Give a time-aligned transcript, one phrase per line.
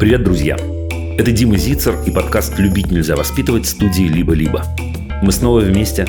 [0.00, 0.56] Привет, друзья!
[1.18, 4.64] Это Дима Зицер и подкаст «Любить нельзя воспитывать» студии «Либо-либо».
[5.22, 6.06] Мы снова вместе,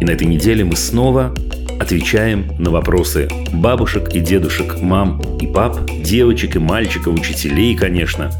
[0.00, 1.34] и на этой неделе мы снова
[1.78, 8.30] отвечаем на вопросы бабушек и дедушек, мам и пап, девочек и мальчиков, учителей, конечно,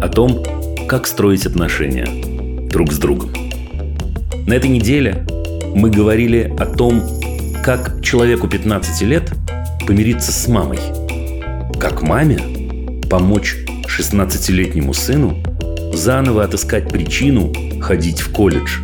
[0.00, 0.44] о том,
[0.86, 2.06] как строить отношения
[2.70, 3.32] друг с другом.
[4.46, 5.26] На этой неделе
[5.74, 7.02] мы говорили о том,
[7.64, 9.32] как человеку 15 лет
[9.84, 10.78] помириться с мамой,
[11.80, 12.38] как маме
[13.10, 13.56] помочь
[13.98, 15.42] 16-летнему сыну
[15.92, 18.80] заново отыскать причину ходить в колледж.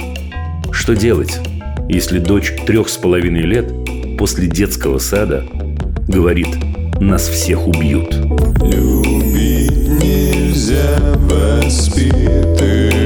[0.73, 1.39] Что делать,
[1.89, 3.73] если дочь трех с половиной лет
[4.19, 5.47] после детского сада
[6.09, 6.49] говорит
[7.01, 8.13] «нас всех убьют»?
[8.63, 10.99] Любить нельзя
[11.31, 13.04] воспитывать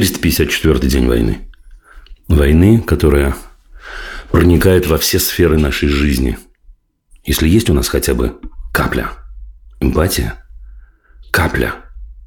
[0.00, 1.48] «454 день войны».
[2.28, 3.34] Войны, которая
[4.30, 6.38] проникает во все сферы нашей жизни.
[7.24, 8.38] Если есть у нас хотя бы
[8.72, 9.10] капля
[9.80, 10.44] эмпатия,
[11.30, 11.74] капля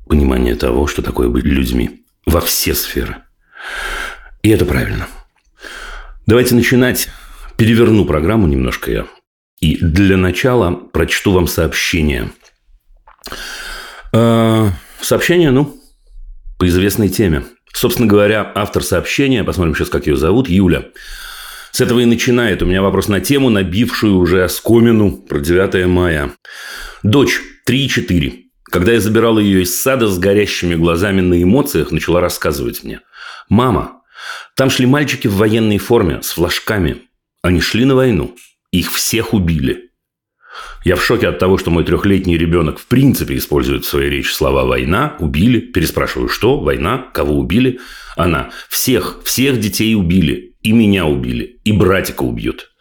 [0.07, 3.17] понимания того, что такое быть людьми во все сферы.
[4.41, 5.07] И это правильно.
[6.25, 7.09] Давайте начинать.
[7.57, 9.05] Переверну программу немножко я.
[9.59, 12.31] И для начала прочту вам сообщение.
[14.13, 14.69] Э,
[14.99, 15.79] сообщение, ну,
[16.57, 17.43] по известной теме.
[17.73, 20.85] Собственно говоря, автор сообщения, посмотрим сейчас, как ее зовут, Юля.
[21.71, 22.61] С этого и начинает.
[22.61, 26.31] У меня вопрос на тему, набившую уже оскомину про 9 мая.
[27.03, 28.33] Дочь, 3,4.
[28.65, 33.01] Когда я забирал ее из сада с горящими глазами на эмоциях, начала рассказывать мне.
[33.49, 34.01] «Мама,
[34.55, 37.03] там шли мальчики в военной форме с флажками.
[37.41, 38.35] Они шли на войну.
[38.71, 39.90] Их всех убили.
[40.83, 44.31] Я в шоке от того, что мой трехлетний ребенок в принципе использует в своей речи
[44.31, 45.59] слова «война», «убили».
[45.59, 46.59] Переспрашиваю, что?
[46.59, 47.09] «Война»?
[47.13, 47.79] Кого убили?
[48.15, 48.49] Она.
[48.67, 50.55] Всех, всех детей убили.
[50.61, 51.59] И меня убили.
[51.63, 52.71] И братика убьют.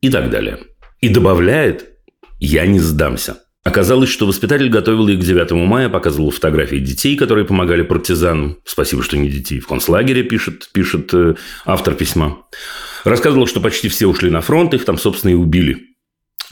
[0.00, 0.58] И так далее.
[1.00, 1.90] И добавляет
[2.38, 3.38] «я не сдамся».
[3.64, 8.58] Оказалось, что воспитатель готовил их к 9 мая, показывал фотографии детей, которые помогали партизанам.
[8.64, 9.60] Спасибо, что не детей.
[9.60, 12.38] В концлагере пишет, пишет э, автор письма.
[13.04, 15.91] Рассказывал, что почти все ушли на фронт, их там, собственно, и убили.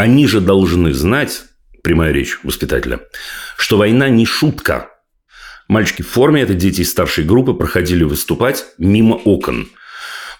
[0.01, 1.43] Они же должны знать,
[1.83, 3.01] прямая речь воспитателя,
[3.59, 4.89] что война не шутка.
[5.69, 9.69] Мальчики в форме, это дети из старшей группы, проходили выступать мимо окон.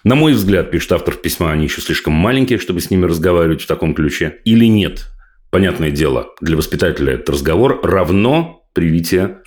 [0.03, 3.67] На мой взгляд, пишет автор письма, они еще слишком маленькие, чтобы с ними разговаривать в
[3.67, 4.39] таком ключе.
[4.45, 5.05] Или нет?
[5.51, 9.43] Понятное дело, для воспитателя этот разговор равно привитие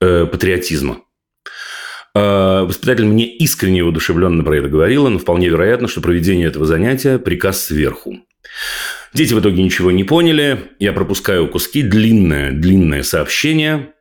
[0.00, 0.98] э, патриотизма.
[2.14, 6.66] Э, воспитатель мне искренне и удушевленно про это говорила, но вполне вероятно, что проведение этого
[6.66, 8.20] занятия– приказ сверху.
[9.16, 10.72] Дети в итоге ничего не поняли.
[10.78, 11.82] Я пропускаю куски.
[11.82, 13.94] Длинное, длинное сообщение.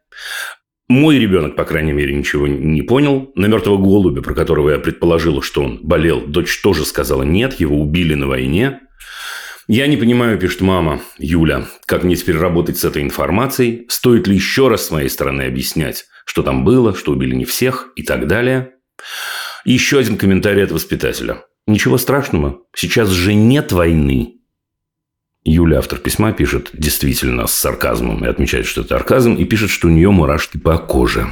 [0.90, 3.32] Мой ребенок, по крайней мере, ничего не понял.
[3.34, 7.80] На мертвого голубя, про которого я предположила, что он болел, дочь тоже сказала нет, его
[7.80, 8.82] убили на войне.
[9.70, 13.86] Я не понимаю, пишет мама Юля, как мне теперь работать с этой информацией?
[13.88, 17.94] Стоит ли еще раз с моей стороны объяснять, что там было, что убили не всех
[17.96, 18.74] и так далее?
[19.64, 21.46] Еще один комментарий от воспитателя.
[21.68, 24.35] Ничего страшного, сейчас же нет войны.
[25.46, 29.88] Юля, автор письма, пишет действительно с сарказмом и отмечает, что это арказм, и пишет, что
[29.88, 31.32] у нее мурашки по коже.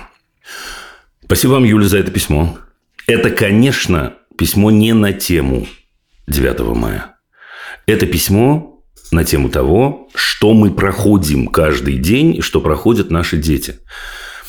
[1.26, 2.58] Спасибо вам, Юля, за это письмо.
[3.08, 5.68] Это, конечно, письмо не на тему
[6.28, 7.16] 9 мая.
[7.88, 13.80] Это письмо на тему того, что мы проходим каждый день и что проходят наши дети.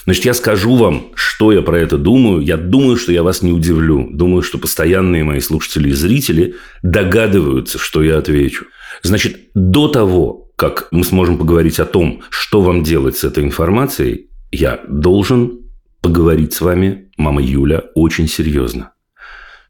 [0.05, 2.43] Значит, я скажу вам, что я про это думаю.
[2.43, 4.11] Я думаю, что я вас не удивлю.
[4.11, 8.67] Думаю, что постоянные мои слушатели и зрители догадываются, что я отвечу.
[9.03, 14.31] Значит, до того, как мы сможем поговорить о том, что вам делать с этой информацией,
[14.53, 15.61] я должен
[16.01, 18.93] поговорить с вами, мама Юля, очень серьезно.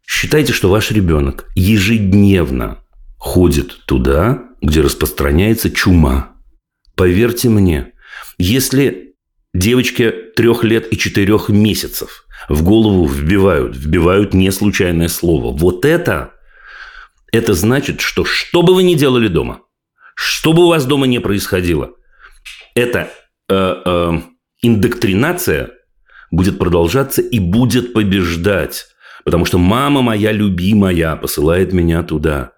[0.06, 2.78] Считайте, что ваш ребенок ежедневно
[3.18, 6.32] ходит туда, где распространяется чума.
[6.94, 7.92] Поверьте мне,
[8.36, 9.14] если
[9.54, 16.33] девочке трех лет и четырех месяцев в голову вбивают, вбивают не случайное слово, вот это
[17.34, 19.62] это значит, что что бы вы ни делали дома,
[20.14, 21.90] что бы у вас дома не происходило,
[22.76, 23.10] эта
[23.48, 24.12] э, э,
[24.62, 25.70] индоктринация
[26.30, 28.86] будет продолжаться и будет побеждать.
[29.24, 32.52] Потому что мама моя любимая посылает меня туда.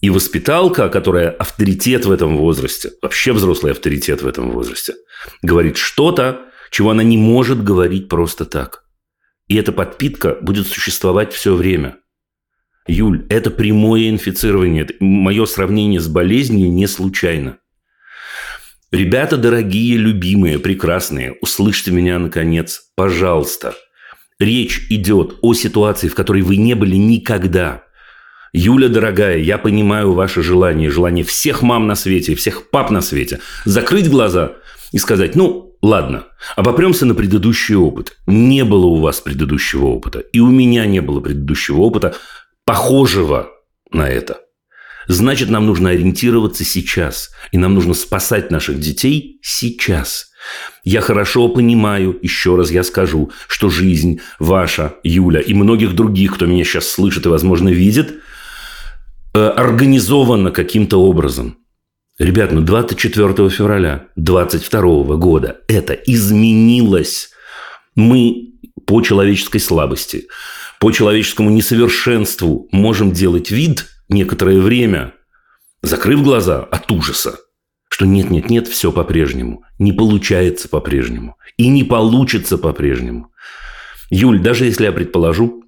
[0.00, 4.94] И воспиталка, которая авторитет в этом возрасте, вообще взрослый авторитет в этом возрасте,
[5.42, 8.84] говорит что-то, чего она не может говорить просто так.
[9.48, 11.96] И эта подпитка будет существовать все время–
[12.86, 14.86] Юль, это прямое инфицирование.
[15.00, 17.58] Мое сравнение с болезнью не случайно.
[18.92, 23.74] Ребята дорогие, любимые, прекрасные, услышьте меня наконец, пожалуйста.
[24.38, 27.82] Речь идет о ситуации, в которой вы не были никогда.
[28.52, 33.40] Юля, дорогая, я понимаю ваше желание, желание всех мам на свете, всех пап на свете,
[33.64, 34.52] закрыть глаза
[34.92, 38.16] и сказать, ну, ладно, обопремся на предыдущий опыт.
[38.26, 42.14] Не было у вас предыдущего опыта, и у меня не было предыдущего опыта,
[42.66, 43.48] похожего
[43.90, 44.40] на это.
[45.08, 47.30] Значит, нам нужно ориентироваться сейчас.
[47.52, 50.32] И нам нужно спасать наших детей сейчас.
[50.84, 56.46] Я хорошо понимаю, еще раз я скажу, что жизнь ваша, Юля, и многих других, кто
[56.46, 58.16] меня сейчас слышит и, возможно, видит,
[59.34, 61.58] э, организована каким-то образом.
[62.18, 67.30] Ребят, ну 24 февраля 22 года это изменилось.
[67.94, 68.54] Мы
[68.86, 70.26] по человеческой слабости,
[70.86, 75.14] по человеческому несовершенству можем делать вид некоторое время,
[75.82, 77.40] закрыв глаза от ужаса,
[77.88, 83.32] что нет-нет-нет, все по-прежнему, не получается по-прежнему и не получится по-прежнему.
[84.10, 85.64] Юль, даже если я предположу,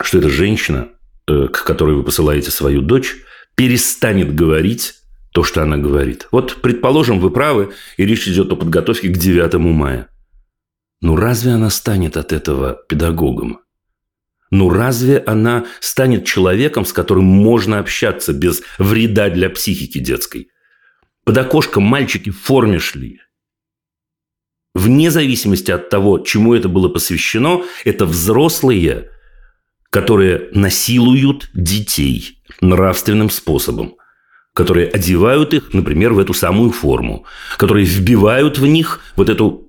[0.00, 0.88] что эта женщина,
[1.26, 3.16] э, к которой вы посылаете свою дочь,
[3.54, 4.94] перестанет говорить
[5.32, 6.26] то, что она говорит.
[6.32, 10.08] Вот, предположим, вы правы, и речь идет о подготовке к 9 мая.
[11.02, 13.60] Ну разве она станет от этого педагогом?
[14.50, 20.48] Ну разве она станет человеком, с которым можно общаться без вреда для психики детской?
[21.24, 23.20] Под окошком мальчики в форме шли.
[24.74, 29.10] Вне зависимости от того, чему это было посвящено, это взрослые,
[29.90, 33.96] которые насилуют детей нравственным способом,
[34.54, 39.68] которые одевают их, например, в эту самую форму, которые вбивают в них вот эту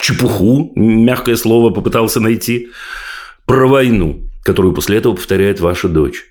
[0.00, 2.70] чепуху, мягкое слово попытался найти,
[3.46, 6.24] про войну, которую после этого повторяет ваша дочь.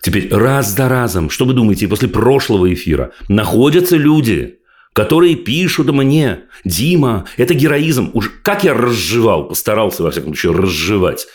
[0.00, 4.58] Теперь раз за разом, что вы думаете, после прошлого эфира находятся люди,
[4.92, 8.10] которые пишут мне, Дима, это героизм.
[8.14, 11.26] Уж как я разжевал, постарался, во всяком случае, разжевать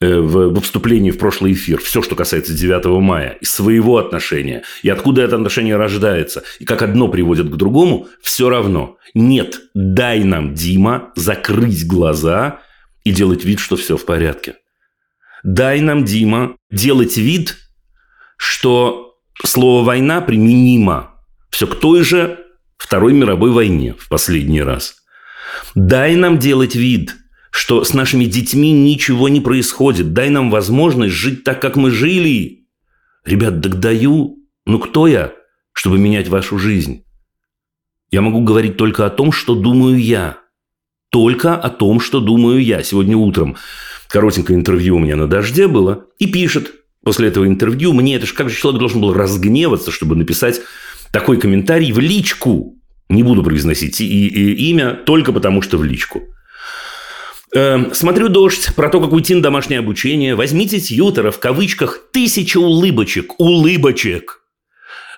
[0.00, 4.62] э, в, в вступлении в прошлый эфир все, что касается 9 мая, и своего отношения,
[4.82, 8.96] и откуда это отношение рождается, и как одно приводит к другому, все равно.
[9.14, 12.60] Нет, дай нам, Дима, закрыть глаза
[13.04, 14.54] и делать вид, что все в порядке.
[15.42, 17.56] Дай нам, Дима, делать вид,
[18.36, 21.10] что слово «война» применимо
[21.50, 22.38] все к той же
[22.76, 24.96] Второй мировой войне в последний раз.
[25.76, 27.14] Дай нам делать вид,
[27.52, 30.12] что с нашими детьми ничего не происходит.
[30.12, 32.66] Дай нам возможность жить так, как мы жили.
[33.24, 34.38] Ребят, так даю.
[34.66, 35.32] Ну, кто я,
[35.72, 37.04] чтобы менять вашу жизнь?
[38.10, 40.38] Я могу говорить только о том, что думаю я.
[41.10, 42.82] Только о том, что думаю я.
[42.82, 43.56] Сегодня утром
[44.12, 46.72] коротенькое интервью у меня на «Дожде» было, и пишет
[47.02, 50.60] после этого интервью мне, это же как же человек должен был разгневаться, чтобы написать
[51.12, 52.76] такой комментарий в личку.
[53.08, 56.22] Не буду произносить и, и имя, только потому что в личку.
[57.54, 60.34] Э, смотрю «Дождь», про то, как уйти на домашнее обучение.
[60.34, 63.40] Возьмите тьютера, в кавычках, тысяча улыбочек.
[63.40, 64.42] Улыбочек.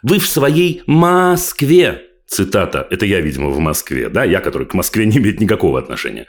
[0.02, 2.02] Вы в своей Москве.
[2.28, 2.86] Цитата.
[2.90, 4.08] Это я, видимо, в Москве.
[4.08, 6.26] Да, я, который к Москве не имеет никакого отношения.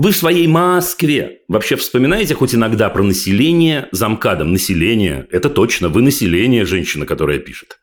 [0.00, 4.50] Вы в своей Москве вообще вспоминаете хоть иногда про население замкадом?
[4.50, 5.90] Население– это точно.
[5.90, 7.78] Вы население, женщина, которая пишет.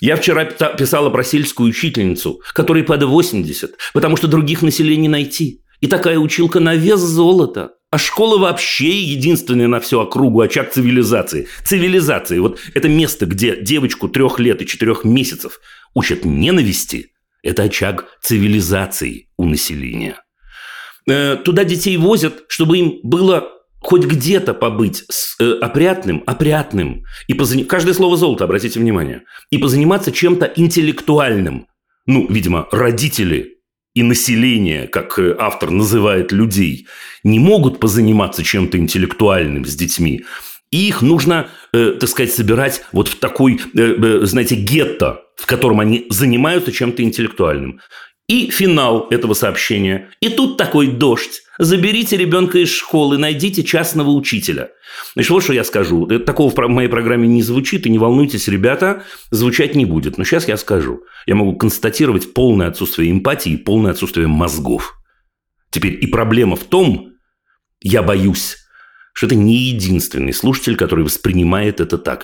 [0.00, 5.62] Я вчера писала про сельскую учительницу, которой под 80, потому что других населений найти.
[5.80, 7.70] И такая училка на вес золота.
[7.90, 11.48] А школа вообще единственная на всю округу очаг цивилизации.
[11.64, 12.38] Цивилизации.
[12.38, 15.60] Вот это место, где девочку трех лет и четырех месяцев
[15.94, 20.18] учат ненависти, это очаг цивилизации у населения.
[21.08, 23.48] Э, туда детей возят, чтобы им было
[23.80, 27.04] хоть где-то побыть с, э, опрятным, опрятным.
[27.28, 27.64] И позан...
[27.64, 29.22] Каждое слово золото, обратите внимание.
[29.50, 31.66] И позаниматься чем-то интеллектуальным.
[32.06, 33.56] Ну, видимо, родители
[33.94, 36.86] и население, как э, автор называет людей,
[37.24, 40.24] не могут позаниматься чем-то интеллектуальным с детьми.
[40.70, 45.46] И их нужно, э, так сказать, собирать вот в такой, э, э, знаете, гетто, в
[45.46, 47.80] котором они занимаются чем-то интеллектуальным.
[48.30, 50.10] И финал этого сообщения.
[50.20, 51.42] И тут такой дождь.
[51.58, 54.68] Заберите ребенка из школы, найдите частного учителя.
[55.14, 56.06] Значит, вот что я скажу.
[56.20, 60.16] Такого в моей программе не звучит, и не волнуйтесь, ребята, звучать не будет.
[60.16, 61.00] Но сейчас я скажу.
[61.26, 64.94] Я могу констатировать полное отсутствие эмпатии полное отсутствие мозгов.
[65.70, 67.14] Теперь и проблема в том,
[67.80, 68.58] я боюсь,
[69.12, 72.22] что это не единственный слушатель, который воспринимает это так.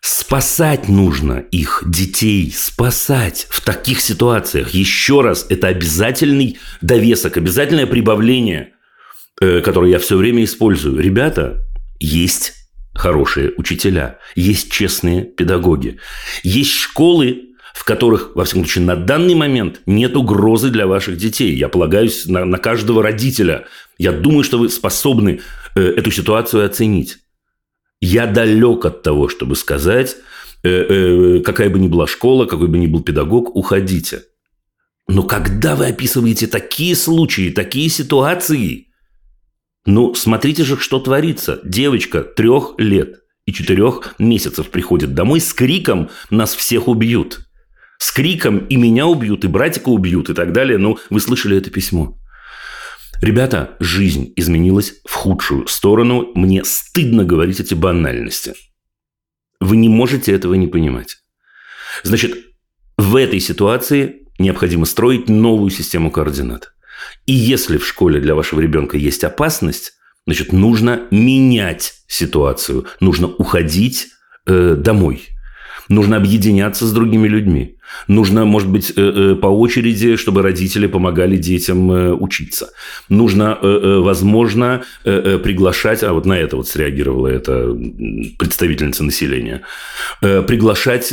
[0.00, 4.70] Спасать нужно их, детей, спасать в таких ситуациях.
[4.70, 8.74] Еще раз, это обязательный довесок, обязательное прибавление,
[9.40, 11.00] э, которое я все время использую.
[11.00, 11.64] Ребята,
[11.98, 12.54] есть
[12.94, 15.98] хорошие учителя, есть честные педагоги,
[16.44, 21.54] есть школы, в которых, во всяком случае, на данный момент нет угрозы для ваших детей.
[21.54, 23.66] Я полагаюсь на, на каждого родителя.
[23.98, 25.40] Я думаю, что вы способны
[25.74, 27.18] э, эту ситуацию оценить.
[28.00, 30.16] Я далек от того, чтобы сказать,
[30.62, 34.22] э, э, какая бы ни была школа, какой бы ни был педагог, уходите.
[35.08, 38.88] Но когда вы описываете такие случаи, такие ситуации,
[39.86, 41.60] ну, смотрите же, что творится.
[41.64, 47.40] Девочка трех лет и четырех месяцев приходит домой с криком «Нас всех убьют!»
[47.98, 50.78] с криком «и меня убьют, и братика убьют» и так далее.
[50.78, 52.16] Ну, вы слышали это письмо.
[53.20, 56.30] Ребята, жизнь изменилась в худшую сторону.
[56.34, 58.54] Мне стыдно говорить эти банальности.
[59.60, 61.16] Вы не можете этого не понимать.
[62.04, 62.36] Значит,
[62.96, 66.72] в этой ситуации необходимо строить новую систему координат.
[67.26, 69.94] И если в школе для вашего ребенка есть опасность,
[70.26, 74.08] значит, нужно менять ситуацию, нужно уходить
[74.46, 75.26] э, домой–
[75.88, 77.76] Нужно объединяться с другими людьми.
[78.06, 82.70] Нужно, может быть, э, э, по очереди, чтобы родители помогали детям э, учиться.
[83.08, 87.74] Нужно, возможно, приглашать, а вот на это вот среагировала эта
[88.38, 89.62] представительница населения,
[90.20, 91.12] приглашать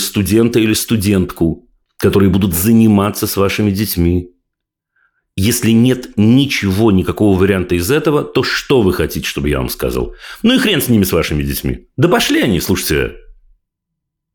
[0.00, 1.68] студента или студентку,
[1.98, 4.30] которые будут заниматься с вашими детьми.
[5.36, 10.14] Если нет ничего, никакого варианта из этого, то что вы хотите, чтобы я вам сказал?
[10.42, 11.88] Ну и хрен с ними, с вашими детьми.
[11.96, 13.16] Да пошли они, слушайте,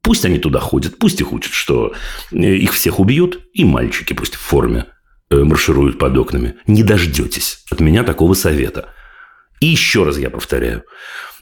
[0.01, 1.93] Пусть они туда ходят, пусть их учат, что
[2.31, 4.87] э, их всех убьют, и мальчики пусть в форме
[5.29, 6.55] э, маршируют под окнами.
[6.65, 8.93] Не дождетесь от меня такого совета.
[9.59, 10.83] И еще раз я повторяю.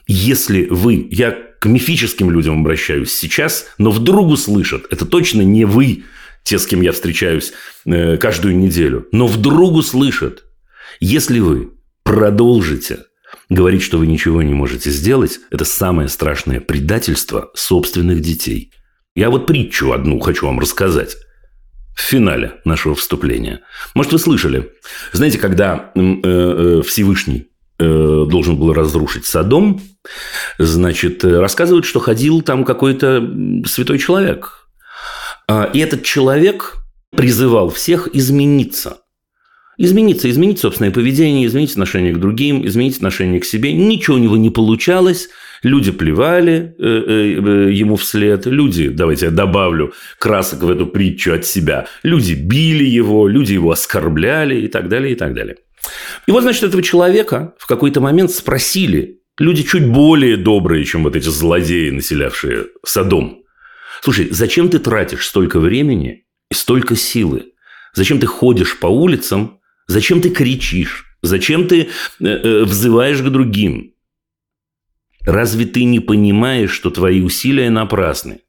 [0.06, 6.04] Если вы, я к мифическим людям обращаюсь сейчас, но вдруг услышат, это точно не вы,
[6.42, 7.52] те, с кем я встречаюсь
[7.86, 10.44] э, каждую неделю, но вдруг услышат,
[11.00, 11.70] если вы
[12.02, 13.00] продолжите
[13.50, 18.72] Говорить, что вы ничего не можете сделать, это самое страшное предательство собственных детей.
[19.16, 21.16] Я вот притчу одну хочу вам рассказать
[21.96, 23.60] в финале нашего вступления.
[23.94, 24.70] Может, вы слышали?
[25.12, 27.48] Знаете, когда э, э, Всевышний
[27.80, 27.84] э,
[28.30, 29.80] должен был разрушить Содом,
[30.58, 33.20] значит, рассказывают, что ходил там какой-то
[33.66, 34.68] святой человек.
[35.48, 36.76] А, и этот человек
[37.16, 38.98] призывал всех измениться–
[39.80, 43.72] измениться, изменить собственное поведение, изменить отношение к другим, изменить отношение к себе.
[43.72, 45.30] Ничего у него не получалось.
[45.62, 51.46] Люди плевали э, э, ему вслед, люди, давайте я добавлю красок в эту притчу от
[51.46, 55.56] себя, люди били его, люди его оскорбляли и так далее, и так далее.
[56.26, 61.16] И вот, значит, этого человека в какой-то момент спросили люди чуть более добрые, чем вот
[61.16, 63.42] эти злодеи, населявшие Содом.
[64.02, 67.52] Слушай, зачем ты тратишь столько времени и столько силы?
[67.94, 69.59] Зачем ты ходишь по улицам
[69.90, 71.16] Зачем ты кричишь?
[71.20, 71.88] Зачем ты
[72.20, 73.92] э, э, взываешь к другим?
[75.22, 78.42] Разве ты не понимаешь, что твои усилия напрасны?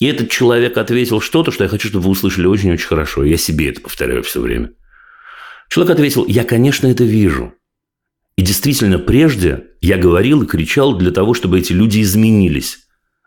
[0.00, 3.22] И этот человек ответил что-то, что я хочу, чтобы вы услышали очень-очень хорошо.
[3.22, 4.72] Я себе это повторяю все время.
[5.68, 7.54] Человек ответил, я, конечно, это вижу.
[8.34, 12.78] И действительно, прежде я говорил и кричал для того, чтобы эти люди изменились.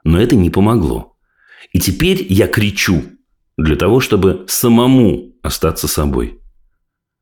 [0.04, 1.16] Но это не помогло.
[1.72, 3.06] И теперь я кричу
[3.58, 6.42] для того, чтобы самому остаться собой.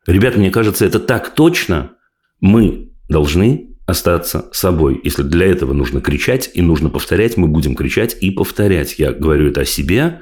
[0.08, 1.94] Ребята, мне кажется, это так точно.
[2.40, 5.02] Мы должны остаться собой.
[5.04, 9.00] Если для этого нужно кричать и нужно повторять, мы будем кричать и повторять.
[9.00, 10.22] Я говорю это о себе.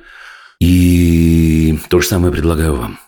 [0.61, 2.99] И то же самое предлагаю вам.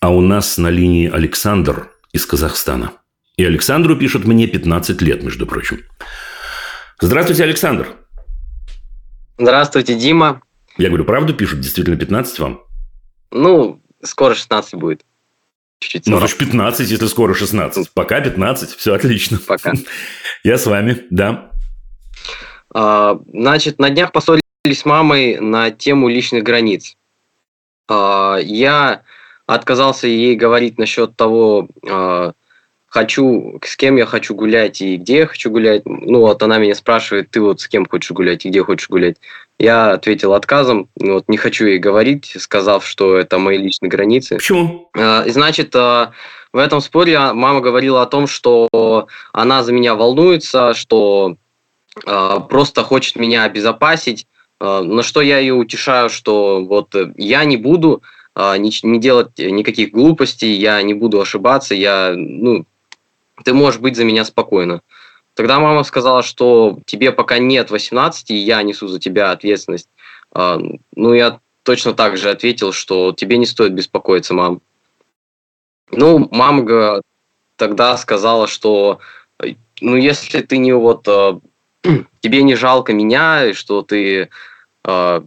[0.00, 2.92] А у нас на линии Александр из Казахстана.
[3.36, 5.82] И Александру пишут мне 15 лет, между прочим.
[7.00, 7.96] Здравствуйте, Александр.
[9.38, 10.42] Здравствуйте, Дима.
[10.78, 11.60] Я говорю, правду пишут?
[11.60, 12.62] Действительно 15 вам?
[13.30, 15.04] Ну, скоро 16 будет.
[15.78, 17.92] Чуть-чуть ну, значит, 15, если скоро 16.
[17.92, 19.38] Пока 15, все отлично.
[19.46, 19.74] Пока.
[20.42, 21.52] Я с вами, да.
[22.74, 26.96] А, значит, на днях поссорились с мамой на тему личных границ.
[27.88, 29.02] А, я
[29.46, 32.32] отказался ей говорить насчет того, а,
[32.88, 35.82] хочу, с кем я хочу гулять и где я хочу гулять.
[35.84, 39.16] Ну, вот она меня спрашивает, ты вот с кем хочешь гулять и где хочешь гулять.
[39.58, 44.36] Я ответил отказом, ну, вот не хочу ей говорить, сказав, что это мои личные границы.
[44.36, 44.90] Почему?
[44.96, 46.12] А, и значит, а,
[46.52, 51.36] в этом споре мама говорила о том, что она за меня волнуется, что
[52.06, 54.26] а, просто хочет меня обезопасить,
[54.60, 58.02] на что я ее утешаю, что вот я не буду
[58.34, 62.64] не, не делать никаких глупостей, я не буду ошибаться, я ну,
[63.44, 64.82] ты можешь быть за меня спокойно.
[65.34, 69.88] Тогда мама сказала, что тебе пока нет 18, и я несу за тебя ответственность.
[70.32, 70.58] А,
[70.96, 74.60] ну, я точно так же ответил, что тебе не стоит беспокоиться, мам.
[75.90, 77.02] Ну, мама
[77.56, 78.98] тогда сказала, что
[79.80, 81.38] ну, если ты не вот э,
[82.20, 84.30] тебе не жалко меня, что ты
[84.84, 85.20] э,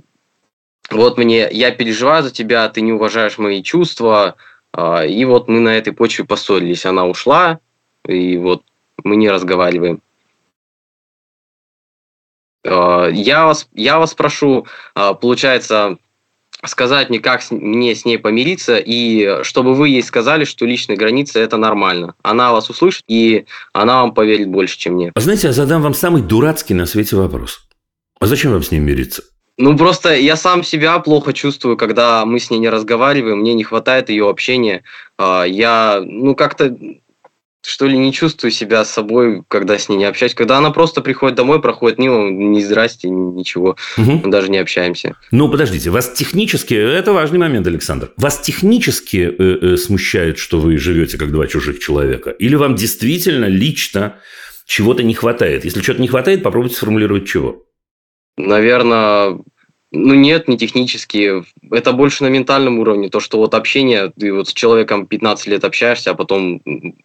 [0.89, 4.35] вот мне, я переживаю за тебя, ты не уважаешь мои чувства,
[4.77, 6.85] и вот мы на этой почве поссорились.
[6.85, 7.59] Она ушла,
[8.07, 8.63] и вот
[9.03, 10.01] мы не разговариваем.
[12.63, 14.65] Э, я вас, я вас прошу,
[14.95, 15.97] э, получается,
[16.63, 21.39] сказать мне, как мне с ней помириться, и чтобы вы ей сказали, что личные границы–
[21.41, 22.13] это нормально.
[22.21, 25.11] Она вас услышит, и она вам поверит больше, чем мне.
[25.15, 27.67] А знаете, я задам вам самый дурацкий на свете вопрос.
[28.19, 29.23] А зачем вам с ней мириться?
[29.57, 33.63] Ну, просто я сам себя плохо чувствую, когда мы с ней не разговариваем, мне не
[33.63, 34.83] хватает ее общения.
[35.17, 36.75] А, я, ну, как-то
[37.63, 40.33] что ли, не чувствую себя с собой, когда с ней не общаюсь.
[40.33, 44.11] Когда она просто приходит домой, проходит мимо, ни здрасте, ничего, угу.
[44.23, 45.15] мы даже не общаемся.
[45.31, 50.77] Ну, подождите, вас технически, это важный момент, Александр, вас технически э, э, смущает, что вы
[50.77, 52.31] живете как два чужих человека?
[52.31, 54.15] Или вам действительно лично
[54.65, 55.65] чего-то не хватает?
[55.65, 57.63] Если чего-то не хватает, попробуйте сформулировать чего.
[58.37, 59.37] Наверное,
[59.93, 61.43] ну нет, не технически.
[61.69, 63.09] Это больше на ментальном уровне.
[63.09, 66.61] То, что вот общение, ты вот с человеком 15 лет общаешься, а потом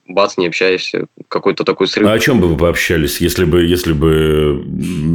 [0.06, 1.06] бац, не общаешься.
[1.26, 2.06] Какой-то такой срыв.
[2.08, 4.64] А о чем бы вы пообщались, если бы, если бы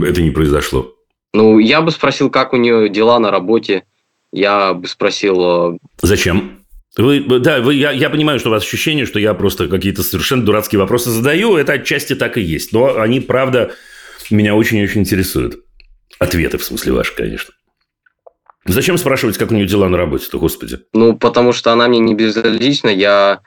[0.05, 0.93] это не произошло?
[1.33, 3.83] Ну, я бы спросил, как у нее дела на работе.
[4.33, 5.41] Я бы спросил...
[5.41, 6.59] А, Зачем?
[6.97, 10.43] Вы, да, вы, я, я понимаю, что у вас ощущение, что я просто какие-то совершенно
[10.43, 11.55] дурацкие вопросы задаю.
[11.55, 12.73] Это отчасти так и есть.
[12.73, 13.71] Но они, правда,
[14.29, 15.63] меня очень-очень интересуют.
[16.19, 17.53] Ответы, в смысле, ваши, конечно.
[18.65, 20.79] Зачем спрашивать, как у нее дела на работе-то, господи?
[20.93, 22.89] Ну, потому что она мне не безразлична.
[22.89, 23.41] Я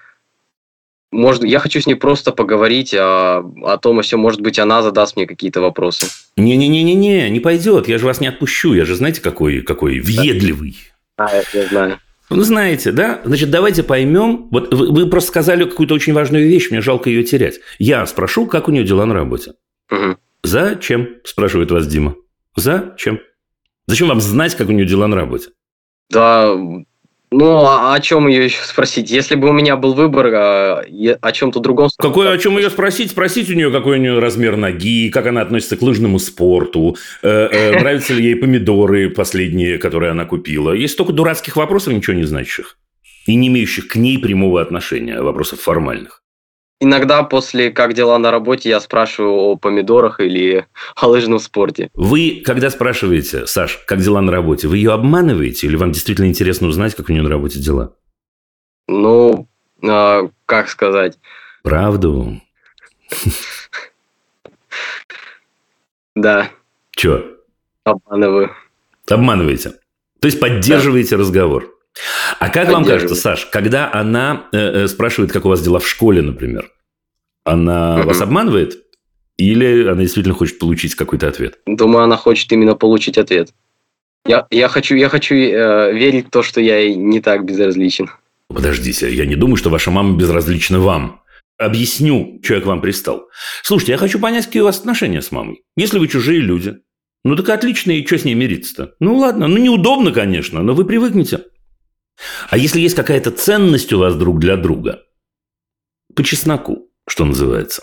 [1.15, 5.15] может, я хочу с ней просто поговорить о, о том, все, может быть, она задаст
[5.15, 6.09] мне какие-то вопросы.
[6.37, 7.87] Не-не-не-не-не, не пойдет.
[7.87, 8.75] Я же вас не отпущу.
[8.75, 10.77] Я же, знаете, какой, какой въедливый.
[11.17, 11.99] А, я знаю.
[12.31, 13.21] Ну, знаете, да?
[13.25, 14.49] Значит, давайте поймем.
[14.51, 17.61] Вот вы, вы просто сказали какую-то очень важную вещь, мне жалко ее терять.
[17.79, 19.53] Я спрошу, как у нее дела на работе.
[19.93, 20.17] Угу.
[20.43, 21.11] Зачем?
[21.23, 22.17] Спрашивает вас Дима.
[22.57, 23.21] Зачем?
[23.87, 25.51] Зачем вам знать, как у нее дела на работе?
[26.11, 26.55] Да,
[27.37, 29.11] ну, а о чем ее еще спросить?
[29.11, 30.85] Если бы у меня был выбор, а,
[31.21, 31.89] о чем-то другом...
[31.99, 33.11] Какой, о чем ее спросить?
[33.11, 37.29] Спросить у нее, какой у нее размер ноги, как она относится к лыжному спорту, э,
[37.29, 40.71] э, нравятся ли ей помидоры последние, которые она купила.
[40.73, 42.79] Есть столько дурацких вопросов, ничего не значащих.
[43.27, 46.24] И не имеющих к ней прямого отношения, вопросов формальных.
[46.81, 51.91] Иногда после «как дела на работе» я спрашиваю о помидорах или о лыжном спорте.
[51.95, 56.69] Вы, когда спрашиваете, Саш, как дела на работе, вы ее обманываете или вам действительно интересно
[56.69, 57.95] узнать, как у нее на работе дела?
[58.89, 59.49] Ну,
[59.83, 61.19] э, как сказать?
[61.63, 62.41] Правду?
[66.17, 66.49] Да.
[66.93, 67.39] Че?
[67.83, 68.55] Обманываю.
[69.11, 69.71] Обманываете.
[70.21, 71.74] То есть поддерживаете разговор.
[72.39, 75.89] А как вам кажется, Саш, когда она э, э, спрашивает, как у вас дела в
[75.89, 76.71] школе, например,
[77.45, 78.81] она вас обманывает?
[79.37, 81.59] Или она действительно хочет получить какой-то ответ?
[81.67, 83.53] Думаю, она хочет именно получить ответ.
[84.27, 88.11] Я, я хочу, я хочу э, верить в то, что я не так безразличен.
[88.49, 91.23] Подождите, я не думаю, что ваша мама безразлична вам.
[91.59, 93.29] Объясню, что я к вам пристал.
[93.63, 95.63] Слушайте, я хочу понять, какие у вас отношения с мамой.
[95.77, 96.77] Если вы чужие люди,
[97.25, 98.95] ну так отлично, и что с ней мириться-то?
[98.99, 101.41] Ну ладно, ну неудобно, конечно, но вы привыкнете.
[102.49, 105.03] А если есть какая-то ценность у вас друг для друга,
[106.15, 107.83] по чесноку, что называется,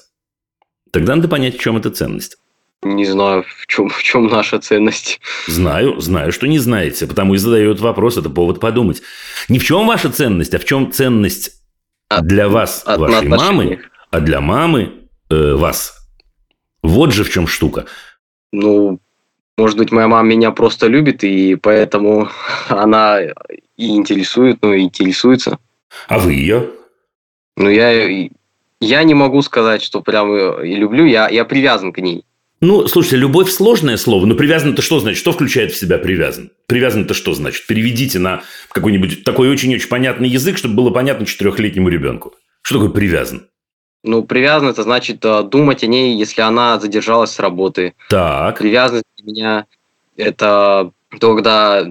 [0.91, 2.37] тогда надо понять, в чем эта ценность.
[2.83, 5.19] Не знаю, в чем, в чем наша ценность.
[5.47, 9.03] Знаю, знаю, что не знаете, потому и задаю этот вопрос, это повод подумать.
[9.49, 11.61] Не в чем ваша ценность, а в чем ценность
[12.09, 14.93] от, для вас, от вашей мамы, а для мамы
[15.29, 15.95] э, вас.
[16.81, 17.85] Вот же в чем штука.
[18.51, 18.99] Ну,
[19.57, 22.29] может быть, моя мама меня просто любит, и поэтому
[22.67, 23.19] она
[23.77, 25.59] и интересует, ну, и интересуется.
[26.07, 26.69] А вы ее?
[27.57, 28.29] Ну, я,
[28.79, 32.23] я не могу сказать, что прям и люблю, я, я привязан к ней.
[32.61, 35.19] Ну, слушайте, любовь сложное слово, но привязан-то что значит?
[35.19, 36.51] Что включает в себя привязан?
[36.67, 37.65] Привязан-то что значит?
[37.65, 42.35] Переведите на какой-нибудь такой очень-очень понятный язык, чтобы было понятно четырехлетнему ребенку.
[42.61, 43.47] Что такое привязан?
[44.03, 47.95] Ну, привязан это значит э, думать о ней, если она задержалась с работы.
[48.09, 48.59] Так.
[48.59, 49.65] Привязанность для меня
[50.15, 51.85] это то, когда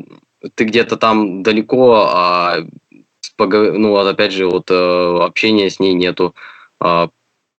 [0.55, 2.59] ты где-то там далеко, а
[3.39, 6.35] ну, вот опять же, вот э, общения с ней нету,
[6.79, 7.09] а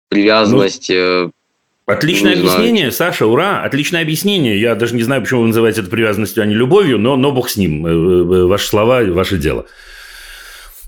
[0.09, 0.89] привязанность.
[0.89, 1.31] Ну,
[1.87, 3.11] отличное объяснение, знаю.
[3.13, 4.59] Саша, ура, отличное объяснение.
[4.59, 7.49] Я даже не знаю, почему вы называете это привязанностью, а не любовью, но, но бог
[7.49, 8.47] с ним.
[8.47, 9.65] Ваши слова, ваше дело.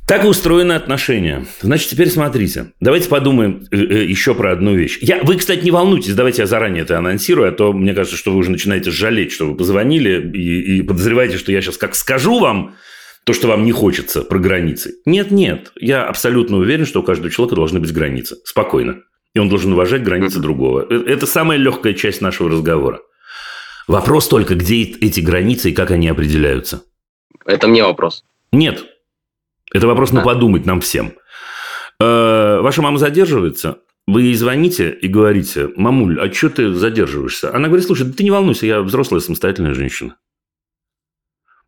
[0.05, 1.45] Так устроены отношения.
[1.61, 2.73] Значит, теперь смотрите.
[2.81, 4.97] Давайте подумаем э, э, еще про одну вещь.
[5.01, 8.31] Я, вы, кстати, не волнуйтесь, давайте я заранее это анонсирую, а то мне кажется, что
[8.31, 12.39] вы уже начинаете жалеть, что вы позвонили и, и подозреваете, что я сейчас как скажу
[12.39, 12.75] вам
[13.23, 14.95] то, что вам не хочется про границы.
[15.05, 15.71] Нет, нет.
[15.79, 18.35] Я абсолютно уверен, что у каждого человека должны быть границы.
[18.43, 18.97] Спокойно.
[19.33, 20.85] И он должен уважать границы другого.
[20.89, 22.99] Э, это самая легкая часть нашего разговора.
[23.87, 26.83] Вопрос только, где эти границы и как они определяются.
[27.45, 28.23] Это мне вопрос.
[28.51, 28.85] Нет,
[29.73, 31.13] это вопрос на подумать нам всем.
[31.99, 37.53] Э, ваша мама задерживается, вы ей звоните и говорите, мамуль, а что ты задерживаешься?
[37.55, 40.17] Она говорит, слушай, да ты не волнуйся, я взрослая самостоятельная женщина.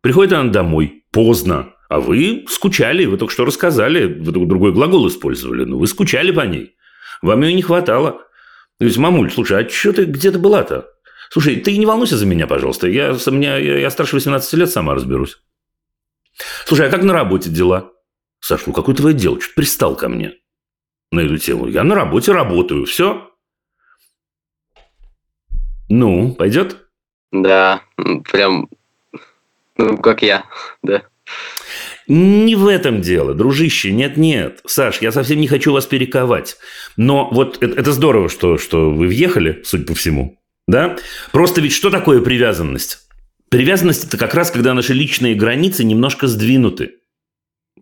[0.02, 5.64] Приходит она домой, поздно, а вы скучали, вы только что рассказали, вы другой глагол использовали,
[5.64, 6.76] но вы скучали по ней.
[7.22, 8.22] Вам ее не хватало.
[8.78, 10.88] Говорит, мамуль, слушай, а что ты где то была-то?
[11.30, 12.86] Слушай, ты не волнуйся за меня, пожалуйста.
[12.88, 15.38] Я, меня, я, я старше 18 лет, сама разберусь.
[16.66, 17.92] Слушай, а как на работе дела?
[18.46, 19.40] Саш, ну какое твое дело?
[19.40, 20.34] Что пристал ко мне
[21.10, 21.66] на эту тему?
[21.66, 22.86] Я на работе работаю.
[22.86, 23.28] Все?
[25.88, 26.86] Ну, пойдет?
[27.32, 27.82] Да,
[28.30, 28.68] прям,
[29.76, 30.44] ну, как я,
[30.84, 31.02] да.
[32.06, 34.60] Не в этом дело, дружище, нет-нет.
[34.64, 36.56] Саш, я совсем не хочу вас перековать.
[36.96, 40.38] Но вот это, это здорово, что, что вы въехали, судя по всему.
[40.68, 40.96] Да?
[41.32, 43.08] Просто ведь что такое привязанность?
[43.48, 47.00] Привязанность– это как раз, когда наши личные границы немножко сдвинуты.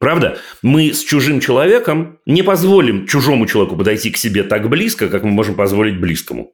[0.00, 0.38] Правда?
[0.62, 5.30] Мы с чужим человеком не позволим чужому человеку подойти к себе так близко, как мы
[5.30, 6.52] можем позволить близкому.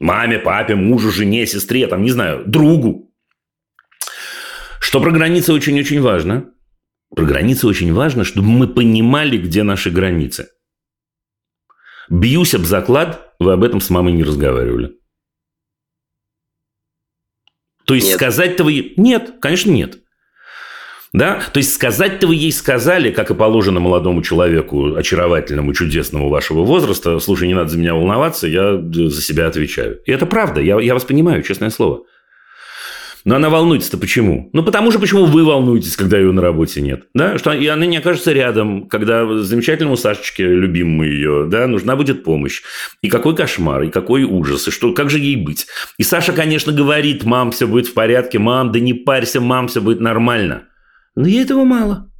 [0.00, 3.12] Маме, папе, мужу, жене, сестре, там, не знаю, другу.
[4.80, 6.52] Что про границы очень-очень важно.
[7.14, 10.48] Про границы очень важно, чтобы мы понимали, где наши границы.
[12.10, 14.98] Бьюсь об заклад, вы об этом с мамой не разговаривали.
[17.84, 18.94] То есть сказать-то вы...
[18.96, 20.03] Нет, конечно, нет.
[21.14, 21.40] Да?
[21.52, 27.20] То есть сказать-то вы ей сказали, как и положено молодому человеку, очаровательному, чудесному вашего возраста,
[27.20, 30.00] слушай, не надо за меня волноваться, я за себя отвечаю.
[30.06, 32.02] И это правда, я, я вас понимаю, честное слово.
[33.24, 34.50] Но она волнуется-то почему?
[34.52, 37.04] Ну, потому же, почему вы волнуетесь, когда ее на работе нет.
[37.14, 37.38] Да?
[37.38, 42.62] Что и она не окажется рядом, когда замечательному Сашечке, любимому ее, да, нужна будет помощь.
[43.02, 45.68] И какой кошмар, и какой ужас, и что, как же ей быть?
[45.96, 49.80] И Саша, конечно, говорит, мам, все будет в порядке, мам, да не парься, мам, все
[49.80, 50.64] будет нормально.
[51.14, 52.10] Но ей этого мало.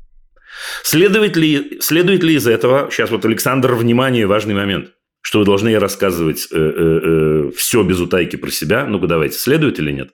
[0.82, 5.76] Следует ли, следует ли из этого, сейчас вот Александр, внимание, важный момент, что вы должны
[5.78, 8.86] рассказывать э, э, э, все без утайки про себя?
[8.86, 10.10] Ну-ка давайте, следует или нет?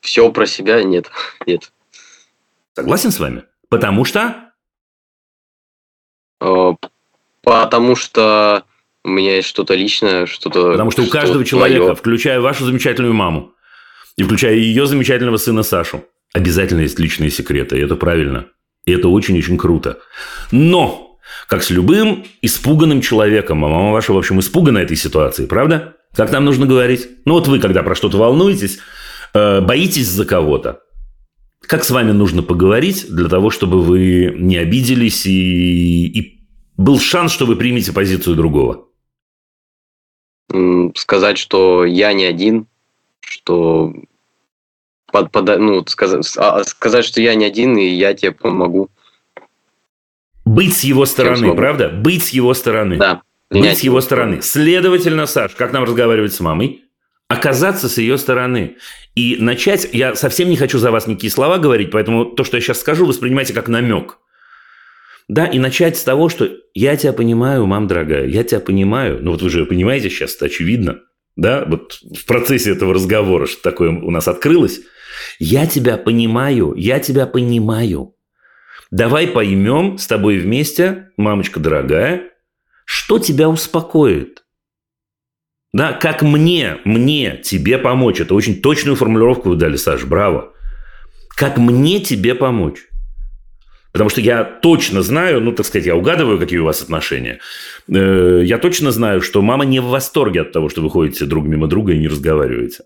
[0.00, 1.10] Все про себя нет.
[1.46, 1.72] Нет.
[2.74, 3.44] Согласен с вами?
[3.68, 4.52] Потому что?
[6.40, 6.72] Э,
[7.42, 8.64] потому что
[9.04, 10.72] у меня есть что-то личное, что-то...
[10.72, 11.96] Потому что у каждого человека, твое.
[11.96, 13.52] включая вашу замечательную маму,
[14.16, 17.78] и включая ее замечательного сына Сашу, обязательно есть личные секреты.
[17.78, 18.46] И это правильно.
[18.84, 19.98] И это очень-очень круто.
[20.50, 21.18] Но,
[21.48, 25.96] как с любым испуганным человеком, а мама ваша, в общем, испугана этой ситуацией, правда?
[26.14, 27.08] Как нам нужно говорить?
[27.24, 28.80] Ну, вот вы, когда про что-то волнуетесь,
[29.34, 30.80] э, боитесь за кого-то.
[31.60, 36.42] Как с вами нужно поговорить для того, чтобы вы не обиделись и, и
[36.76, 38.88] был шанс, что вы примете позицию другого?
[40.94, 42.66] Сказать, что я не один,
[43.20, 43.94] что
[45.12, 48.90] под, под, ну, сказать, а, сказать, что я не один, и я тебе помогу.
[50.44, 51.88] Быть с его стороны, правда?
[51.88, 52.96] Быть с его стороны.
[52.96, 53.22] Да.
[53.50, 54.42] Быть с его стороны.
[54.42, 56.84] Следовательно, Саш, как нам разговаривать с мамой?
[57.28, 58.76] Оказаться с ее стороны.
[59.14, 59.88] И начать...
[59.92, 63.06] Я совсем не хочу за вас никакие слова говорить, поэтому то, что я сейчас скажу,
[63.06, 64.18] воспринимайте как намек.
[65.28, 69.18] Да, и начать с того, что я тебя понимаю, мам дорогая, я тебя понимаю.
[69.22, 71.00] Ну, вот вы же понимаете сейчас, это очевидно.
[71.36, 74.80] Да, вот в процессе этого разговора, что такое у нас открылось.
[75.38, 78.14] Я тебя понимаю, я тебя понимаю.
[78.90, 82.30] Давай поймем с тобой вместе, мамочка дорогая,
[82.84, 84.44] что тебя успокоит.
[85.72, 88.20] Да, как мне, мне тебе помочь.
[88.20, 90.52] Это очень точную формулировку вы дали, Саш, браво.
[91.30, 92.88] Как мне тебе помочь.
[93.92, 97.40] Потому что я точно знаю, ну, так сказать, я угадываю, какие у вас отношения.
[97.88, 101.46] Э, я точно знаю, что мама не в восторге от того, что вы ходите друг
[101.46, 102.84] мимо друга и не разговариваете.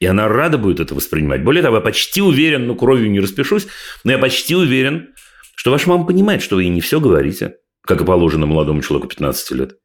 [0.00, 1.44] И она рада будет это воспринимать.
[1.44, 3.66] Более того, я почти уверен, ну, кровью не распишусь,
[4.02, 5.14] но я почти уверен,
[5.54, 9.08] что ваша мама понимает, что вы ей не все говорите, как и положено молодому человеку
[9.08, 9.76] 15 лет.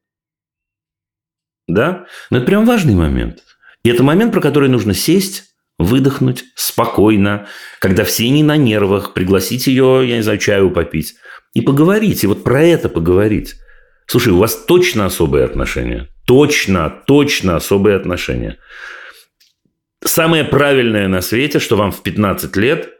[1.68, 2.06] Да?
[2.30, 3.38] Но это прям важный момент.
[3.84, 5.44] И это момент, про который нужно сесть,
[5.78, 7.46] выдохнуть спокойно,
[7.78, 11.14] когда все не на нервах, пригласить ее, я не знаю, чаю попить
[11.54, 12.24] и поговорить.
[12.24, 13.54] И вот про это поговорить.
[14.06, 16.08] Слушай, у вас точно особые отношения.
[16.26, 18.58] Точно, точно особые отношения
[20.04, 22.90] самое правильное на свете, что вам в 15 лет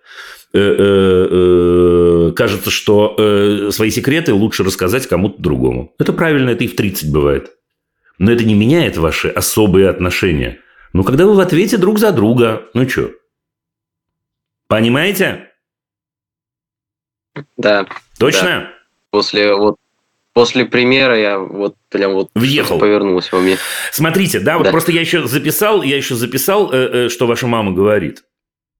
[0.52, 5.94] э, э, кажется, что свои секреты лучше рассказать кому-то другому.
[5.98, 7.52] Это правильно, это и в 30 бывает.
[8.18, 10.60] Но это не меняет ваши особые отношения.
[10.92, 13.12] Ну, когда вы в ответе друг за друга, ну что?
[14.66, 15.50] Понимаете?
[17.56, 17.86] Да.
[18.18, 18.42] Точно?
[18.42, 18.70] Да.
[19.10, 19.76] После вот
[20.32, 23.56] после примера я вот прям вот въехал повернулся во мне.
[23.92, 24.70] Смотрите, да, вот да.
[24.70, 28.22] просто я еще записал, я еще записал, э, э, что ваша мама говорит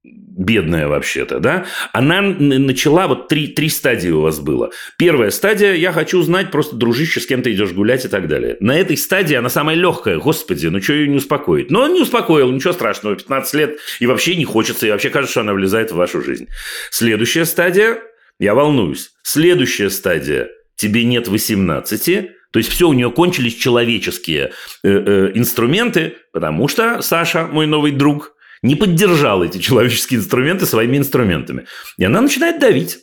[0.02, 4.70] бедная вообще-то, да, она начала, вот три, три стадии у вас было.
[4.96, 8.56] Первая стадия, я хочу знать, просто дружище, с кем ты идешь гулять и так далее.
[8.60, 11.70] На этой стадии она самая легкая, господи, ну что ее не успокоит?
[11.70, 15.32] Но он не успокоил, ничего страшного, 15 лет, и вообще не хочется, и вообще кажется,
[15.32, 16.48] что она влезает в вашу жизнь.
[16.90, 17.98] Следующая стадия,
[18.38, 19.10] я волнуюсь.
[19.22, 20.48] Следующая стадия,
[20.80, 27.02] тебе нет 18, то есть все у нее кончились человеческие э, э, инструменты, потому что
[27.02, 31.66] Саша, мой новый друг, не поддержал эти человеческие инструменты своими инструментами.
[31.96, 32.98] И она начинает давить.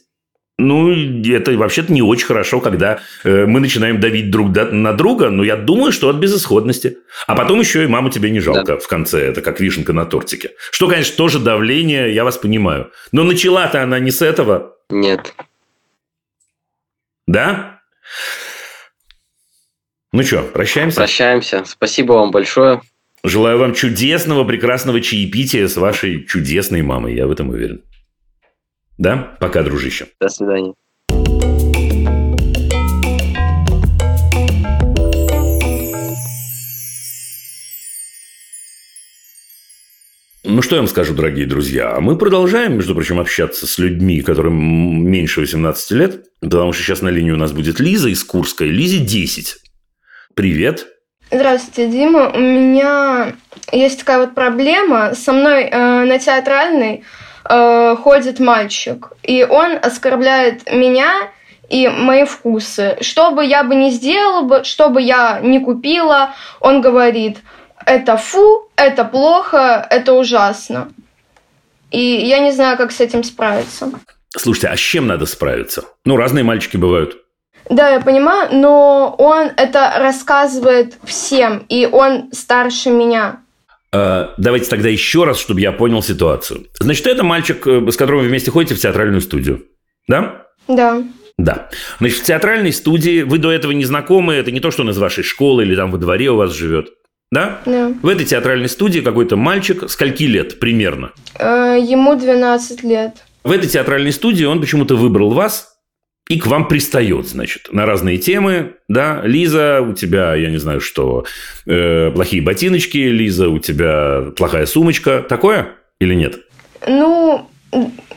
[0.60, 5.44] Ну, это вообще-то не очень хорошо, когда э, мы начинаем давить друг на друга, но
[5.44, 6.98] я думаю, что от безысходности.
[7.28, 8.78] А потом еще и маму тебе не жалко да.
[8.78, 10.52] в конце, это как вишенка на тортике.
[10.72, 12.92] Что, конечно, тоже давление, я вас понимаю.
[13.12, 14.78] Но начала-то она не с этого.
[14.90, 15.36] Нет.
[17.28, 17.82] Да?
[20.14, 20.98] Ну что, прощаемся?
[20.98, 21.66] Прощаемся.
[21.66, 22.82] Спасибо вам большое.
[23.24, 27.16] Желаю вам чудесного, прекрасного чаепития с вашей чудесной мамой.
[27.16, 27.84] Я в этом уверен.
[28.98, 29.38] Да?
[29.40, 30.08] Пока, дружище.
[30.20, 30.74] До свидания.
[40.50, 41.98] Ну, что я вам скажу, дорогие друзья?
[42.00, 47.10] Мы продолжаем, между прочим, общаться с людьми, которым меньше 18 лет, потому что сейчас на
[47.10, 48.70] линии у нас будет Лиза из Курской.
[48.70, 49.58] Лизе 10.
[50.36, 50.88] Привет.
[51.30, 52.32] Здравствуйте, Дима.
[52.34, 53.36] У меня
[53.74, 55.16] есть такая вот проблема.
[55.16, 57.04] Со мной э, на театральный
[57.44, 61.30] э, ходит мальчик, и он оскорбляет меня
[61.70, 62.96] и мои вкусы.
[63.02, 67.40] Что бы я бы ни сделала, что бы я ни купила, он говорит,
[67.88, 70.90] это фу, это плохо, это ужасно.
[71.90, 73.90] И я не знаю, как с этим справиться.
[74.36, 75.86] Слушайте, а с чем надо справиться?
[76.06, 77.18] Ну, разные мальчики бывают.
[77.70, 83.40] Да, я понимаю, но он это рассказывает всем, и он старше меня.
[83.94, 86.68] А, давайте тогда еще раз, чтобы я понял ситуацию.
[86.80, 89.66] Значит, это мальчик, э, с которым вы вместе ходите в театральную студию,
[90.08, 90.46] да?
[90.68, 91.04] Да.
[91.38, 91.70] Да.
[92.00, 94.98] Значит, в театральной студии вы до этого не знакомы, это не то, что он из
[94.98, 96.90] вашей школы или там во дворе у вас живет.
[97.32, 97.60] Да?
[97.66, 97.94] Да.
[98.02, 101.12] В этой театральной студии какой-то мальчик, скольки лет примерно?
[101.38, 103.18] Э, ему 12 лет.
[103.44, 105.78] В этой театральной студии он почему-то выбрал вас,
[106.30, 110.82] и к вам пристает, значит, на разные темы, да, Лиза, у тебя, я не знаю
[110.82, 111.26] что,
[111.66, 116.36] э, плохие ботиночки, Лиза, у тебя плохая сумочка, такое или нет?
[116.86, 117.50] Ну,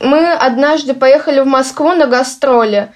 [0.01, 2.89] мы однажды поехали в Москву на гастроли,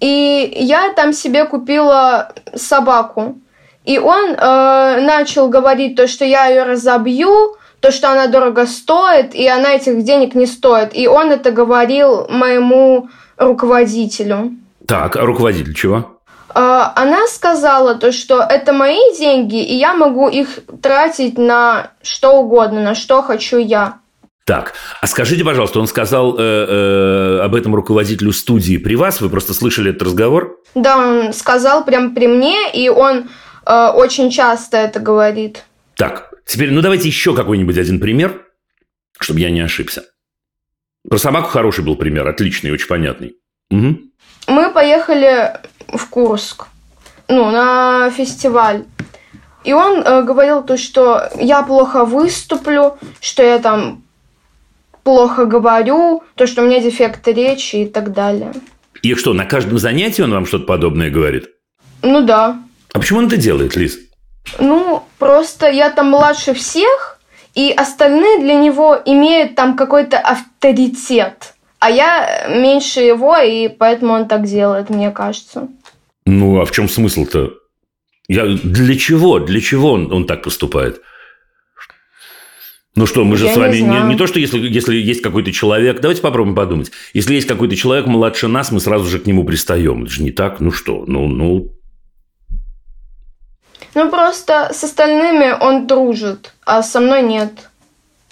[0.00, 3.38] и я там себе купила собаку,
[3.84, 4.36] и он э,
[5.00, 10.02] начал говорить то, что я ее разобью, то, что она дорого стоит, и она этих
[10.04, 14.52] денег не стоит, и он это говорил моему руководителю.
[14.86, 16.18] Так, а руководитель чего?
[16.54, 22.38] А, она сказала то, что это мои деньги, и я могу их тратить на что
[22.38, 23.98] угодно, на что хочу я.
[24.46, 29.20] Так, а скажите, пожалуйста, он сказал э, э, об этом руководителю студии при вас?
[29.20, 30.58] Вы просто слышали этот разговор?
[30.74, 33.30] Да, он сказал прямо при мне, и он
[33.66, 35.64] э, очень часто это говорит.
[35.96, 38.46] Так, теперь, ну давайте еще какой-нибудь один пример,
[39.18, 40.04] чтобы я не ошибся.
[41.08, 43.36] Про собаку хороший был пример, отличный, очень понятный.
[43.70, 43.98] Угу.
[44.48, 45.52] Мы поехали
[45.88, 46.66] в Курск,
[47.28, 48.84] ну, на фестиваль.
[49.64, 54.02] И он э, говорил то, что я плохо выступлю, что я там
[55.02, 58.52] плохо говорю, то, что у меня дефекты речи и так далее.
[59.02, 61.48] И что, на каждом занятии он вам что-то подобное говорит?
[62.02, 62.58] Ну да.
[62.94, 63.98] А почему он это делает, Лиз?
[64.60, 67.18] Ну, просто я там младше всех,
[67.54, 71.54] и остальные для него имеют там какой-то авторитет.
[71.80, 75.68] А я меньше его, и поэтому он так делает, мне кажется.
[76.24, 77.54] Ну, а в чем смысл-то?
[78.28, 78.46] Я...
[78.46, 79.40] Для чего?
[79.40, 81.02] Для чего он, он так поступает?
[82.94, 85.20] Ну что, мы же Я с вами не, не, не то, что если, если есть
[85.20, 86.92] какой-то человек, давайте попробуем подумать.
[87.12, 90.04] Если есть какой-то человек младше нас, мы сразу же к нему пристаем.
[90.04, 90.60] Это же не так.
[90.60, 91.72] Ну что, ну, ну
[93.94, 97.52] ну, просто с остальными он дружит, а со мной нет.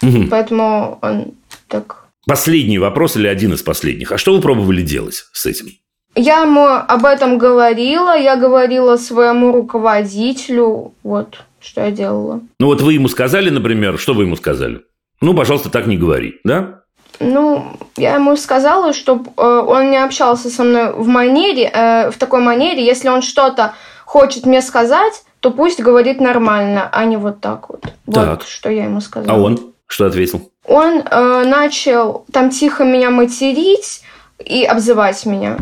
[0.01, 0.27] Угу.
[0.29, 1.33] Поэтому он
[1.67, 2.05] так...
[2.25, 4.11] Последний вопрос или один из последних.
[4.11, 5.67] А что вы пробовали делать с этим?
[6.15, 12.41] Я ему об этом говорила, я говорила своему руководителю, вот, что я делала.
[12.59, 14.81] Ну, вот вы ему сказали, например, что вы ему сказали?
[15.21, 16.81] Ну, пожалуйста, так не говори, да?
[17.19, 22.17] Ну, я ему сказала, чтобы э, он не общался со мной в манере, э, в
[22.17, 22.85] такой манере.
[22.85, 23.73] Если он что-то
[24.05, 27.81] хочет мне сказать, то пусть говорит нормально, а не вот так вот.
[28.09, 28.29] Так.
[28.29, 29.37] Вот что я ему сказала.
[29.37, 30.49] А он что ответил?
[30.65, 34.03] Он э, начал там тихо меня материть
[34.39, 35.57] и обзывать меня.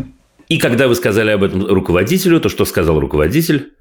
[0.46, 3.72] И когда вы сказали об этом руководителю, то что сказал руководитель?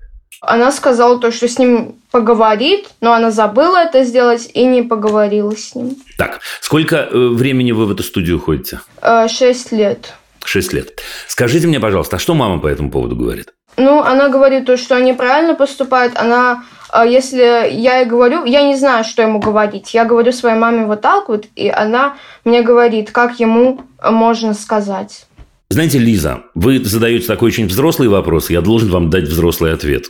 [0.42, 5.56] Она сказала то, что с ним поговорит, но она забыла это сделать и не поговорила
[5.56, 5.98] с ним.
[6.18, 8.80] Так, сколько э, времени вы в эту студию ходите?
[9.04, 10.16] Э, Шесть лет.
[10.44, 11.00] Шесть лет.
[11.28, 13.54] Скажите мне, пожалуйста, а что мама по этому поводу говорит?
[13.82, 16.16] Ну, она говорит то, что они правильно поступают.
[16.16, 16.64] Она,
[16.94, 19.94] э, если я ей говорю, я не знаю, что ему говорить.
[19.94, 22.16] Я говорю своей маме вот так вот, и она
[22.46, 25.26] мне говорит, как ему э, можно сказать.
[25.70, 30.06] Знаете, Лиза, вы задаете такой очень взрослый вопрос, я должен вам дать взрослый ответ,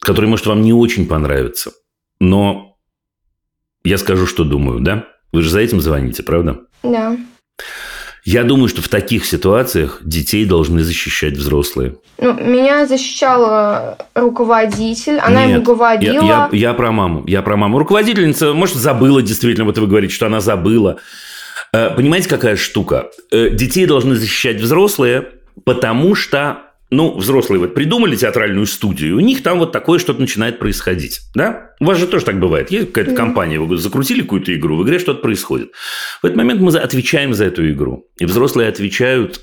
[0.00, 1.70] который, может, вам не очень понравится.
[2.20, 2.76] Но
[3.84, 5.06] я скажу, что думаю, да?
[5.32, 6.60] Вы же за этим звоните, правда?
[6.82, 7.16] Да.
[8.24, 11.96] Я думаю, что в таких ситуациях детей должны защищать взрослые.
[12.18, 16.24] Ну, меня защищала руководитель, она ему Нет, говорила.
[16.24, 17.24] Я, я, я про маму.
[17.26, 17.78] Я про маму.
[17.78, 20.98] Руководительница, может, забыла действительно, вот вы говорите, что она забыла.
[21.74, 23.10] Э, Понимаете, какая штука?
[23.30, 25.28] Э, Детей должны защищать взрослые,
[25.64, 26.63] потому что,
[26.94, 31.70] ну, взрослые вот придумали театральную студию, у них там вот такое что-то начинает происходить, да?
[31.80, 32.70] У вас же тоже так бывает.
[32.70, 33.16] Есть какая-то Да.
[33.16, 35.72] компания, вы закрутили какую-то игру, в игре что-то происходит.
[36.22, 38.06] В этот момент мы отвечаем за эту игру.
[38.18, 39.40] И взрослые отвечают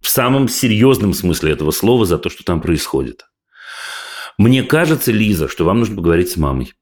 [0.00, 3.24] в самом серьезном смысле этого слова за то, что там происходит.
[4.38, 6.72] Мне кажется, Лиза, что вам нужно поговорить с мамой.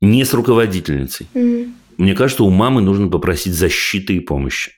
[0.00, 1.26] Не с руководительницей.
[1.34, 1.74] М.
[1.96, 4.72] Мне кажется, у мамы нужно попросить защиты и помощи.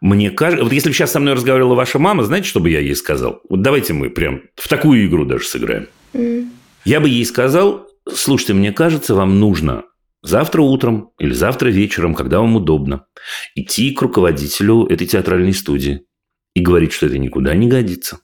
[0.00, 2.80] Мне кажется, вот если бы сейчас со мной разговаривала ваша мама, знаете, что бы я
[2.80, 3.40] ей сказал?
[3.48, 5.88] Вот давайте мы прям в такую игру даже сыграем.
[6.14, 6.50] М.
[6.84, 9.84] Я бы ей сказал, слушайте, мне кажется, вам нужно
[10.22, 13.06] завтра утром или завтра вечером, когда вам удобно,
[13.54, 16.02] идти к руководителю этой театральной студии
[16.54, 18.20] и говорить, что это никуда не годится.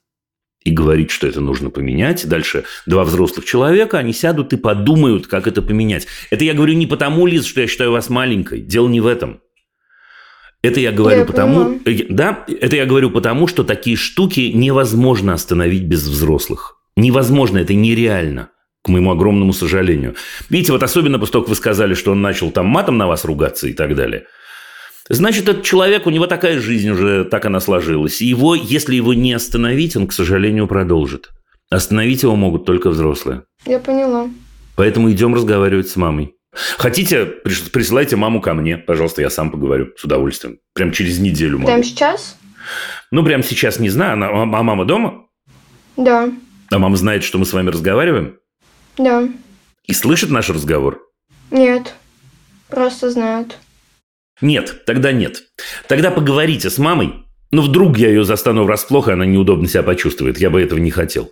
[0.64, 2.26] И говорить, что это нужно поменять.
[2.26, 6.06] Дальше два взрослых человека, они сядут и подумают, как это поменять.
[6.30, 8.62] Это я говорю не потому, Лиз, что я считаю вас маленькой.
[8.62, 9.40] Дело не в этом.
[10.64, 11.64] Это я говорю Я потому...
[11.64, 11.78] поняла.
[11.84, 16.76] э, Да, это я говорю потому, что такие штуки невозможно остановить без взрослых.
[16.96, 18.48] Невозможно, это нереально
[18.82, 20.14] к моему огромному сожалению.
[20.50, 23.24] Видите, вот особенно после того, как вы сказали, что он начал там матом на вас
[23.24, 24.24] ругаться и так далее.
[25.08, 28.22] Значит, этот человек, у него такая жизнь уже, так она сложилась.
[28.22, 31.30] И его, если его не остановить, он, к сожалению, продолжит.
[31.70, 33.42] Остановить его могут только взрослые.
[33.66, 34.28] Я поняла.
[34.76, 36.34] Поэтому идем разговаривать с мамой.
[36.78, 38.76] Хотите, присылайте маму ко мне.
[38.78, 40.58] Пожалуйста, я сам поговорю с удовольствием.
[40.74, 41.66] Прям через неделю могу.
[41.68, 42.36] Прямо сейчас?
[43.10, 44.14] Ну, прям сейчас не знаю.
[44.14, 45.26] Она- а мама дома?
[45.96, 46.30] Да.
[46.70, 48.36] А мама знает, что мы с вами разговариваем?
[48.96, 49.28] Да.
[49.84, 51.00] И слышит наш разговор?
[51.50, 51.94] Нет.
[52.68, 53.58] Просто знают.
[54.40, 55.42] Нет, тогда нет.
[55.88, 57.14] Тогда поговорите с мамой.
[57.52, 60.38] Ну, вдруг я ее застану врасплох, и она неудобно себя почувствует.
[60.38, 61.30] Я бы этого не хотел.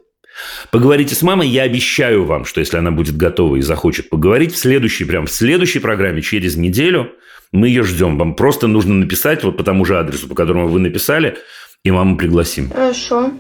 [0.71, 4.59] Поговорите с мамой, я обещаю вам, что если она будет готова и захочет поговорить, в
[4.59, 7.13] следующей, прям в следующей программе, через неделю,
[7.53, 8.19] мы ее ждем.
[8.19, 11.37] Вам просто нужно написать вот по тому же адресу, по которому вы написали,
[11.85, 12.71] и маму пригласим.
[12.71, 13.33] Хорошо.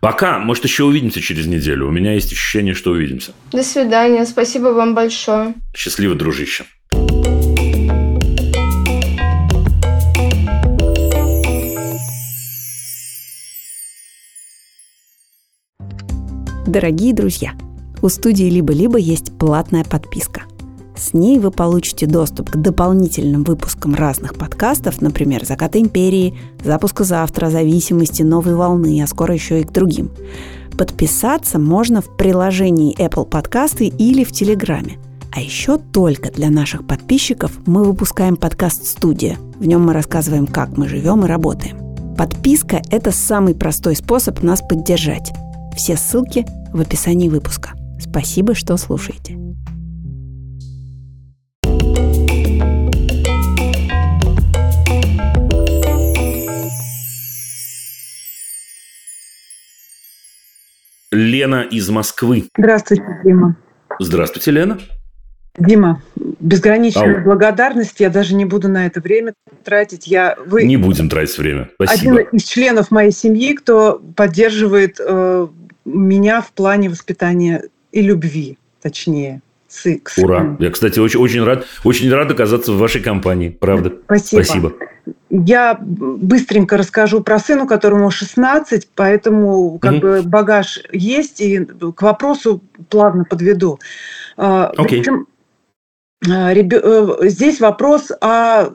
[0.00, 1.88] Пока, может, еще увидимся через неделю.
[1.88, 3.32] У меня есть ощущение, что увидимся.
[3.52, 4.26] До свидания.
[4.26, 5.54] Спасибо вам большое.
[5.74, 6.64] Счастливо, дружище.
[16.66, 17.52] Дорогие друзья,
[18.02, 20.42] у студии «Либо-либо» есть платная подписка.
[20.96, 27.50] С ней вы получите доступ к дополнительным выпускам разных подкастов, например, «Закат империи», «Запуска завтра»,
[27.50, 30.10] «Зависимости», «Новой волны», а скоро еще и к другим.
[30.76, 34.98] Подписаться можно в приложении Apple Подкасты или в Телеграме.
[35.30, 39.36] А еще только для наших подписчиков мы выпускаем подкаст «Студия».
[39.60, 41.76] В нем мы рассказываем, как мы живем и работаем.
[42.16, 45.32] Подписка– это самый простой способ нас поддержать.
[45.76, 47.74] Все ссылки в описании выпуска.
[48.00, 49.36] Спасибо, что слушаете.
[61.12, 62.48] Лена из Москвы.
[62.56, 63.56] Здравствуйте, Дима.
[64.00, 64.78] Здравствуйте, Лена.
[65.58, 66.02] Дима,
[66.40, 67.24] безграничная Ау.
[67.24, 68.00] благодарность.
[68.00, 69.32] Я даже не буду на это время
[69.64, 70.06] тратить.
[70.06, 71.70] Я, вы Не будем тратить время.
[71.78, 72.18] один Спасибо.
[72.20, 75.48] из членов моей семьи, кто поддерживает э,
[75.86, 79.40] меня в плане воспитания и любви, точнее.
[80.02, 80.56] к Ура.
[80.58, 83.50] Я, кстати, очень, очень рад, очень рад оказаться в вашей компании.
[83.50, 83.92] Правда.
[84.06, 84.42] Спасибо.
[84.42, 84.72] Спасибо.
[85.28, 90.00] Я быстренько расскажу про сына, которому 16, поэтому как Мгм.
[90.00, 93.78] бы багаж есть, и к вопросу плавно подведу.
[94.36, 95.00] А, Окей.
[95.00, 95.04] э,
[96.26, 98.70] здесь вопрос о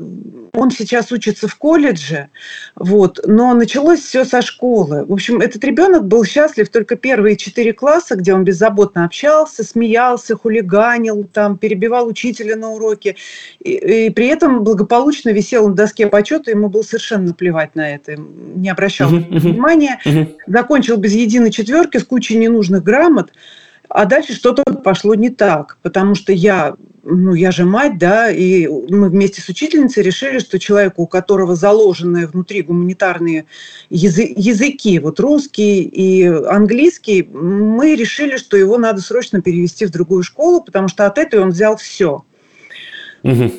[0.54, 2.30] он сейчас учится в колледже,
[2.76, 5.06] вот, но началось все со школы.
[5.06, 10.36] В общем, этот ребенок был счастлив только первые четыре класса, где он беззаботно общался, смеялся,
[10.36, 13.16] хулиганил, там, перебивал учителя на уроке,
[13.60, 18.16] и, и при этом благополучно висел на доске почета, ему было совершенно наплевать на это,
[18.18, 20.00] не обращал внимания,
[20.48, 23.32] закончил без единой четверки с кучей ненужных грамот,
[23.94, 28.68] а дальше что-то пошло не так, потому что я, ну, я же мать, да, и
[28.68, 33.46] мы вместе с учительницей решили, что человеку, у которого заложены внутри гуманитарные
[33.90, 40.62] языки, вот русский и английский, мы решили, что его надо срочно перевести в другую школу,
[40.62, 42.24] потому что от этой он взял все.
[43.24, 43.52] Угу.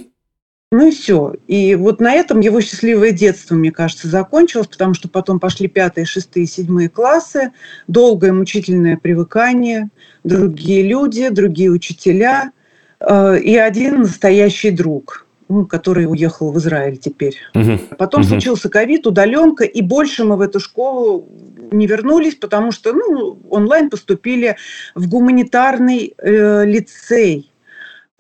[0.73, 1.35] Ну и все.
[1.49, 6.07] И вот на этом его счастливое детство, мне кажется, закончилось, потому что потом пошли пятые,
[6.07, 7.53] шестые, седьмые классы,
[7.89, 9.91] долгое мучительное привыкание,
[10.25, 12.53] другие люди, другие учителя
[13.01, 17.37] э, и один настоящий друг ну, который уехал в Израиль теперь.
[17.55, 17.97] Угу.
[17.99, 18.31] Потом угу.
[18.31, 21.29] случился ковид, удаленка, и больше мы в эту школу
[21.71, 24.57] не вернулись, потому что ну, онлайн поступили
[24.95, 27.52] в гуманитарный э, лицей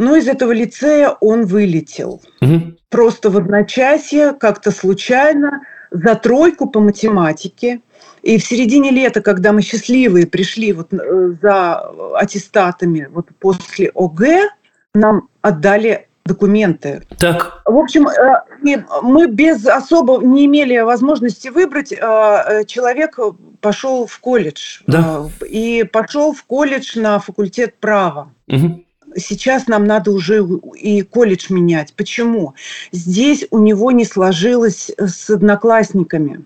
[0.02, 2.20] но из этого лицея он вылетел.
[2.40, 2.74] Угу.
[2.90, 7.80] Просто в одночасье, как-то случайно, за тройку по математике.
[8.22, 11.80] И в середине лета, когда мы счастливые пришли вот э, за
[12.16, 14.48] аттестатами вот после ОГЭ,
[14.94, 17.02] нам отдали документы.
[17.18, 17.62] Так.
[17.64, 21.92] В общем, э, мы без особо не имели возможности выбрать.
[21.92, 23.18] Э, человек
[23.60, 24.80] пошел в колледж.
[24.86, 25.26] Да.
[25.48, 28.32] И пошел в колледж на факультет права.
[28.48, 28.84] Угу
[29.16, 31.94] сейчас нам надо уже и колледж менять.
[31.94, 32.54] Почему?
[32.92, 36.44] Здесь у него не сложилось с одноклассниками.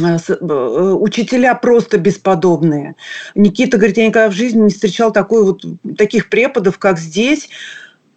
[0.00, 2.96] А, э, учителя просто бесподобные.
[3.34, 5.64] Никита говорит, я никогда в жизни не встречал такой вот,
[5.98, 7.50] таких преподов, как здесь,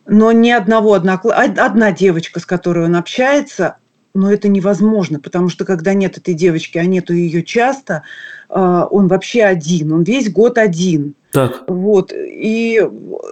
[0.06, 1.36] но ни одного однокла...
[1.36, 3.78] одна девочка, с которой он общается,
[4.16, 8.04] но это невозможно, потому что когда нет этой девочки, а нету ее часто,
[8.50, 11.16] а, он вообще один, он весь год один.
[11.32, 11.66] Так.
[11.68, 12.14] Вот.
[12.16, 12.82] И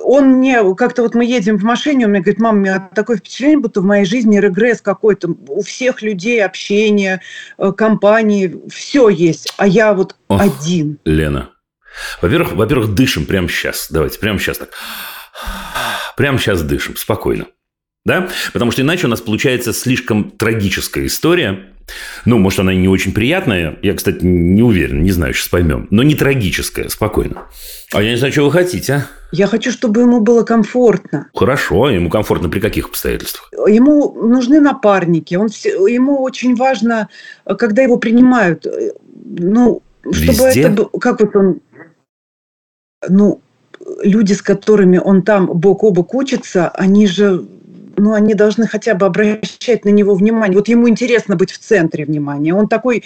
[0.03, 3.15] он мне, как-то вот мы едем в машине, он мне говорит, мама, у меня такое
[3.15, 5.33] впечатление, будто в моей жизни регресс какой-то.
[5.47, 7.21] У всех людей общение,
[7.57, 10.99] э, компании, все есть, а я вот Ох, один.
[11.05, 11.51] Лена,
[12.21, 13.87] во-первых, во-первых, дышим прямо сейчас.
[13.89, 14.69] Давайте, прямо сейчас так.
[16.17, 17.45] Прямо сейчас дышим, спокойно.
[18.05, 18.27] Да?
[18.51, 21.69] Потому что иначе у нас получается слишком трагическая история,
[22.25, 23.77] ну, может, она не очень приятная.
[23.81, 25.87] Я, кстати, не уверен, не знаю, сейчас поймем.
[25.89, 27.43] Но не трагическая, спокойно.
[27.91, 29.05] А я не знаю, что вы хотите, а?
[29.31, 31.27] Я хочу, чтобы ему было комфортно.
[31.33, 33.49] Хорошо, ему комфортно при каких обстоятельствах?
[33.67, 35.35] Ему нужны напарники.
[35.35, 37.09] Он, ему очень важно,
[37.57, 38.65] когда его принимают.
[39.25, 39.81] Ну,
[40.11, 40.61] чтобы Везде?
[40.61, 40.85] это...
[40.99, 41.59] Как вот он...
[43.09, 43.41] Ну,
[44.03, 47.43] люди, с которыми он там бок о бок учится, они же
[47.97, 50.57] ну, они должны хотя бы обращать на него внимание.
[50.57, 52.53] Вот ему интересно быть в центре внимания.
[52.53, 53.03] Он такой...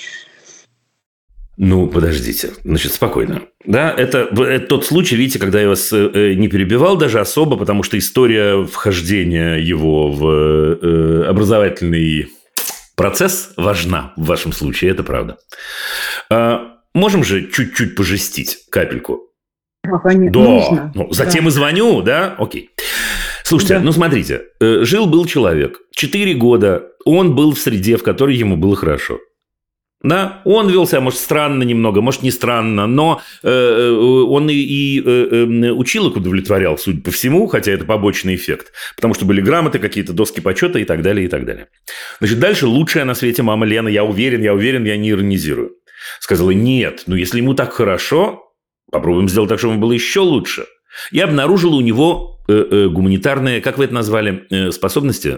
[1.57, 2.51] Ну, подождите.
[2.63, 3.41] Значит, спокойно.
[3.65, 7.81] Да, это, это тот случай, видите, когда я вас э, не перебивал даже особо, потому
[7.81, 12.29] что история вхождения его в э, образовательный
[12.95, 15.37] процесс важна в вашем случае, это правда.
[16.29, 19.27] А, можем же чуть-чуть пожестить капельку?
[20.03, 20.91] Конечно, да.
[20.93, 21.49] Ну, затем да.
[21.49, 22.35] и звоню, да?
[22.37, 22.71] Окей.
[23.47, 23.79] Слушайте, да.
[23.79, 28.75] ну смотрите, э, жил-был человек, 4 года, он был в среде, в которой ему было
[28.75, 29.19] хорошо.
[30.03, 34.53] Да, он вел себя, может, странно немного, может, не странно, но э, э он и,
[34.53, 39.39] и э, э, училок удовлетворял, судя по всему, хотя это побочный эффект, потому что были
[39.39, 41.69] грамоты, какие-то доски почета и так далее, и так далее.
[42.19, 45.71] Значит, дальше лучшая на свете мама Лена, я уверен, я уверен, я не иронизирую.
[46.19, 48.43] Сказала, нет, ну если ему так хорошо,
[48.91, 50.65] попробуем сделать так, чтобы ему было еще лучше.
[51.11, 55.37] Я обнаружила у него гуманитарные, как вы это назвали, э, способности,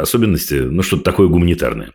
[0.00, 1.92] особенности, ну что-то такое гуманитарное.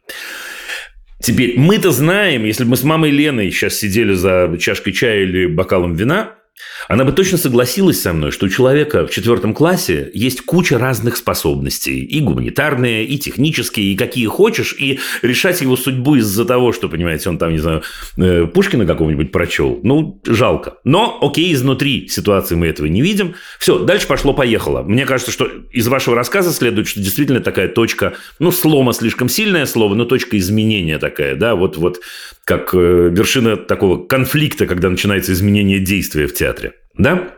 [1.22, 5.47] Теперь мы-то знаем, если бы мы с мамой Леной сейчас сидели за чашкой чая или
[5.47, 6.39] бокалом вина,
[6.88, 11.18] она бы точно согласилась со мной, что у человека в четвертом классе есть куча разных
[11.18, 12.01] способностей.
[12.01, 14.76] И гуманитарные, и технические, и какие хочешь.
[14.78, 17.84] И решать его судьбу из-за того, что, понимаете, он там, не знаю,
[18.18, 19.80] э, Пушкина какого-нибудь прочел.
[19.84, 20.78] Ну, жалко.
[20.84, 23.36] Но, окей, изнутри ситуации мы этого не видим.
[23.60, 24.84] Все, дальше пошло-поехало.
[24.84, 29.66] Мне кажется, что из вашего рассказа следует, что действительно такая точка, ну, слома слишком сильное
[29.66, 31.99] слово, но точка изменения такая, да, вот, вот
[32.45, 36.49] как э, вершина такого конфликта, когда начинается изменение действия в театре.
[36.97, 37.36] Да?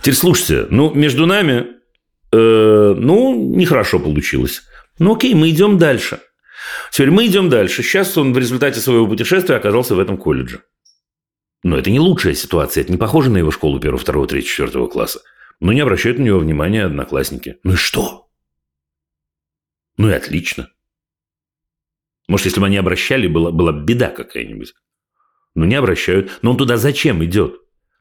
[0.00, 1.66] Теперь слушайте, ну, между нами,
[2.32, 4.62] э, ну, нехорошо получилось.
[4.98, 6.20] Ну, окей, мы идем дальше.
[6.90, 7.82] Теперь мы идем дальше.
[7.82, 10.62] Сейчас он в результате своего путешествия оказался в этом колледже.
[11.62, 14.86] Но это не лучшая ситуация, это не похоже на его школу первого, второго, третьего, четвертого
[14.86, 15.20] класса.
[15.60, 17.58] Но не обращают на него внимания одноклассники.
[17.64, 18.28] Ну и что?
[19.96, 20.70] Ну и отлично.
[22.28, 24.74] Может, если бы они обращали, была, была беда какая-нибудь.
[25.54, 26.38] Но не обращают.
[26.42, 27.60] Но он туда зачем идет?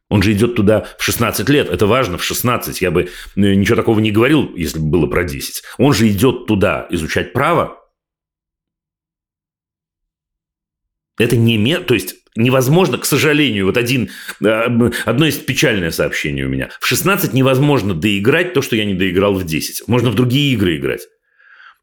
[0.09, 1.69] Он же идет туда в 16 лет.
[1.69, 2.81] Это важно, в 16.
[2.81, 5.63] Я бы э, ничего такого не говорил, если бы было про 10.
[5.77, 7.77] Он же идет туда изучать право.
[11.19, 11.57] Это не...
[11.57, 11.83] Мер...
[11.83, 14.09] То есть, невозможно, к сожалению, вот один,
[14.41, 16.69] э, одно есть печальное сообщение у меня.
[16.79, 19.87] В 16 невозможно доиграть то, что я не доиграл в 10.
[19.87, 21.01] Можно в другие игры играть.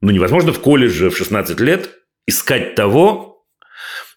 [0.00, 1.90] Но невозможно в колледже в 16 лет
[2.26, 3.44] искать того,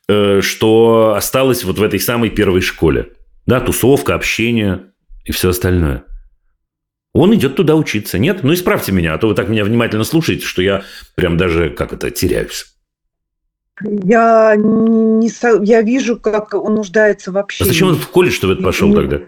[0.07, 3.16] э, что осталось вот в этой самой первой школе.
[3.47, 4.91] Да, тусовка, общение
[5.25, 6.03] и все остальное.
[7.13, 8.19] Он идет туда учиться.
[8.19, 8.43] Нет?
[8.43, 10.83] Ну, исправьте меня, а то вы так меня внимательно слушаете, что я
[11.15, 12.65] прям даже, как это, теряюсь.
[13.81, 15.29] Я, не,
[15.65, 17.69] я вижу, как он нуждается в общении.
[17.69, 19.21] А зачем он в колледж в это пошел тогда?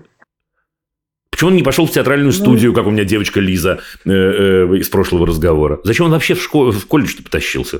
[1.31, 2.37] Почему он не пошел в театральную ну.
[2.37, 5.79] студию, как у меня девочка Лиза э, э, из прошлого разговора?
[5.83, 7.79] Зачем он вообще в, школу, в колледж потащился?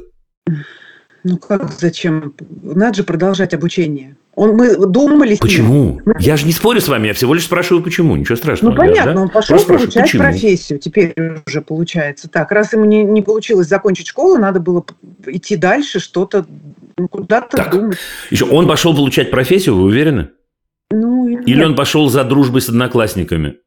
[1.23, 2.33] Ну как, зачем?
[2.61, 4.15] Надо же продолжать обучение.
[4.39, 5.35] Он, мы думали...
[5.35, 5.99] Почему?
[6.05, 6.13] Мы...
[6.17, 8.15] Я же не спорю с вами, я всего лишь спрашиваю, почему.
[8.15, 8.71] Ничего страшного.
[8.71, 9.21] Ну, понятно, да?
[9.23, 10.23] он пошел Просто получать почему?
[10.23, 10.79] профессию.
[10.79, 11.13] Теперь
[11.45, 12.49] уже получается так.
[12.53, 14.85] Раз ему не, не получилось закончить школу, надо было
[15.25, 16.45] идти дальше, что-то,
[16.97, 17.71] ну, куда-то так.
[17.71, 17.97] думать.
[18.31, 20.29] Еще он пошел получать профессию, вы уверены?
[20.89, 21.65] Ну, Или нет.
[21.67, 23.57] он пошел за дружбой с одноклассниками?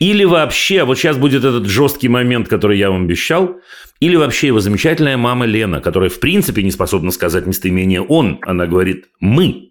[0.00, 3.60] Или вообще, вот сейчас будет этот жесткий момент, который я вам обещал,
[4.00, 8.66] или вообще его замечательная мама Лена, которая в принципе не способна сказать местоимение «он», она
[8.66, 9.69] говорит «мы».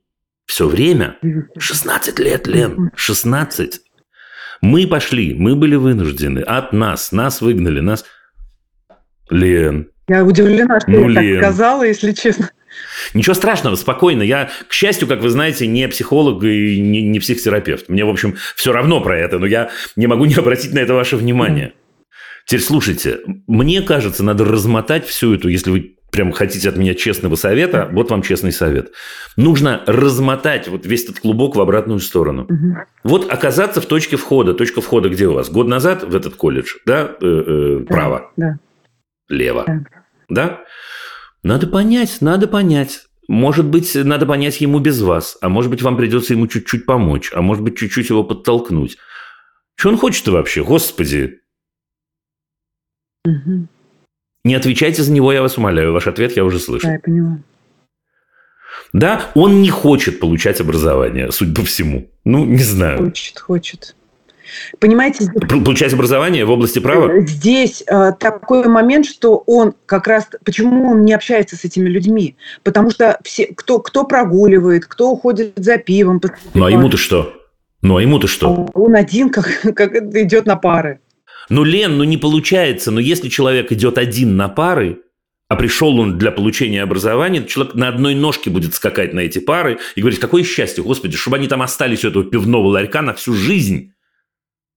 [0.49, 1.15] Все время.
[1.59, 3.81] 16 лет, Лен, 16.
[4.61, 6.39] Мы пошли, мы были вынуждены.
[6.39, 8.03] От нас, нас выгнали, нас...
[9.29, 9.91] Лен.
[10.07, 11.39] Я удивлена, что ну, я Лен.
[11.39, 12.49] так сказала, если честно.
[13.13, 14.23] Ничего страшного, спокойно.
[14.23, 17.87] Я, к счастью, как вы знаете, не психолог и не, не психотерапевт.
[17.87, 20.95] Мне, в общем, все равно про это, но я не могу не обратить на это
[20.95, 21.73] ваше внимание.
[22.47, 27.35] Теперь слушайте, мне кажется, надо размотать всю эту, если вы прям хотите от меня честного
[27.35, 28.91] совета, вот вам честный совет.
[29.37, 32.43] Нужно размотать вот весь этот клубок в обратную сторону.
[32.43, 32.77] Угу.
[33.03, 34.53] Вот оказаться в точке входа.
[34.53, 35.49] Точка входа где у вас?
[35.49, 37.15] Год назад в этот колледж, да?
[37.21, 38.31] Э, э, право.
[38.37, 38.59] Да.
[39.29, 39.65] Лево.
[39.65, 39.83] Да.
[40.29, 40.59] да?
[41.43, 43.05] Надо понять, надо понять.
[43.27, 47.31] Может быть, надо понять ему без вас, а может быть, вам придется ему чуть-чуть помочь,
[47.35, 48.97] а может быть, чуть-чуть его подтолкнуть.
[49.75, 51.39] Что он хочет-то вообще, господи?
[53.25, 53.67] Угу.
[54.49, 55.93] Не отвечайте за него, я вас умоляю.
[55.93, 56.89] Ваш ответ я уже слышал.
[56.89, 57.37] Да, я поняла.
[58.93, 62.09] Да, он не хочет получать образование, судя по всему.
[62.25, 62.97] Ну, не знаю.
[62.97, 63.95] Хочет, хочет.
[64.79, 67.11] Понимаете, получать образование в области права?
[67.11, 70.27] Э, здесь э, такой момент, что он как раз...
[70.43, 72.35] Почему он не общается с этими людьми?
[72.63, 76.19] Потому что все, кто, кто прогуливает, кто уходит за пивом.
[76.55, 77.35] Ну, а ему-то что?
[77.83, 78.67] Ну, а ему-то что?
[78.73, 81.01] Он один как, как идет на пары.
[81.49, 82.91] Ну, Лен, ну не получается.
[82.91, 84.99] Но если человек идет один на пары,
[85.47, 89.79] а пришел он для получения образования, человек на одной ножке будет скакать на эти пары
[89.95, 93.33] и говорить, какое счастье, господи, чтобы они там остались у этого пивного ларька на всю
[93.33, 93.93] жизнь.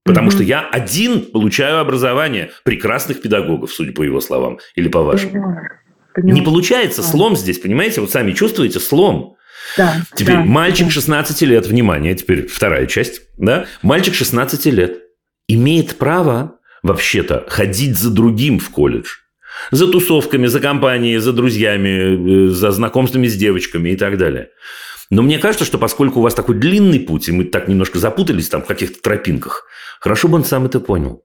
[0.05, 0.35] Потому mm-hmm.
[0.35, 5.31] что я один получаю образование прекрасных педагогов, судя по его словам, или по вашим.
[5.31, 6.23] Mm-hmm.
[6.23, 8.01] Не получается слом здесь, понимаете?
[8.01, 9.37] Вот сами чувствуете слом.
[9.77, 13.67] Да, теперь да, мальчик 16 лет, внимание, теперь вторая часть, да?
[13.83, 15.03] Мальчик 16 лет
[15.49, 19.19] имеет право вообще-то ходить за другим в колледж.
[19.71, 24.51] За тусовками, за компанией, за друзьями, э, за знакомствами с девочками и так далее.
[25.11, 28.49] Но мне кажется, что поскольку у вас такой длинный путь, и мы так немножко запутались
[28.49, 29.67] там в каких-то тропинках,
[30.01, 31.23] хорошо бы он сам это понял.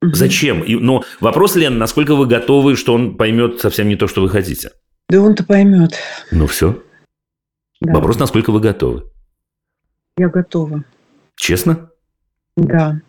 [0.00, 0.62] Зачем?
[0.62, 4.30] И, но вопрос, Лен, насколько вы готовы, что он поймет совсем не то, что вы
[4.30, 4.72] хотите?
[5.08, 5.92] Да он-то поймет.
[6.30, 6.82] Ну все.
[7.80, 7.94] Да.
[7.94, 9.04] Вопрос, насколько вы готовы?
[10.16, 10.84] Я готова.
[11.36, 11.90] Честно?
[12.56, 13.00] Да.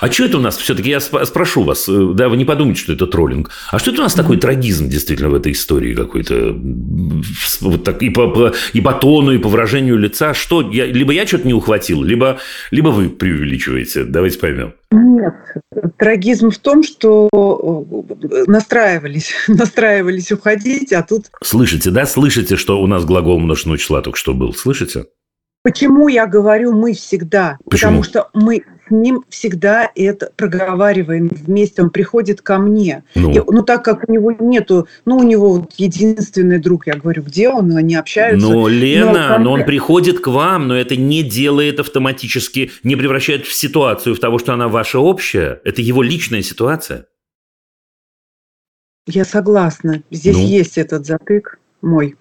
[0.00, 2.92] А что это у нас все-таки, я спрошу вас, э, да, вы не подумайте, что
[2.92, 3.50] это троллинг.
[3.70, 6.54] А что это у нас такой трагизм действительно в этой истории какой-то?
[7.62, 10.34] Вот так, и, по, по, и по тону, и по выражению лица.
[10.34, 10.60] Что?
[10.70, 12.38] Я, либо я что-то не ухватил, либо,
[12.70, 14.04] либо вы преувеличиваете.
[14.04, 14.74] Давайте поймем.
[14.90, 15.34] Нет.
[15.98, 21.26] Трагизм в том, что э, настраивались, настраивались уходить, а тут...
[21.42, 22.04] Слышите, да?
[22.04, 24.52] Слышите, что у нас глагол множественного числа только что был?
[24.52, 25.06] Слышите?
[25.62, 27.56] Почему я говорю мы всегда?
[27.70, 28.02] Почему?
[28.02, 31.82] Потому что мы с ним всегда это проговариваем вместе.
[31.82, 33.04] Он приходит ко мне.
[33.14, 36.94] Ну, и, ну так как у него нету, ну у него вот единственный друг, я
[36.94, 38.46] говорю, где он, они общаются.
[38.46, 43.46] Но Лена, но, но он приходит к вам, но это не делает автоматически, не превращает
[43.46, 45.60] в ситуацию в того, что она ваша общая.
[45.64, 47.06] Это его личная ситуация.
[49.06, 50.02] Я согласна.
[50.10, 50.46] Здесь ну?
[50.46, 52.16] есть этот затык мой.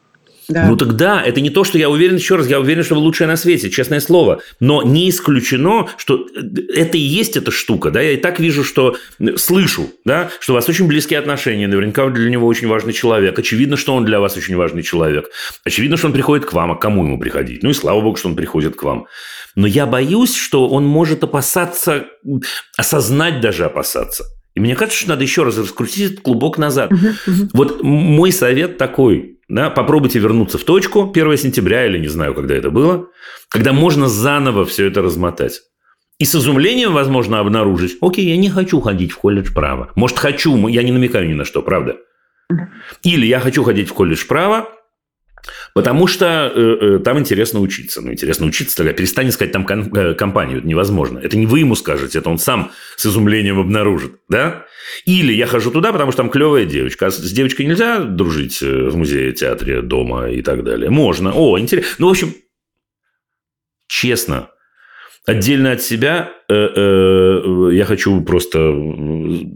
[0.50, 0.68] Да.
[0.68, 3.28] Ну тогда это не то, что я уверен, еще раз, я уверен, что вы лучшая
[3.28, 4.42] на свете, честное слово.
[4.60, 6.28] Но не исключено, что
[6.74, 7.92] это и есть эта штука.
[7.92, 8.02] Да?
[8.02, 8.96] Я и так вижу, что
[9.38, 13.38] слышу, да, что у вас очень близкие отношения, наверняка для него очень важный человек.
[13.38, 15.30] Очевидно, что он для вас очень важный человек.
[15.64, 17.64] Очевидно, что он приходит к вам, а кому ему приходить?
[17.64, 19.08] Ну и слава богу, что он приходит к вам.
[19.56, 22.08] Но я боюсь, что он может опасаться,
[22.78, 24.26] осознать даже опасаться.
[24.56, 26.92] И мне кажется, что надо еще раз раскрутить этот клубок назад.
[26.92, 27.50] Uh-huh, uh-huh.
[27.54, 29.40] Вот мой совет такой.
[29.54, 33.10] Да, попробуйте вернуться в точку 1 сентября или не знаю, когда это было,
[33.50, 35.62] когда можно заново все это размотать.
[36.18, 39.92] И с изумлением, возможно, обнаружить, окей, я не хочу ходить в колледж права.
[39.96, 41.98] Может, хочу, я не намекаю ни на что, правда.
[43.04, 44.70] Или я хочу ходить в колледж права,
[45.74, 48.02] Потому что э, э, там интересно учиться.
[48.02, 50.60] Ну, интересно учиться, тогда перестань искать там э, компанию.
[50.60, 51.18] Это невозможно.
[51.18, 54.14] Это не вы ему скажете, это он сам с изумлением обнаружит.
[54.30, 54.66] Да?
[55.06, 57.08] Или я хожу туда, потому что там клевая девочка.
[57.08, 60.92] А с девочкой нельзя дружить э, в музее, театре, дома и так далее.
[60.92, 61.34] Можно.
[61.34, 61.96] О, интересно.
[61.98, 62.36] Ну, в общем,
[63.88, 64.50] честно,
[65.26, 68.76] Отдельно от себя э, э, я хочу просто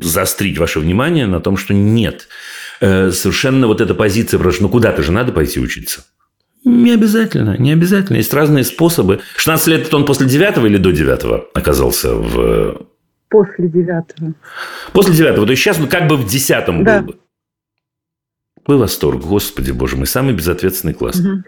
[0.02, 2.30] заострить ваше внимание на том, что нет.
[2.80, 6.06] Э, совершенно вот эта позиция, потому что ну куда-то же надо пойти учиться.
[6.64, 8.16] Не обязательно, не обязательно.
[8.16, 9.20] Есть разные способы.
[9.36, 12.88] 16 лет это он после 9 или до 9 оказался в...
[13.30, 14.36] После 9
[14.94, 17.02] После 9 То есть сейчас он как бы в 10 да.
[17.02, 17.20] был бы.
[18.60, 21.20] Какой восторг, господи боже мой, самый безответственный класс.
[21.20, 21.44] Угу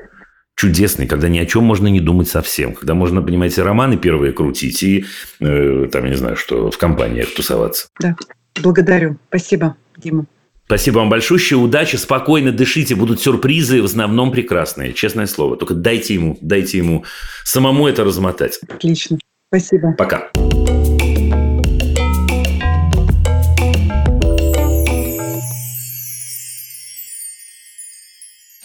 [0.59, 4.83] чудесный, когда ни о чем можно не думать совсем, когда можно, понимаете, романы первые крутить
[4.83, 5.05] и,
[5.39, 7.87] э, там, я не знаю, что в компаниях тусоваться.
[8.01, 8.17] Да,
[8.61, 9.17] благодарю.
[9.29, 10.25] Спасибо, Дима.
[10.65, 15.55] Спасибо вам большое, удачи, спокойно дышите, будут сюрпризы, в основном прекрасные, честное слово.
[15.55, 17.05] Только дайте ему, дайте ему
[17.45, 18.59] самому это размотать.
[18.67, 19.93] Отлично, спасибо.
[19.93, 20.29] Пока.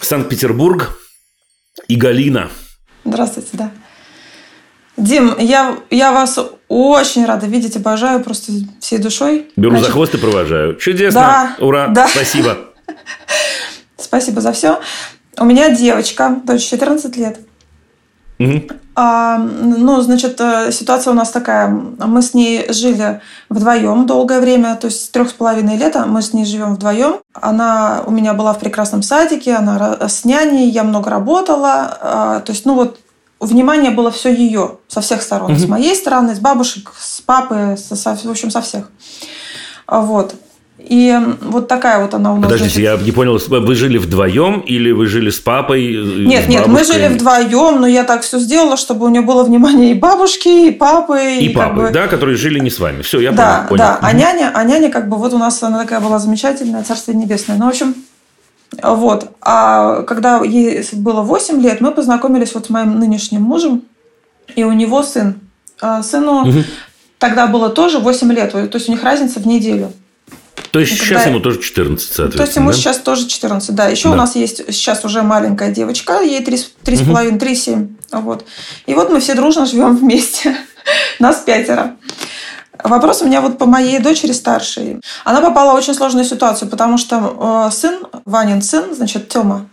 [0.01, 0.99] Санкт-Петербург,
[1.89, 2.51] и Галина.
[3.05, 3.71] Здравствуйте, да.
[4.97, 9.51] Дим, я, я вас очень рада видеть, обожаю просто всей душой.
[9.57, 10.77] Беру Значит, за хвост и провожаю.
[10.77, 11.21] Чудесно.
[11.21, 11.89] Да, Ура.
[11.89, 12.07] Да.
[12.07, 12.59] Спасибо.
[13.97, 14.81] Спасибо за все.
[15.37, 17.41] У меня девочка, дочь 14 лет.
[18.39, 18.63] Угу.
[18.97, 21.69] А, ну, значит, э, ситуация у нас такая.
[21.69, 26.33] Мы с ней жили вдвоем долгое время, то есть трех с половиной лета мы с
[26.33, 27.17] ней живем вдвоем.
[27.33, 31.99] Она у меня была в прекрасном садике, она с няней, я много работала.
[32.01, 33.01] А, то есть, ну вот,
[33.41, 35.53] внимание было все ее со всех сторон.
[35.53, 35.61] Угу.
[35.61, 38.91] С моей стороны, с бабушек, с папы, со, со, в общем, со всех.
[39.89, 40.35] Вот.
[40.79, 42.45] И вот такая вот она у нас.
[42.45, 45.97] Подождите, я не понял, вы жили вдвоем или вы жили с папой?
[46.27, 49.45] Нет, с нет, мы жили вдвоем, но я так все сделала, чтобы у нее было
[49.45, 51.37] внимание и бабушки, и папы.
[51.39, 51.91] И, и папы, бы...
[51.91, 53.03] да, которые жили не с вами.
[53.03, 53.79] Все, я да, понял.
[53.79, 54.11] Да, понял.
[54.11, 57.57] а няня, а няня как бы вот у нас она такая была замечательная, царство небесное.
[57.57, 57.95] Ну, в общем,
[58.83, 59.31] вот.
[59.41, 63.83] А когда ей было 8 лет, мы познакомились вот с моим нынешним мужем,
[64.57, 65.37] и у него сын.
[65.81, 66.65] А сыну угу.
[67.19, 69.93] тогда было тоже 8 лет, то есть у них разница в неделю.
[70.75, 71.21] То есть когда...
[71.21, 72.37] сейчас ему тоже 14, соответственно.
[72.37, 72.77] То есть ему да?
[72.77, 73.87] сейчас тоже 14, да.
[73.87, 74.15] Еще да.
[74.15, 77.37] у нас есть сейчас уже маленькая девочка, ей 3,5, угу.
[77.37, 77.89] 3,7.
[78.11, 78.45] Вот.
[78.87, 80.57] И вот мы все дружно живем вместе.
[81.21, 81.95] Нас пятеро.
[82.83, 85.01] Вопрос у меня вот по моей дочери старшей.
[85.25, 89.69] Она попала в очень сложную ситуацию, потому что э, сын, Ванин сын, значит, Тёма,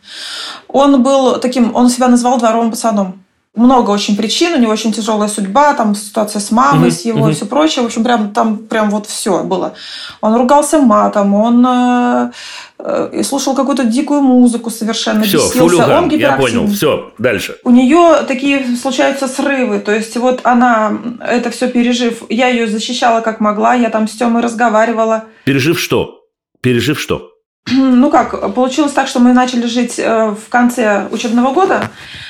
[0.67, 3.23] он был таким, он себя назвал дворовым пацаном
[3.53, 7.21] много очень причин, у него очень тяжелая судьба, там ситуация с мамой, угу, с его
[7.21, 7.29] угу.
[7.29, 7.83] и все прочее.
[7.83, 9.73] В общем, прям там прям вот все было.
[10.21, 12.31] Он ругался матом, он э,
[12.79, 15.97] э, слушал какую-то дикую музыку совершенно, все, бесился.
[15.97, 17.57] Он я понял, все, дальше.
[17.65, 23.19] У нее такие случаются срывы, то есть вот она, это все пережив, я ее защищала
[23.19, 25.25] как могла, я там с Тёмой разговаривала.
[25.43, 26.21] Пережив что?
[26.61, 27.30] Пережив что?
[27.71, 31.89] Ну как, получилось так, что мы начали жить э, в конце учебного года,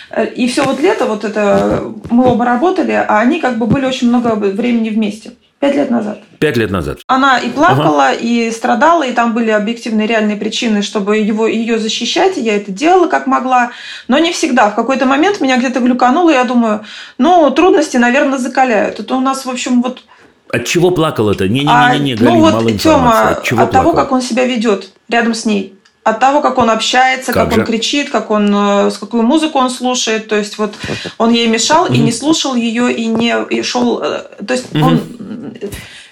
[0.10, 3.86] э, и все вот лето, вот это мы оба работали, а они как бы были
[3.86, 5.32] очень много времени вместе.
[5.62, 6.24] Пять лет назад.
[6.40, 7.02] Пять лет назад.
[7.06, 8.18] Она и плакала, ага.
[8.20, 12.36] и страдала, и там были объективные реальные причины, чтобы его, ее защищать.
[12.40, 13.70] И я это делала как могла,
[14.08, 14.72] но не всегда.
[14.72, 16.84] В какой-то момент меня где-то глюкануло, и я думаю,
[17.20, 19.00] ну, трудности, наверное, закаляют.
[19.00, 20.02] Это у нас, в общем, вот
[20.52, 21.48] от чего плакал это?
[21.48, 25.46] Не-не-не, а, ну вот, Тёма, от, чего от того, как он себя ведет рядом с
[25.46, 25.76] ней.
[26.04, 29.60] От того, как он общается, как, как он кричит, как он, э, с какую музыку
[29.60, 30.28] он слушает.
[30.28, 30.74] То есть вот
[31.20, 34.02] он ей мешал и не слушал ее, и не и шел.
[34.02, 35.02] Э, то есть он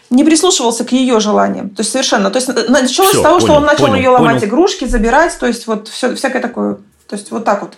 [0.10, 1.72] не прислушивался к ее желаниям.
[1.72, 2.30] То есть совершенно.
[2.30, 4.48] То есть началось все, с того, понял, что он начал понял, ее ломать понял.
[4.48, 5.38] игрушки, забирать.
[5.40, 6.78] То есть вот все, всякое такое.
[7.08, 7.74] То есть вот так вот.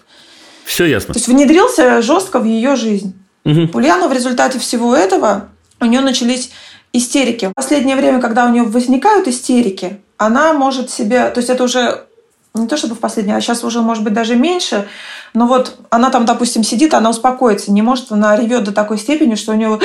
[0.66, 1.14] Все ясно.
[1.14, 3.16] То есть внедрился жестко в ее жизнь.
[3.46, 3.70] Угу.
[3.74, 5.48] Ульяна в результате всего этого
[5.82, 6.52] у нее начались
[6.94, 7.46] истерики.
[7.46, 12.06] В последнее время, когда у нее возникают истерики, она может себе, то есть это уже
[12.54, 14.88] не то чтобы в последний, а сейчас уже, может быть, даже меньше,
[15.34, 19.36] но вот она там, допустим, сидит, она успокоится, не может, она ревет до такой степени,
[19.36, 19.80] что у нее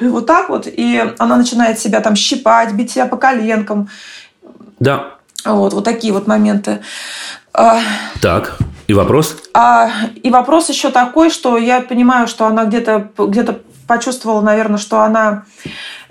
[0.00, 3.88] вот так вот, и она начинает себя там щипать, бить себя по коленкам.
[4.78, 5.14] Да.
[5.44, 6.80] Вот, вот такие вот моменты.
[7.52, 7.80] А,
[8.22, 9.36] так, и вопрос?
[9.52, 9.90] А,
[10.22, 13.42] и вопрос еще такой, что я понимаю, что она где-то где
[13.90, 15.42] почувствовала, наверное, что она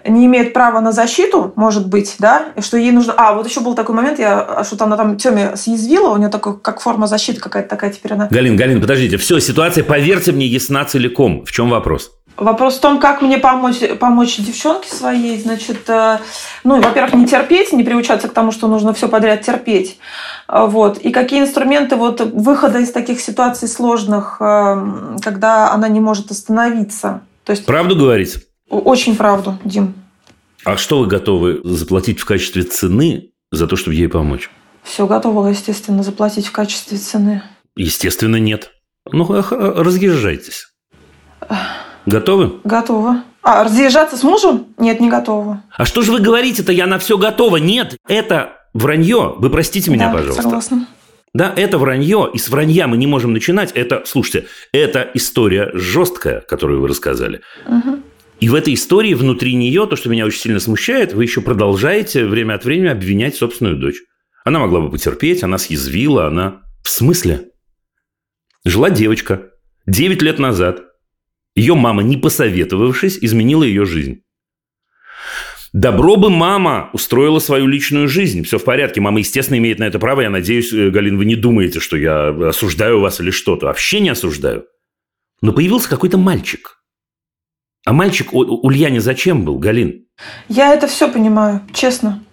[0.06, 3.14] не имеет права на защиту, может быть, да, и что ей нужно...
[3.16, 6.28] А, вот еще был такой момент, я а что-то она там Теме съязвила, у нее
[6.30, 8.28] такой, как форма защиты какая-то такая теперь она...
[8.30, 11.46] Галин, Галин, подождите, все, ситуация, поверьте мне, ясна целиком.
[11.46, 12.12] В чем вопрос?
[12.36, 16.20] Вопрос в том, как мне помочь, помочь девчонке своей, значит, э,
[16.64, 19.98] ну, во-первых, не терпеть, не приучаться к тому, что нужно все подряд терпеть,
[20.48, 26.00] э, вот, и какие инструменты вот выхода из таких ситуаций сложных, э, когда она не
[26.00, 27.22] может остановиться.
[27.50, 27.66] То есть...
[27.66, 28.46] Правду говорить?
[28.70, 29.96] Очень правду, Дим.
[30.66, 34.52] А что вы готовы заплатить в качестве цены за то, чтобы ей помочь?
[34.84, 37.42] Все готово, естественно, заплатить в качестве цены.
[37.76, 38.70] Естественно, нет.
[39.12, 40.68] Ну, разъезжайтесь.
[42.06, 42.60] Готовы?
[42.66, 43.24] Готова.
[43.42, 44.68] А, разъезжаться с мужем?
[44.78, 45.64] Нет, не готова.
[45.76, 46.72] А что же вы говорите-то?
[46.72, 47.58] Я на все готова.
[47.58, 49.34] Нет, это вранье.
[49.40, 50.44] Вы простите меня, да, пожалуйста.
[50.44, 50.88] согласна.
[51.34, 53.72] Да, это вранье, и с вранья мы не можем начинать.
[53.74, 57.42] Это, слушайте, это история жесткая, которую вы рассказали.
[57.68, 58.00] Угу.
[58.40, 62.26] И в этой истории внутри нее, то, что меня очень сильно смущает, вы еще продолжаете
[62.26, 64.02] время от времени обвинять собственную дочь.
[64.46, 66.62] Она могла бы потерпеть, она съязвила, она...
[66.84, 67.50] В смысле?
[68.64, 69.50] Жила девочка.
[69.86, 70.82] Девять лет назад.
[71.56, 74.22] Ее мама, не посоветовавшись, изменила ее жизнь.
[75.74, 78.44] Добро бы мама устроила свою личную жизнь.
[78.44, 79.02] Все в порядке.
[79.02, 80.22] Мама, естественно, имеет на это право.
[80.22, 83.68] Я надеюсь, э, Галин, вы не думаете, что я осуждаю вас или что-то.
[83.68, 84.66] Вообще не осуждаю.
[85.42, 86.76] Но появился какой-то мальчик–
[87.86, 90.06] а мальчик Ульяне зачем был, Галин?
[90.48, 92.24] Я это все понимаю, честно.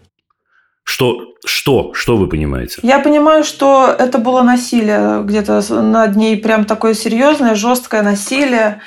[0.89, 2.79] Что, что, что вы понимаете?
[2.83, 8.81] Я понимаю, что это было насилие где-то над ней, прям такое серьезное, жесткое насилие.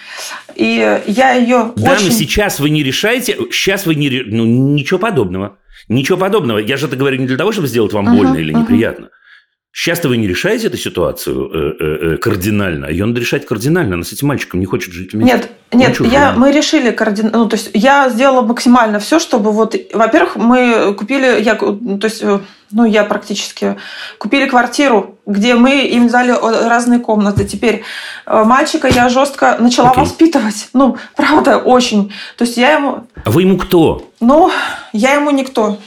[0.55, 2.05] И я ее Да, очень...
[2.05, 4.23] но сейчас вы не решаете, сейчас вы не...
[4.25, 5.57] Ну, ничего подобного.
[5.89, 6.59] Ничего подобного.
[6.59, 8.61] Я же это говорю не для того, чтобы сделать вам uh-huh, больно или uh-huh.
[8.61, 9.09] неприятно.
[9.71, 13.95] Сейчас-то вы не решаете эту ситуацию э, э, э, кардинально, ее надо решать кардинально.
[13.95, 15.35] Она с этим мальчиком не хочет жить вместе.
[15.71, 17.37] Нет, нет, я, мы решили кардинально.
[17.37, 22.23] Ну, то есть я сделала максимально все, чтобы вот, во-первых, мы купили, я, то есть,
[22.71, 23.77] ну, я практически
[24.17, 27.45] купили квартиру, где мы им дали разные комнаты.
[27.45, 27.83] Теперь
[28.25, 29.99] мальчика я жестко начала okay.
[29.99, 30.69] воспитывать.
[30.73, 32.11] Ну, правда, очень.
[32.37, 33.07] То есть я ему.
[33.23, 34.09] А вы ему кто?
[34.19, 34.51] Ну,
[34.93, 35.77] я ему никто.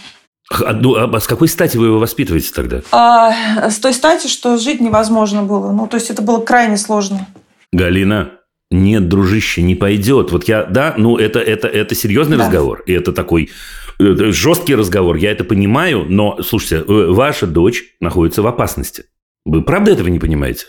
[0.60, 2.82] А, ну, а с какой стати вы его воспитываете тогда?
[2.90, 5.72] А, с той стати, что жить невозможно было.
[5.72, 7.26] Ну, то есть это было крайне сложно.
[7.72, 8.32] Галина,
[8.70, 10.32] нет, дружище, не пойдет.
[10.32, 12.44] Вот я, да, ну это, это, это серьезный да.
[12.44, 12.82] разговор.
[12.86, 13.50] И это такой
[13.98, 15.16] это жесткий разговор.
[15.16, 19.04] Я это понимаю, но, слушайте, э, ваша дочь находится в опасности.
[19.44, 20.66] Вы правда этого не понимаете?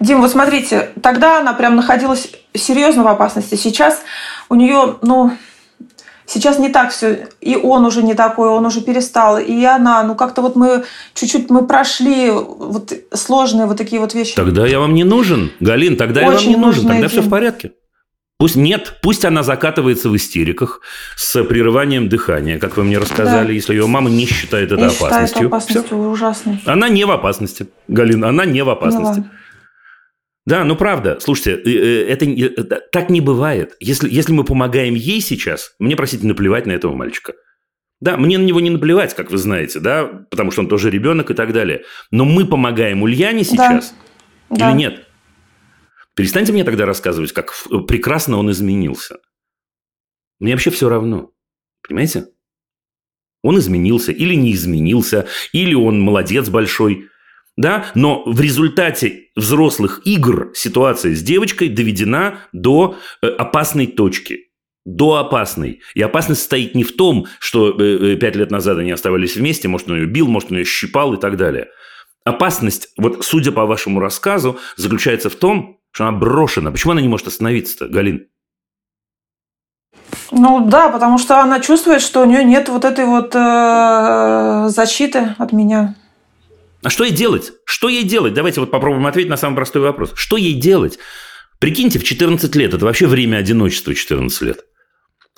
[0.00, 3.54] Дим, вот смотрите, тогда она прям находилась серьезно в опасности.
[3.54, 4.02] Сейчас
[4.48, 5.32] у нее, ну,
[6.26, 7.28] Сейчас не так все.
[7.40, 9.38] И он уже не такой, он уже перестал.
[9.38, 10.02] И она.
[10.02, 14.34] Ну, как-то вот мы чуть-чуть мы прошли вот сложные вот такие вот вещи.
[14.34, 16.86] Тогда я вам не нужен, Галин, тогда Очень я вам не нужен.
[16.86, 17.72] Тогда все в порядке.
[18.36, 20.80] Пусть нет, пусть она закатывается в истериках
[21.16, 23.52] с прерыванием дыхания, как вы мне рассказали, да.
[23.52, 25.28] если ее мама не считает это не опасностью.
[25.28, 25.96] Считает опасностью все.
[25.96, 26.60] ужасной.
[26.66, 29.20] Она не в опасности, Галина, она не в опасности.
[29.20, 29.26] Ну,
[30.46, 33.76] да, ну правда, слушайте, э, э, это, это так не бывает.
[33.80, 37.32] Если, если мы помогаем ей сейчас, мне, простите, наплевать на этого мальчика.
[38.00, 41.30] Да, мне на него не наплевать, как вы знаете, да, потому что он тоже ребенок
[41.30, 41.84] и так далее.
[42.10, 43.94] Но мы помогаем Ульяне сейчас
[44.50, 44.56] да.
[44.56, 44.72] или да.
[44.72, 45.06] нет?
[46.14, 47.54] Перестаньте мне тогда рассказывать, как
[47.88, 49.16] прекрасно он изменился.
[50.40, 51.32] Мне вообще все равно.
[51.86, 52.26] Понимаете?
[53.42, 57.08] Он изменился или не изменился, или он молодец большой
[57.56, 64.50] да, но в результате взрослых игр ситуация с девочкой доведена до э, опасной точки.
[64.84, 65.80] До опасной.
[65.94, 69.68] И опасность стоит не в том, что э, э, пять лет назад они оставались вместе,
[69.68, 71.68] может, он ее бил, может, он ее щипал и так далее.
[72.24, 76.72] Опасность, вот судя по вашему рассказу, заключается в том, что она брошена.
[76.72, 78.26] Почему она не может остановиться-то, Галин?
[80.32, 85.34] Ну да, потому что она чувствует, что у нее нет вот этой вот э, защиты
[85.38, 85.94] от меня.
[86.84, 87.52] А что ей делать?
[87.64, 88.34] Что ей делать?
[88.34, 90.12] Давайте вот попробуем ответить на самый простой вопрос.
[90.14, 90.98] Что ей делать?
[91.58, 94.64] Прикиньте, в 14 лет, это вообще время одиночества 14 лет.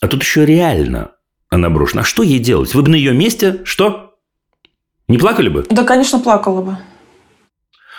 [0.00, 1.12] А тут еще реально
[1.48, 2.02] она брошена.
[2.02, 2.74] А что ей делать?
[2.74, 4.16] Вы бы на ее месте что?
[5.06, 5.64] Не плакали бы?
[5.70, 6.78] Да, конечно, плакала бы.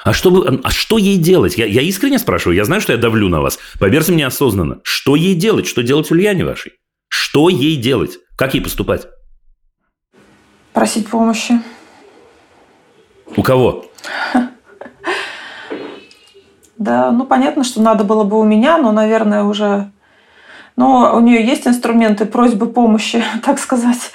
[0.04, 1.58] А что, вы, а что ей делать?
[1.58, 2.58] Я, я искренне спрашиваю.
[2.58, 3.60] Я знаю, что я давлю на вас.
[3.80, 4.82] Поверьте мне осознанно.
[4.84, 5.68] Что ей делать?
[5.68, 6.74] Что делать Ульяне вашей?
[7.08, 8.18] Что ей делать?
[8.38, 9.08] Как ей поступать?
[10.74, 11.62] Просить помощи.
[13.36, 13.86] У кого?
[16.78, 19.92] Да, ну понятно, что надо было бы у меня, но, наверное, уже...
[20.76, 24.12] Но у нее есть инструменты просьбы помощи, так сказать.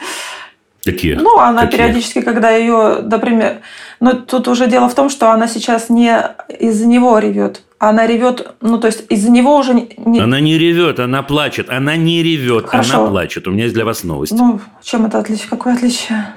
[0.85, 1.15] Какие?
[1.15, 1.79] Ну, она Какие?
[1.79, 3.61] периодически, когда ее, например...
[4.01, 6.13] Но тут уже дело в том, что она сейчас не
[6.59, 7.63] из-за него ревет.
[7.79, 10.19] Она ревет, ну, то есть из-за него уже не...
[10.19, 11.71] Она не ревет, она плачет.
[11.71, 12.99] Она не ревет, Хорошо.
[12.99, 13.47] она плачет.
[13.47, 14.33] У меня есть для вас новость.
[14.33, 15.49] Ну, чем это отличие?
[15.49, 16.35] Какое отличие?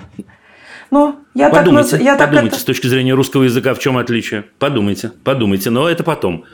[0.91, 2.01] Ну, я подумайте, так...
[2.01, 4.45] Я так подумайте, это- с точки зрения русского языка, в чем отличие?
[4.59, 6.45] Подумайте, подумайте, но это потом.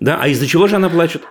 [0.00, 1.22] Да, а из-за чего же она плачет?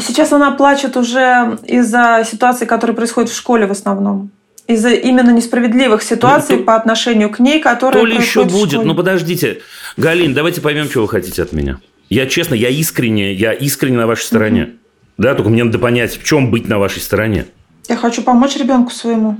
[0.00, 4.30] Сейчас она плачет уже из-за ситуации, которые происходят в школе в основном.
[4.66, 8.84] Из-за именно несправедливых ситуаций Ну, то- по отношению к ней, которые То ли еще будет.
[8.84, 9.60] Ну, подождите.
[9.96, 11.80] Галин, давайте поймем, что вы хотите от меня.
[12.08, 14.70] Я честно, я искренне, я искренне на вашей стороне.
[15.16, 17.46] Да, только мне надо понять, в чем быть на вашей стороне.
[17.88, 19.36] Я хочу помочь ребенку своему.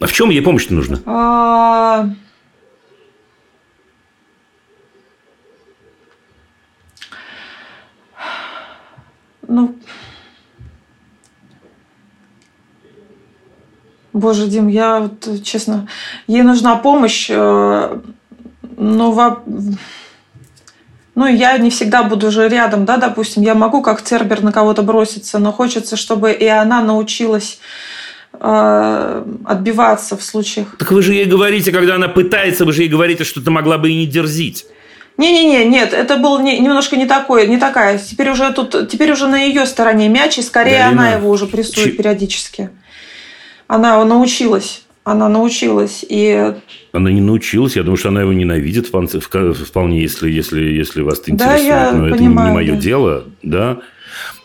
[0.00, 1.00] А в чем ей помощь нужна?
[1.06, 2.08] А,
[9.50, 9.74] Ну,
[14.12, 15.88] Боже, Дим, я вот, честно,
[16.26, 18.00] ей нужна помощь, э,
[18.76, 19.42] но во-
[21.14, 24.82] ну, я не всегда буду уже рядом, да, допустим, я могу как Цербер на кого-то
[24.82, 27.58] броситься, но хочется, чтобы и она научилась
[28.40, 30.76] отбиваться в случаях.
[30.78, 33.78] Так вы же ей говорите, когда она пытается, вы же ей говорите, что ты могла
[33.78, 34.66] бы и не дерзить.
[35.16, 37.98] Не-не-не, нет, это был не- немножко не такое, не такая.
[37.98, 41.46] Теперь уже тут, теперь уже на ее стороне мяч, и скорее Галина, она его уже
[41.46, 42.70] прессует чи- периодически.
[43.66, 46.52] Она научилась, она научилась, и
[46.92, 51.32] Она не научилась, я думаю, что она его ненавидит вполне, если, если, если вас это
[51.32, 51.64] Да, интересует.
[51.66, 52.78] я Но это не- понимаю, не мое да.
[52.80, 53.78] дело, да.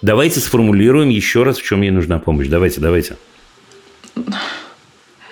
[0.01, 2.47] Давайте сформулируем еще раз, в чем ей нужна помощь.
[2.47, 3.15] Давайте, давайте.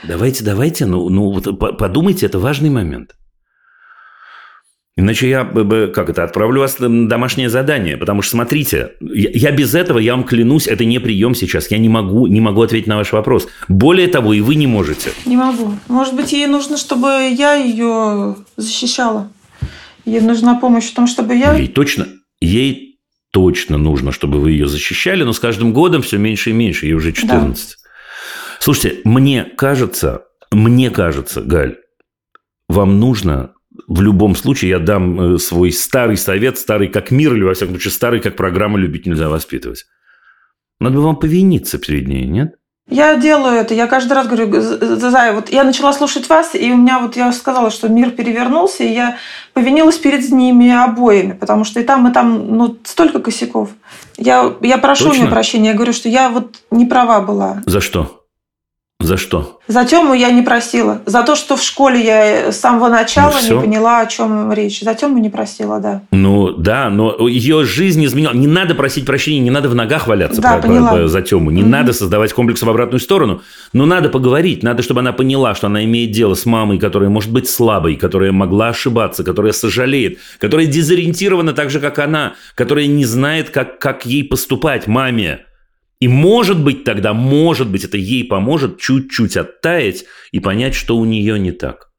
[0.03, 3.15] Давайте, давайте, ну, ну вот по- подумайте, это важный момент.
[4.97, 7.95] Иначе я, как это, отправлю вас на домашнее задание.
[7.97, 11.71] Потому что, смотрите, я, я без этого, я вам клянусь, это не прием сейчас.
[11.71, 13.47] Я не могу, не могу ответить на ваш вопрос.
[13.69, 15.11] Более того, и вы не можете.
[15.25, 15.73] не могу.
[15.88, 19.32] Может быть, ей нужно, чтобы я ее защищала.
[20.03, 21.53] Ей нужна помощь в том, чтобы я...
[21.53, 22.07] Ей точно,
[22.41, 22.99] ей
[23.32, 26.93] точно нужно, чтобы вы ее защищали, но с каждым годом все меньше и меньше, ей
[26.93, 27.77] уже 14.
[28.62, 31.78] Слушайте, мне кажется, мне кажется, Галь,
[32.70, 33.53] вам нужно
[33.88, 37.74] в любом случае, я дам э, свой старый совет, старый как мир, или, во всяком
[37.74, 39.86] случае, старый как программа «Любить нельзя воспитывать».
[40.80, 42.53] Надо бы вам повиниться перед ней, нет?
[42.88, 46.72] Я делаю это, я каждый раз говорю, «З- Зая, вот я начала слушать вас, и
[46.72, 49.18] у меня вот, я сказала, что мир перевернулся, и я
[49.53, 53.72] повинилась перед ними обоими, потому что и там, и там, ну, столько косяков.
[54.18, 55.24] Я, я прошу у Точно?
[55.24, 57.64] нее прощения, я говорю, что я вот не права была.
[57.66, 58.20] За что?
[59.01, 59.59] За что?
[59.67, 61.01] За Тему я не просила.
[61.05, 64.81] За то, что в школе я с самого начала Ну, не поняла, о чем речь.
[64.81, 66.01] За Тему не просила, да.
[66.11, 68.33] Ну, да, но ее жизнь изменила.
[68.33, 70.91] Не надо просить прощения, не надо в ногах валяться Да, по- поняла.
[70.91, 71.51] по- за Тему.
[71.51, 71.71] Не Мгм.
[71.71, 73.41] надо создавать комплекс в обратную сторону.
[73.73, 74.63] Но надо поговорить.
[74.63, 78.31] Надо, чтобы она поняла, что она имеет дело с мамой, которая может быть слабой, которая
[78.31, 84.05] могла ошибаться, которая сожалеет, которая дезориентирована так же, как она, которая не знает, как, как
[84.05, 85.45] ей поступать, маме.
[86.01, 91.05] И может быть тогда, может быть, это ей поможет чуть-чуть оттаять и понять, что у
[91.05, 91.91] нее не так.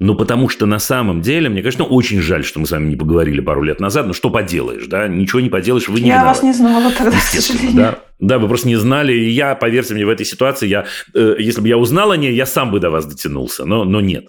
[0.00, 2.96] Ну, потому что на самом деле, мне, конечно, очень жаль, что мы с вами не
[2.96, 5.08] поговорили пару лет назад, но что поделаешь, да?
[5.08, 6.36] Ничего не поделаешь, вы не я виноваты.
[6.36, 7.76] вас не знала тогда, к сожалению.
[7.76, 7.98] да.
[8.20, 9.12] Да, вы просто не знали.
[9.12, 12.34] И я, поверьте мне, в этой ситуации, я, э, если бы я узнал о ней,
[12.34, 13.64] я сам бы до вас дотянулся.
[13.64, 14.26] Но, но нет.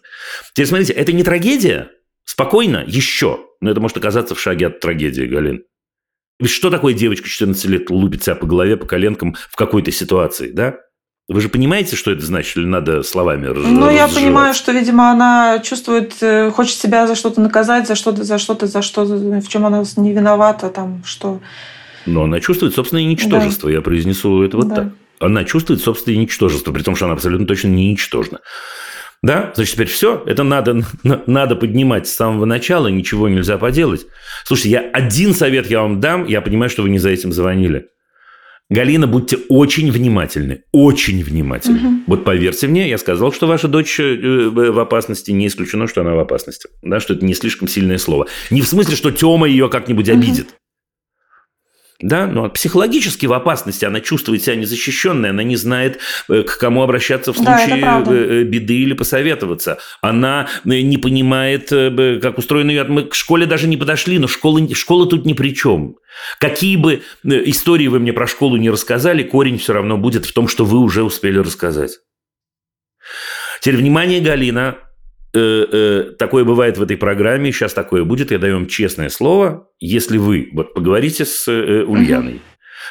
[0.54, 1.90] Теперь смотрите, это не трагедия.
[2.26, 3.40] Спокойно, еще.
[3.62, 5.64] Но это может оказаться в шаге от трагедии, Галин.
[6.46, 10.76] Что такое девочка 14 лет лупит себя по голове, по коленкам в какой-то ситуации, да?
[11.28, 14.16] Вы же понимаете, что это значит, или надо словами раз- Ну, я разжевать?
[14.16, 18.66] понимаю, что, видимо, она чувствует, э, хочет себя за что-то наказать, за что-то, за что-то,
[18.68, 21.40] за что, в чем она не виновата, там, что...
[22.08, 23.70] Но она чувствует собственное ничтожество.
[23.70, 24.76] Я произнесу это вот Да.
[24.76, 24.88] так.
[25.20, 28.40] Она чувствует собственное ничтожество, при том, что она абсолютно точно не ничтожна.
[29.22, 34.06] Да, значит, теперь все, это надо, на- надо поднимать с самого начала, ничего нельзя поделать.
[34.46, 37.88] Слушайте, я один совет я вам дам, я понимаю, что вы не за этим звонили.
[38.72, 41.80] Галина, будьте очень внимательны, очень внимательны.
[41.80, 42.04] Мгм.
[42.06, 44.16] Вот поверьте мне, я сказал, что ваша дочь э,
[44.50, 46.70] в опасности, не исключено, что она в опасности.
[46.84, 48.28] Да, что это не слишком сильное слово.
[48.52, 50.20] Не в смысле, что Тёма ее как-нибудь Мгм.
[50.20, 50.50] обидит.
[52.02, 56.82] Да, но психологически в опасности она чувствует себя незащищенной, она не знает, э, к кому
[56.82, 58.14] обращаться в Да, случае правда.
[58.14, 59.80] э, беды или посоветоваться.
[60.02, 62.86] Она э, не понимает, э, как устроена ее...
[62.86, 65.98] Мы к школе даже не подошли, но школа, школа тут ни при чем.
[66.40, 70.32] Какие бы э, истории вы мне про школу не рассказали, корень все равно будет в
[70.32, 72.00] том, что вы уже успели рассказать.
[73.60, 74.78] Теперь, внимание, Галина,
[75.34, 79.68] э, э, такое бывает в этой программе, сейчас такое будет, я даю вам честное слово,
[79.80, 82.42] если вы вот поговорите с э, Ульяной,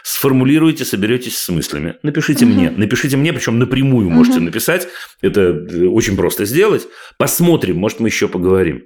[0.03, 2.55] сформулируйте, соберетесь с мыслями, напишите угу.
[2.55, 4.47] мне, напишите мне, причем напрямую можете угу.
[4.47, 4.89] написать,
[5.20, 6.86] это э, очень просто сделать,
[7.18, 8.84] посмотрим, может мы еще поговорим.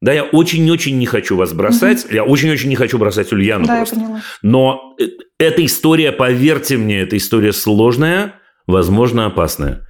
[0.00, 2.04] Да, я очень-очень не хочу вас бросать.
[2.06, 2.14] Угу.
[2.14, 3.94] Я очень-очень не хочу бросать Ульяну да, просто.
[3.94, 4.22] Я поняла.
[4.42, 5.04] Но э,
[5.38, 8.34] эта история, поверьте мне, эта история сложная,
[8.66, 9.86] возможно, опасная.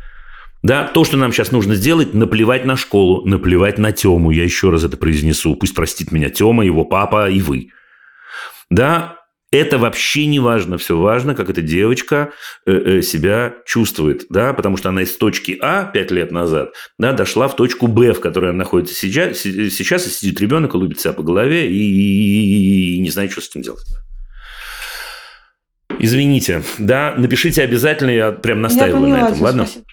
[0.63, 4.31] Да, то, что нам сейчас нужно сделать, наплевать на школу, наплевать на Тему.
[4.31, 5.57] Я еще раз это произнесу.
[5.57, 7.71] Пусть простит меня Тема, его папа и вы.
[8.71, 9.19] Да,
[9.51, 10.79] это вообще не важно.
[10.79, 12.31] Все важно, как эта девочка
[12.65, 14.27] э, э, себя чувствует.
[14.31, 14.53] Да?
[14.53, 18.21] Потому что она из точки А пять лет назад да, дошла в точку Б, в
[18.21, 19.39] которой она находится сейчас.
[19.41, 23.41] Сейчас и сидит ребенок и лупит себя по голове и, и, и не знает, что
[23.41, 23.85] с этим делать.
[25.99, 29.67] Извините, да, напишите обязательно, я прям настаиваю я поняла, на этом, ладно?
[29.67, 29.87] Спасибо.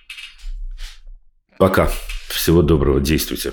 [1.60, 1.90] Пока.
[2.30, 3.52] Всего доброго, действуйте.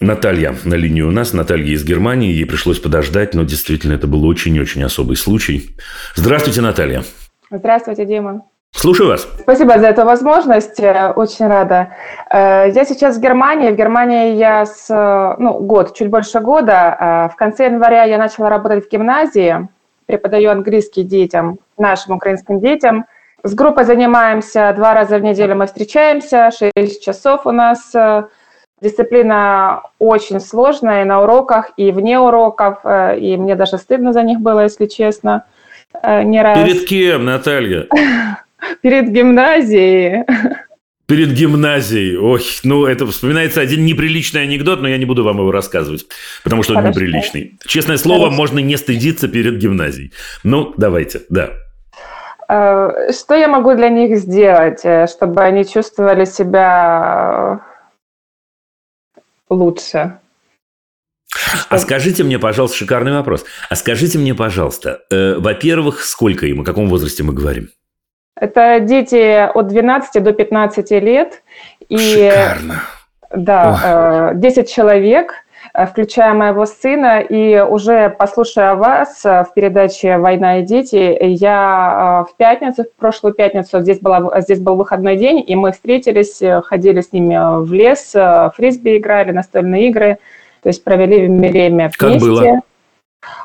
[0.00, 1.32] Наталья на линии у нас.
[1.32, 2.30] Наталья из Германии.
[2.30, 5.74] Ей пришлось подождать, но действительно это был очень-очень особый случай.
[6.14, 7.04] Здравствуйте, Наталья.
[7.50, 8.42] Здравствуйте, Дима.
[8.72, 9.26] Слушаю вас.
[9.40, 10.78] Спасибо за эту возможность.
[10.80, 11.94] Э, очень рада.
[12.30, 13.70] Э, я сейчас в Германии.
[13.70, 14.86] В Германии я с
[15.38, 16.96] ну, год, чуть больше года.
[16.98, 19.68] Э, в конце января я начала работать в гимназии.
[20.06, 23.06] Преподаю английский детям, нашим украинским детям.
[23.42, 25.56] С группой занимаемся два раза в неделю.
[25.56, 26.50] Мы встречаемся.
[26.50, 27.92] Шесть часов у нас
[28.82, 34.22] Дисциплина очень сложная и на уроках, и вне уроков, э, и мне даже стыдно за
[34.22, 35.44] них было, если честно,
[36.02, 36.58] э, не раз.
[36.58, 37.86] Перед кем, Наталья?
[38.82, 40.24] Перед гимназией.
[41.06, 42.16] Перед гимназией.
[42.16, 46.06] Ой, ну это вспоминается один неприличный анекдот, но я не буду вам его рассказывать,
[46.42, 46.88] потому что Хорошо.
[46.88, 47.58] он неприличный.
[47.64, 48.36] Честное слово, Хорошо.
[48.36, 50.12] можно не стыдиться перед гимназией.
[50.42, 51.50] Ну, давайте, да.
[52.48, 57.60] Э, что я могу для них сделать, чтобы они чувствовали себя
[59.48, 60.18] лучше.
[61.68, 63.44] А скажите мне, пожалуйста, шикарный вопрос.
[63.68, 67.68] А скажите мне, пожалуйста, э, во-первых, сколько им, о каком возрасте мы говорим?
[68.38, 71.42] Это дети от 12 до 15 лет.
[71.88, 72.82] И, Шикарно.
[73.34, 74.40] Да, Ой.
[74.40, 75.34] 10 человек–
[75.76, 77.20] Э, включая моего сына.
[77.20, 82.98] И уже послушая вас э, в передаче «Война и дети», я э, в пятницу, в
[82.98, 87.72] прошлую пятницу, здесь, была, здесь был выходной день, и мы встретились, ходили с ними в
[87.72, 88.14] лес,
[88.54, 90.18] фрисби играли, настольные игры,
[90.62, 91.98] то есть провели время вместе.
[91.98, 92.60] Как было?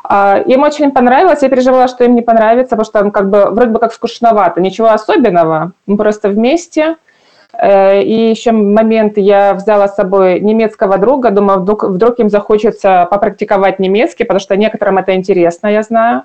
[0.03, 3.45] А, им очень понравилось, я переживала, что им не понравится, потому что там как бы
[3.51, 6.97] вроде бы как скучновато, ничего особенного, мы просто вместе–
[7.53, 13.07] Э, и еще момент, я взяла с собой немецкого друга, думаю, вдруг, вдруг им захочется
[13.09, 16.23] попрактиковать немецкий, потому что некоторым это интересно, я знаю.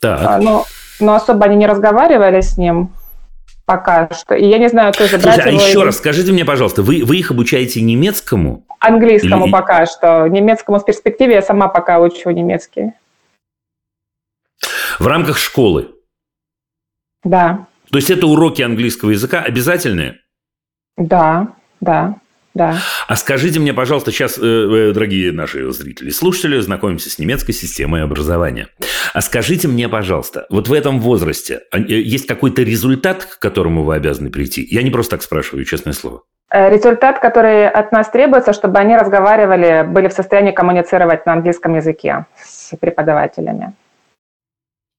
[0.00, 0.20] Так.
[0.22, 0.64] А, но,
[1.00, 2.90] но особо они не разговаривали с ним
[3.66, 4.34] пока что.
[4.34, 5.84] И я не знаю, тоже Слушай, брать а еще или...
[5.84, 8.63] раз, скажите мне, пожалуйста, вы, вы их обучаете немецкому?
[8.86, 9.52] Английскому Или...
[9.52, 10.26] пока что.
[10.28, 12.92] Немецкому в перспективе я сама пока учу немецкий.
[14.98, 15.90] В рамках школы?
[17.22, 17.66] Да.
[17.90, 20.18] То есть это уроки английского языка обязательные?
[20.96, 21.48] Да,
[21.80, 22.16] да,
[22.54, 22.78] да.
[23.08, 28.02] А скажите мне, пожалуйста, сейчас, э, э, дорогие наши зрители, слушатели, знакомимся с немецкой системой
[28.02, 28.68] образования.
[29.12, 33.82] А скажите мне, пожалуйста, вот в этом возрасте а, э, есть какой-то результат, к которому
[33.82, 34.66] вы обязаны прийти?
[34.70, 36.22] Я не просто так спрашиваю, честное слово.
[36.54, 42.26] Результат, который от нас требуется, чтобы они разговаривали, были в состоянии коммуницировать на английском языке
[42.36, 43.72] с преподавателями.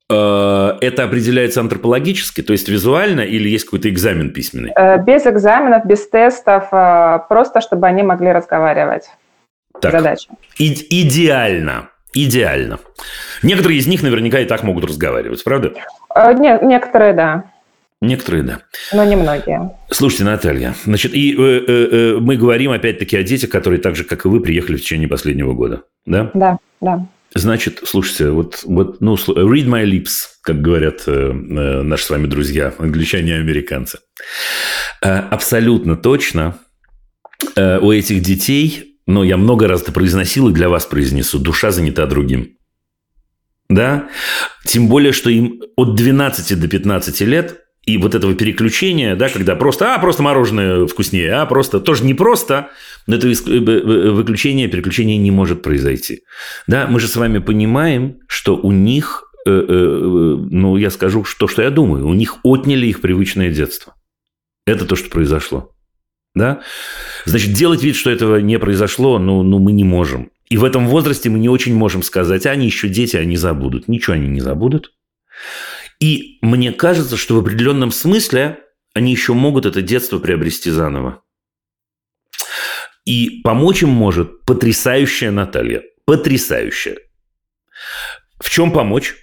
[0.10, 4.72] Э, это определяется антропологически, то есть визуально, или есть какой-то экзамен письменный?
[4.76, 9.10] Э, без экзаменов, без тестов, э, просто чтобы они могли разговаривать.
[9.82, 10.30] Так, Задача.
[10.58, 11.90] И- идеально.
[12.14, 12.80] Идеально.
[13.44, 15.74] Некоторые из них наверняка и так могут разговаривать, правда?
[16.16, 17.44] Не, некоторые, да.
[18.02, 18.60] Некоторые, да.
[18.94, 19.72] Но не многие.
[19.90, 24.04] Слушайте, Наталья, значит, и э, э, э, мы говорим опять-таки о детях, которые так же,
[24.04, 26.30] как и вы, приехали в течение последнего года, да?
[26.34, 27.08] Да, да.
[27.34, 31.34] Значит, слушайте, вот, вот, ну, read my lips, как говорят э, э,
[31.82, 34.00] наши с вами друзья, англичане и американцы.
[35.02, 36.58] Э, абсолютно точно
[37.58, 41.72] э, у этих детей, ну, я много раз это произносил и для вас произнесу, душа
[41.72, 42.58] занята другим.
[43.68, 44.08] Да?
[44.66, 49.56] Тем более, что им от 12 до 15 лет и вот этого переключения, да, когда
[49.56, 52.70] просто, а, просто мороженое вкуснее, а, просто, тоже не просто,
[53.06, 56.24] но это выключение, переключение не может произойти.
[56.68, 61.48] Да, мы же с вами понимаем, что у них, э, э, ну, я скажу то,
[61.48, 63.94] что я думаю, у них отняли их привычное детство.
[64.66, 65.72] Это то, что произошло.
[66.34, 66.62] Да?
[67.26, 70.32] Значит, делать вид, что этого не произошло, ну, ну мы не можем.
[70.50, 73.88] И в этом возрасте мы не очень можем сказать, а они еще дети, они забудут.
[73.88, 74.92] Ничего они не забудут.
[76.00, 78.60] И мне кажется, что в определенном смысле
[78.94, 81.22] они еще могут это детство приобрести заново.
[83.06, 85.84] И помочь им может потрясающая Наталья.
[86.06, 86.98] Потрясающая.
[88.40, 89.16] В чем помочь?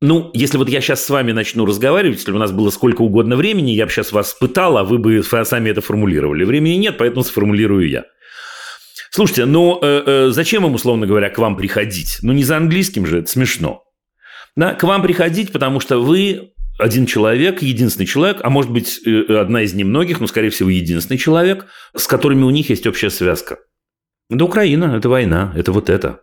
[0.00, 3.02] Ну, если вот я сейчас с вами начну разговаривать, если бы у нас было сколько
[3.02, 6.44] угодно времени, я бы сейчас вас пытал, а вы бы сами это формулировали.
[6.44, 8.04] Времени нет, поэтому сформулирую я.
[9.10, 12.18] Слушайте, ну э, э, зачем им, условно говоря, к вам приходить?
[12.22, 13.84] Ну не за английским же, это смешно.
[14.56, 19.36] Да, к вам приходить, потому что вы один человек, единственный человек, а может быть э,
[19.38, 23.58] одна из немногих, но скорее всего единственный человек, с которыми у них есть общая связка.
[24.30, 26.20] Это Украина, это война, это вот это.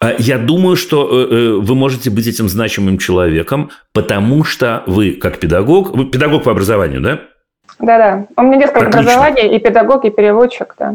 [0.00, 5.12] А я думаю, что э, э, вы можете быть этим значимым человеком, потому что вы,
[5.12, 7.20] как педагог, вы педагог по образованию, да?
[7.80, 8.26] Да-да.
[8.36, 9.00] У меня несколько Отлично.
[9.00, 10.94] образований, и педагог, и переводчик, да.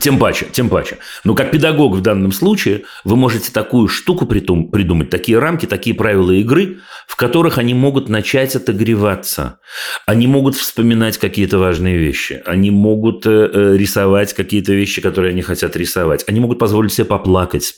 [0.00, 0.98] Тем паче, тем паче.
[1.22, 6.32] Но как педагог в данном случае вы можете такую штуку придумать, такие рамки, такие правила
[6.32, 9.58] игры, в которых они могут начать отогреваться.
[10.06, 12.42] Они могут вспоминать какие-то важные вещи.
[12.44, 16.24] Они могут э, э, рисовать какие-то вещи, которые они хотят рисовать.
[16.26, 17.74] Они могут позволить себе поплакать.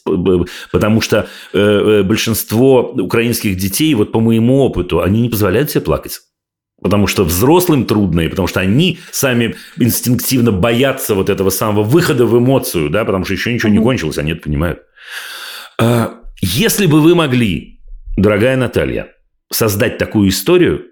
[0.73, 6.21] Потому что э, большинство украинских детей, вот по моему опыту, они не позволяют себе плакать.
[6.83, 12.27] Потому что взрослым трудно, и потому что они сами инстинктивно боятся вот этого самого выхода
[12.27, 14.81] в эмоцию, да, потому что еще ничего не кончилось, они это понимают.
[15.81, 17.81] А, если бы вы могли,
[18.17, 19.09] дорогая Наталья,
[19.51, 20.85] создать такую историю,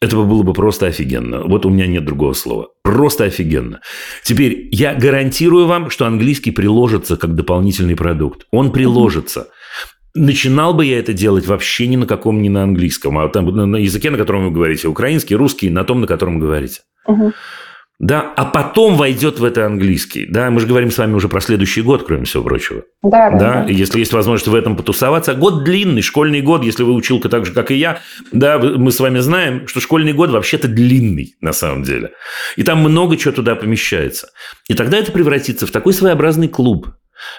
[0.00, 1.42] это было бы просто офигенно.
[1.42, 2.68] Вот у меня нет другого слова.
[2.82, 3.80] Просто офигенно.
[4.22, 8.46] Теперь я гарантирую вам, что английский приложится как дополнительный продукт.
[8.52, 9.48] Он приложится.
[10.18, 13.76] Начинал бы я это делать вообще ни на каком, ни на английском, а там на
[13.76, 16.80] языке, на котором вы говорите, украинский, русский, на том, на котором говорите.
[17.06, 17.32] Угу.
[18.00, 20.24] Да, а потом войдет в это английский.
[20.26, 22.84] Да, мы же говорим с вами уже про следующий год, кроме всего прочего.
[23.02, 23.38] Да, да.
[23.38, 23.66] да?
[23.68, 25.34] Если есть возможность в этом потусоваться.
[25.34, 27.98] Год длинный, школьный год, если вы училка так же, как и я,
[28.30, 32.12] да, мы с вами знаем, что школьный год вообще-то длинный на самом деле.
[32.54, 34.28] И там много чего туда помещается.
[34.68, 36.86] И тогда это превратится в такой своеобразный клуб,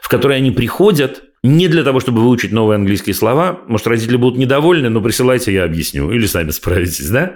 [0.02, 3.60] в который они приходят не для того, чтобы выучить новые английские слова.
[3.68, 6.12] Может, родители будут недовольны, но присылайте, я объясню.
[6.12, 7.36] Или сами справитесь, да?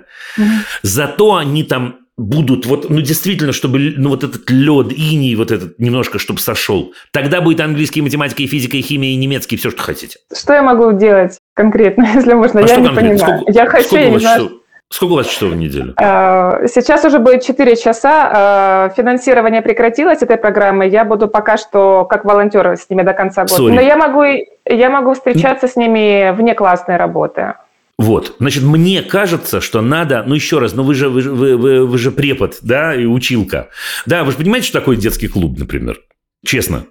[0.81, 5.79] Зато они там будут, вот, ну, действительно, чтобы, ну, вот этот лед, иней, вот этот
[5.79, 6.93] немножко, чтобы сошел.
[7.11, 10.17] Тогда будет английский, математика, и физика, и химия, и немецкий, все, что хотите.
[10.35, 12.59] Что я могу делать конкретно, если можно?
[12.59, 13.17] А я не конкретно?
[13.17, 13.41] понимаю.
[13.41, 14.62] Сколько, я хочу, я не знаю.
[14.93, 15.95] Сколько у вас часов в неделю?
[15.99, 18.89] Э, сейчас уже будет 4 часа.
[18.91, 20.87] Э, финансирование прекратилось этой программы.
[20.87, 23.59] Я буду пока что как волонтер с ними до конца года.
[23.59, 23.73] Sorry.
[23.73, 24.21] Но я могу,
[24.69, 27.55] я могу встречаться с ними вне классной работы.
[27.97, 31.87] Вот, значит, мне кажется, что надо, ну еще раз, ну вы же, вы, вы, вы,
[31.87, 33.69] вы же препод, да, и училка.
[34.05, 36.01] Да, вы же понимаете, что такое детский клуб, например?
[36.45, 36.85] Честно.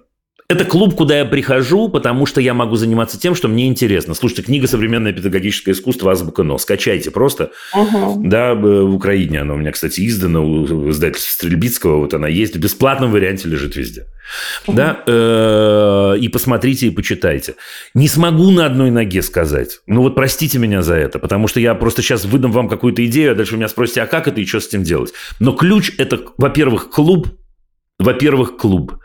[0.49, 4.13] Это клуб, куда я прихожу, потому что я могу заниматься тем, что мне интересно.
[4.13, 6.11] Слушайте, книга «Современное педагогическое искусство.
[6.11, 6.57] Азбука НО».
[6.57, 7.51] Скачайте просто.
[7.73, 8.23] Угу.
[8.25, 11.97] Да, в Украине она у меня, кстати, издана у издательства Стрельбицкого.
[11.97, 12.55] Вот она есть.
[12.55, 14.05] В бесплатном варианте лежит везде.
[14.67, 14.75] Угу.
[14.75, 17.55] Да, э, и посмотрите, и почитайте.
[17.93, 19.79] Не смогу на одной ноге сказать.
[19.87, 23.31] Ну вот простите меня за это, потому что я просто сейчас выдам вам какую-то идею,
[23.31, 25.13] а дальше вы меня спросите, а как это и что с этим делать?
[25.39, 27.27] Но ключ– это, во-первых, клуб–
[28.03, 28.97] во-первых, клуб.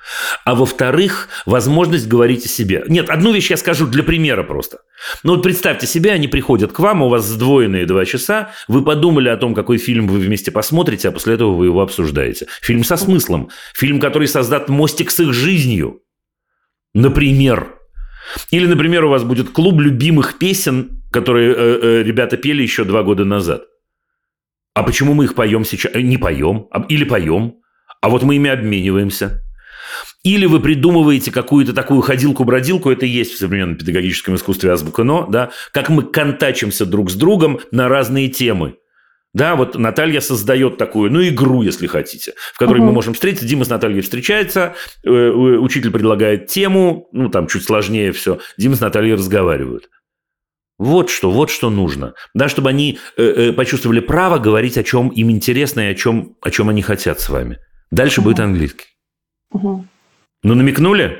[0.44, 2.84] А во-вторых, возможность говорить о себе.
[2.88, 4.78] Нет, одну вещь я скажу для примера просто.
[5.22, 9.28] Ну вот представьте себе, они приходят к вам, у вас сдвоенные два часа, вы подумали
[9.28, 12.46] о том, какой фильм вы вместе посмотрите, а после этого вы его обсуждаете.
[12.60, 13.50] Фильм со смыслом.
[13.74, 16.02] Фильм, который создаст мостик с их жизнью.
[16.92, 17.74] Например.
[18.50, 23.02] Или, например, у вас будет клуб любимых песен, которые э, э, ребята пели еще два
[23.02, 23.62] года назад.
[24.74, 25.92] А почему мы их поем сейчас?
[25.94, 26.66] Э, не поем.
[26.72, 27.54] А, или поем
[28.00, 29.42] а вот мы ими обмениваемся.
[30.22, 35.26] Или вы придумываете какую-то такую ходилку-бродилку, это и есть в современном педагогическом искусстве азбука «но»,
[35.26, 38.76] да, как мы контачимся друг с другом на разные темы.
[39.34, 42.86] Да, вот Наталья создает такую, ну, игру, если хотите, в которой угу.
[42.86, 43.46] мы можем встретиться.
[43.46, 48.40] Дима с Натальей встречается, э, учитель предлагает тему, ну, там чуть сложнее все.
[48.56, 49.90] Дима с Натальей разговаривают.
[50.78, 52.14] Вот что, вот что нужно.
[52.34, 56.36] Да, чтобы они э, э, почувствовали право говорить, о чем им интересно и о чем,
[56.40, 57.58] о чем они хотят с вами.
[57.90, 58.30] Дальше угу.
[58.30, 58.86] будет английский.
[59.52, 59.84] Угу.
[60.42, 61.18] Ну, намекнули?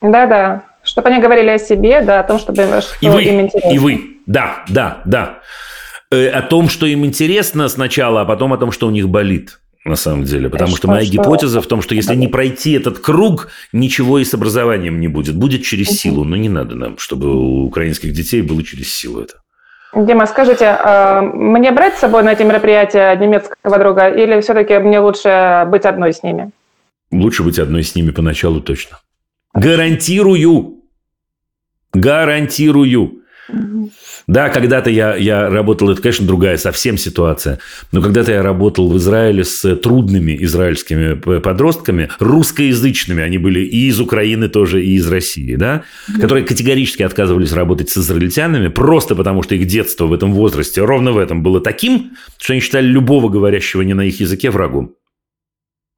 [0.00, 0.64] Да-да.
[0.82, 3.70] Чтобы они говорили о себе, да, о том, чтобы что и вы, им интересно.
[3.70, 5.40] И вы, да, да, да.
[6.10, 9.60] Э, о том, что им интересно сначала, а потом о том, что у них болит
[9.84, 10.48] на самом деле.
[10.48, 11.12] Потому что, что моя что...
[11.12, 15.36] гипотеза в том, что если не пройти этот круг, ничего и с образованием не будет.
[15.36, 16.24] Будет через силу.
[16.24, 19.34] Но не надо нам, чтобы у украинских детей было через силу это.
[19.94, 25.00] Дима, скажите, а, мне брать с собой на эти мероприятия немецкого друга или все-таки мне
[25.00, 26.50] лучше быть одной с ними?
[27.10, 28.98] Лучше быть одной с ними поначалу точно.
[29.52, 30.76] Гарантирую.
[31.92, 33.19] Гарантирую.
[34.26, 37.58] Да, когда-то я, я работал, это, конечно, другая совсем ситуация,
[37.92, 44.00] но когда-то я работал в Израиле с трудными израильскими подростками, русскоязычными, они были и из
[44.00, 45.82] Украины тоже, и из России, да,
[46.20, 51.12] которые категорически отказывались работать с израильтянами, просто потому что их детство в этом возрасте ровно
[51.12, 54.94] в этом было таким, что они считали любого говорящего не на их языке врагом.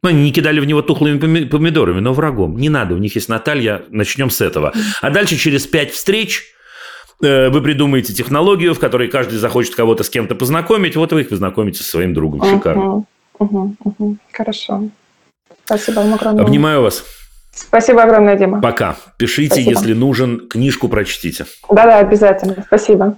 [0.02, 2.56] Ну, они не кидали в него тухлыми помидорами, но врагом.
[2.56, 4.72] Не надо, у них есть Наталья, начнем с этого.
[5.00, 6.42] А дальше через пять встреч
[7.22, 11.82] вы придумаете технологию, в которой каждый захочет кого-то с кем-то познакомить, вот вы их познакомите
[11.82, 12.44] со своим другом.
[12.44, 13.04] Шикарно.
[13.38, 14.88] Угу, угу, Хорошо.
[15.64, 16.44] Спасибо вам огромное.
[16.44, 17.04] Обнимаю вас.
[17.54, 18.60] Спасибо огромное, Дима.
[18.60, 18.96] Пока.
[19.18, 19.70] Пишите, Спасибо.
[19.70, 21.46] если нужен, книжку прочтите.
[21.70, 22.64] Да-да, обязательно.
[22.66, 23.16] Спасибо.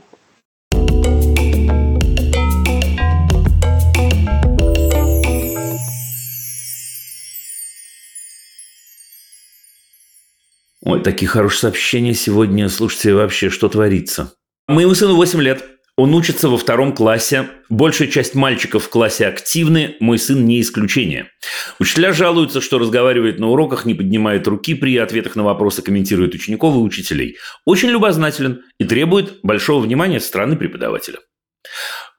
[10.84, 12.68] Ой, такие хорошие сообщения сегодня.
[12.68, 14.34] Слушайте, вообще, что творится?
[14.68, 15.64] Моему сыну 8 лет.
[15.96, 17.48] Он учится во втором классе.
[17.70, 21.30] Большая часть мальчиков в классе активны, мой сын не исключение.
[21.78, 26.74] Учителя жалуются, что разговаривает на уроках, не поднимает руки при ответах на вопросы, комментирует учеников
[26.74, 27.38] и учителей.
[27.64, 31.20] Очень любознателен и требует большого внимания со стороны преподавателя.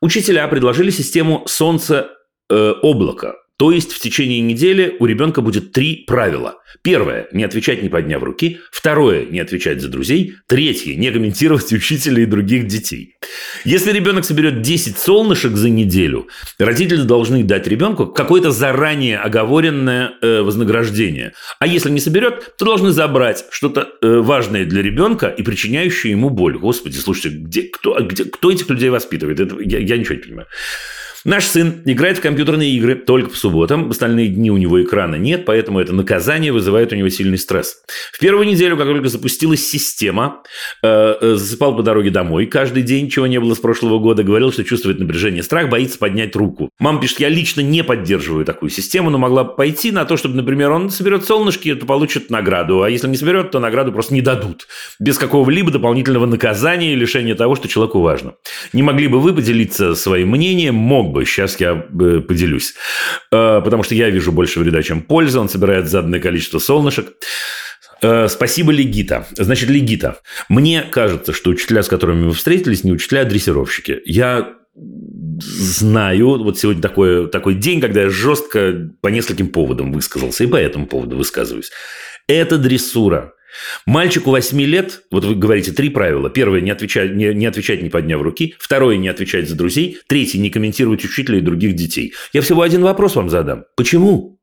[0.02, 6.56] Учителя предложили систему солнце-облако, э, то есть в течение недели у ребенка будет три правила.
[6.82, 8.60] Первое– не отвечать не подняв руки.
[8.70, 10.36] Второе– не отвечать за друзей.
[10.46, 13.16] Третье– не комментировать учителя и других детей.
[13.64, 16.28] Если ребенок соберет 10 солнышек за неделю,
[16.60, 21.34] родители должны дать ребенку какое-то заранее оговоренное э, вознаграждение.
[21.60, 26.30] А если не соберет, то должны забрать что-то э, важное для ребенка и причиняющее ему
[26.30, 26.58] боль.
[26.58, 29.40] Господи, слушайте, где, кто, где, кто этих людей воспитывает?
[29.40, 30.48] Это, я, я ничего не понимаю.
[31.26, 33.88] Наш сын играет в компьютерные игры только по субботам.
[33.88, 37.78] В остальные дни у него экрана нет, поэтому это наказание вызывает у него сильный стресс.
[38.14, 40.44] В первую неделю, как только запустилась система,
[40.84, 44.52] э, э, засыпал по дороге домой каждый день, чего не было с прошлого года, говорил,
[44.52, 46.70] что чувствует напряжение, страх, боится поднять руку.
[46.78, 50.70] Мама пишет, я лично не поддерживаю такую систему, но могла пойти на то, чтобы, например,
[50.70, 54.68] он соберет солнышки, то получит награду, а если не соберет, то награду просто не дадут.
[55.00, 58.36] Без какого-либо дополнительного наказания и лишения того, что человеку важно.
[58.74, 60.76] Не могли бы вы поделиться своим мнением?
[60.76, 61.26] Мог бы.
[61.26, 62.76] Сейчас я э, поделюсь.
[63.32, 65.40] Э, потому что я вижу больше вреда, чем пользы.
[65.40, 67.14] Он собирает заданное количество солнышек.
[68.02, 69.26] Э, спасибо, Легита.
[69.38, 70.20] Значит, Легита.
[70.50, 74.02] Мне кажется, что учителя, с которыми вы встретились, не учителя, а дрессировщики.
[74.06, 74.54] Я
[75.40, 80.58] знаю, вот сегодня такой, такой день, когда я жестко по нескольким поводам высказался, и по
[80.58, 81.72] этому поводу высказываюсь.
[82.28, 83.35] Это дрессура.
[83.86, 86.30] Мальчику 8 лет, вот вы говорите три правила.
[86.30, 88.56] Первое– не отвечать, не, не отвечать, не подняв руки.
[88.60, 90.00] Второе– не отвечать за друзей.
[90.08, 92.14] Третье– не комментировать учителя и других детей.
[92.34, 93.66] Я всего один вопрос вам задам.
[93.76, 94.40] Почему?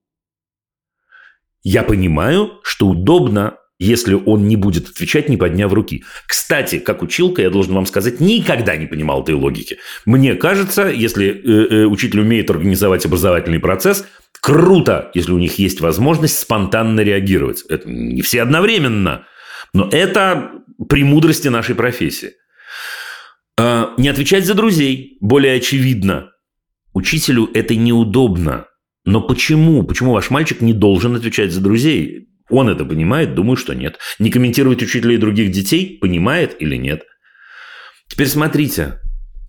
[1.62, 6.04] Я понимаю, что удобно если он не будет отвечать, не подняв руки.
[6.28, 9.78] Кстати, как училка, я должен вам сказать, никогда не понимал этой логики.
[10.06, 14.06] Мне кажется, если э, э, учитель умеет организовать образовательный процесс,
[14.42, 17.64] круто, если у них есть возможность спонтанно реагировать.
[17.68, 19.24] Это не все одновременно,
[19.72, 20.50] но это
[20.88, 22.32] премудрости нашей профессии.
[23.56, 26.32] Э, не отвечать за друзей, более очевидно.
[26.92, 28.66] Учителю это неудобно.
[29.04, 29.84] Но почему?
[29.84, 32.28] Почему ваш мальчик не должен отвечать за друзей?
[32.50, 33.34] Он это понимает?
[33.34, 33.98] Думаю, что нет.
[34.18, 35.98] Не комментировать учителей других детей?
[36.00, 37.04] Понимает или нет?
[38.08, 39.00] Теперь смотрите.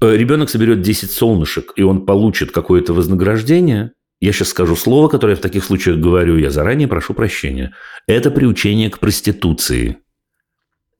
[0.02, 3.92] Э, ребенок соберет 10 солнышек, и он получит какое-то вознаграждение.
[4.24, 6.38] Я сейчас скажу слово, которое я в таких случаях говорю.
[6.38, 7.74] Я заранее прошу прощения.
[8.08, 9.98] Это приучение к проституции.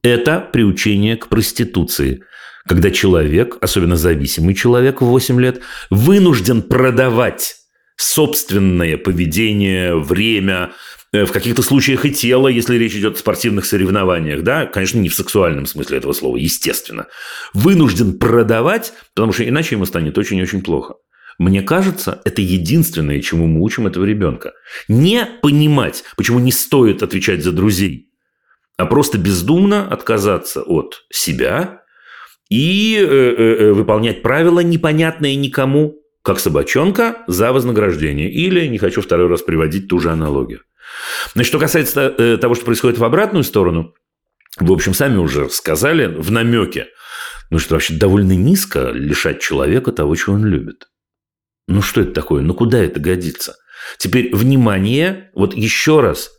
[0.02, 2.22] Это приучение к проституции.
[2.68, 7.56] Когда человек, особенно зависимый человек в 8 лет, вынужден продавать
[7.96, 10.72] собственное поведение, время,
[11.14, 15.08] Э, в каких-то случаях и тело, если речь идет о спортивных соревнованиях, да, конечно, не
[15.08, 17.06] в сексуальном смысле этого слова, естественно,
[17.52, 20.94] вынужден продавать, потому что иначе ему станет очень-очень плохо.
[21.38, 24.52] Мне кажется, это единственное, чему мы учим этого ребенка.
[24.88, 28.10] Не понимать, почему не стоит отвечать за друзей,
[28.76, 31.82] а просто бездумно отказаться от себя
[32.50, 38.30] и э, э, э выполнять правила, непонятные никому, как собачонка за вознаграждение.
[38.30, 40.60] Или, не хочу второй раз приводить ту же аналогию.
[41.34, 43.94] Значит, что касается э, того, что происходит в обратную сторону,
[44.58, 46.86] в общем, сами уже сказали в намеке,
[47.50, 50.86] ну что вообще довольно низко лишать человека того, чего он любит.
[51.66, 52.42] Ну что это такое?
[52.42, 53.56] Ну куда это годится?
[53.98, 56.30] Теперь внимание, вот еще раз,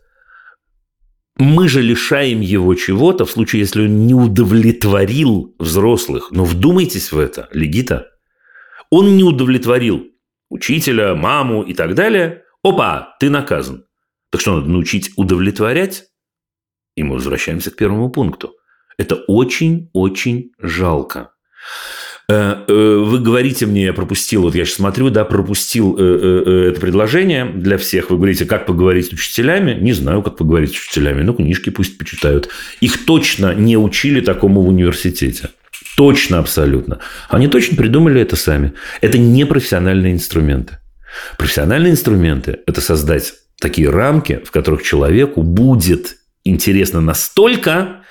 [1.37, 6.31] мы же лишаем его чего-то в случае, если он не удовлетворил взрослых.
[6.31, 8.07] Но вдумайтесь в это, Легита.
[8.89, 10.05] Он не удовлетворил
[10.49, 12.43] учителя, маму и так далее.
[12.63, 13.85] Опа, ты наказан.
[14.31, 16.05] Так что, надо научить удовлетворять?
[16.95, 18.53] И мы возвращаемся к первому пункту.
[18.97, 21.33] Это очень-очень жалко.
[22.27, 26.81] Э, э, вы говорите мне, я пропустил, вот я сейчас смотрю, да, пропустил э, это
[26.81, 28.09] предложение для всех.
[28.09, 29.77] Вы говорите, как поговорить с учителями.
[29.79, 31.21] Не знаю, как поговорить с учителями.
[31.21, 32.49] Ну, книжки пусть почитают.
[32.81, 35.49] Их точно не учили такому в университете.
[35.97, 36.99] Точно, абсолютно.
[37.29, 38.73] Они точно придумали это сами.
[39.01, 40.79] Это не профессиональные инструменты.
[41.37, 48.01] Профессиональные инструменты– это создать такие рамки, в которых человеку будет интересно настолько,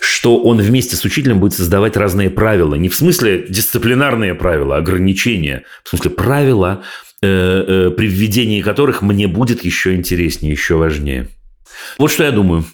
[0.00, 2.74] что он вместе с учителем будет создавать разные правила.
[2.74, 5.64] Не в смысле дисциплинарные правила, ограничения.
[5.82, 6.82] В смысле правила,
[7.22, 11.28] э, э, при введении которых мне будет еще интереснее, еще важнее.
[11.98, 12.64] Вот что я думаю.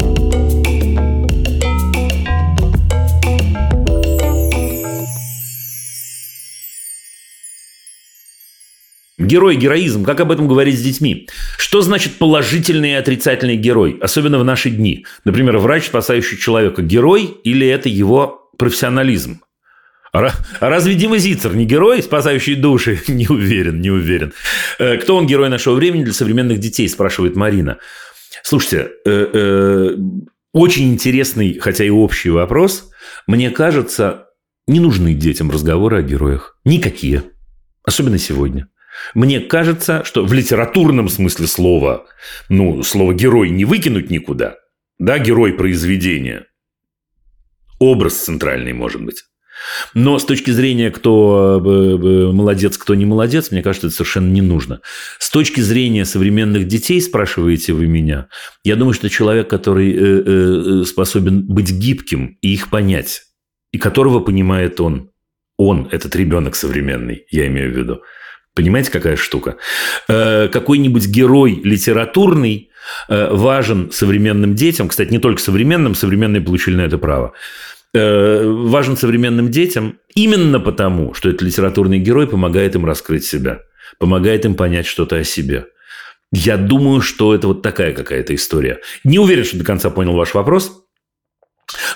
[9.20, 11.28] Герой, героизм, как об этом говорить с детьми?
[11.58, 15.04] Что значит положительный и отрицательный герой, особенно в наши дни?
[15.24, 19.42] Например, врач, спасающий человека, герой или это его профессионализм?
[20.12, 22.98] А разве Дима Зицер не герой, спасающий души?
[23.08, 24.32] Не уверен, не уверен.
[24.78, 27.76] Э, кто он герой нашего времени для современных детей, спрашивает Марина.
[28.42, 29.96] Слушайте, э, э,
[30.54, 32.90] очень интересный, хотя и общий вопрос.
[33.26, 34.28] Мне кажется,
[34.66, 36.58] не нужны детям разговоры о героях.
[36.64, 37.22] Никакие.
[37.84, 38.66] Особенно сегодня.
[39.14, 42.06] Мне кажется, что в литературном смысле слова,
[42.48, 44.56] ну, слово «герой» не выкинуть никуда,
[44.98, 46.46] да, герой произведения,
[47.78, 49.24] образ центральный, может быть.
[49.94, 54.40] Но с точки зрения, кто э, молодец, кто не молодец, мне кажется, это совершенно не
[54.40, 54.80] нужно.
[55.18, 58.28] С точки зрения современных детей, спрашиваете вы меня,
[58.64, 63.22] я думаю, что человек, который э, э, способен быть гибким и их понять,
[63.72, 65.10] и которого понимает он,
[65.56, 68.00] он, этот ребенок современный, я имею в виду,
[68.60, 69.56] Понимаете, какая штука?
[70.06, 72.68] Э, какой-нибудь герой литературный
[73.08, 77.32] э, важен современным детям, кстати, не только современным, современные получили на это право,
[77.94, 83.60] э, важен современным детям именно потому, что этот литературный герой помогает им раскрыть себя,
[83.98, 85.64] помогает им понять что-то о себе.
[86.30, 88.80] Я думаю, что это вот такая какая-то история.
[89.04, 90.84] Не уверен, что до конца понял ваш вопрос,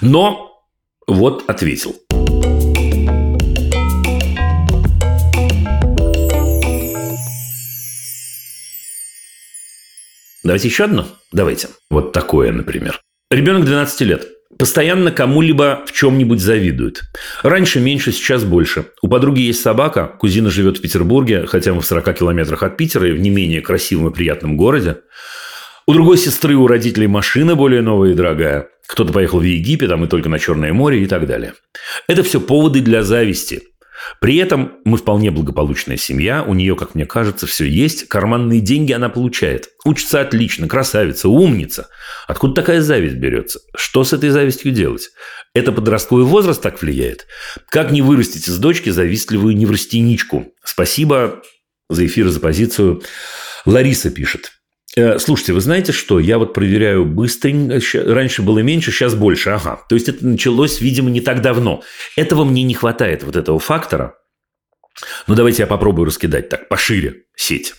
[0.01, 0.65] но
[1.07, 1.95] вот ответил.
[10.45, 11.07] Давайте еще одно?
[11.33, 11.69] Давайте.
[11.91, 13.01] Вот такое, например.
[13.31, 14.29] Ребенок 12 лет.
[14.59, 17.01] Постоянно кому-либо в чем-нибудь завидует.
[17.43, 18.87] Раньше меньше, сейчас больше.
[19.03, 23.09] У подруги есть собака, кузина живет в Петербурге, хотя мы в 40 километрах от Питера
[23.09, 24.99] и в не менее красивом и приятном городе.
[25.87, 28.69] У другой сестры, у родителей машина более новая и дорогая.
[28.87, 31.55] Кто-то поехал в Египет, а мы только на Черное море и так далее.
[32.07, 33.63] Это все поводы для зависти.
[34.21, 38.93] При этом мы вполне благополучная семья, у нее, как мне кажется, все есть, карманные деньги
[38.93, 39.69] она получает.
[39.85, 41.89] Учится отлично, красавица, умница.
[42.27, 43.61] Откуда такая зависть берется?
[43.77, 45.11] Что с этой завистью делать?
[45.55, 47.27] Это подростковый возраст так влияет?
[47.69, 50.53] Как не вырастить из дочки завистливую неврастеничку?
[50.65, 51.43] Спасибо
[51.89, 53.03] за эфир, за позицию.
[53.65, 54.53] Лариса пишет.
[54.97, 56.21] Э, слушайте, вы знаете что?
[56.21, 57.81] Я вот проверяю быстренько.
[58.13, 59.51] Раньше было меньше, сейчас больше.
[59.51, 59.81] Ага.
[59.89, 61.83] То есть это началось, видимо, не так давно.
[62.17, 64.15] Этого мне не хватает, вот этого фактора.
[65.27, 67.75] Ну, давайте я попробую раскидать так, пошире сеть.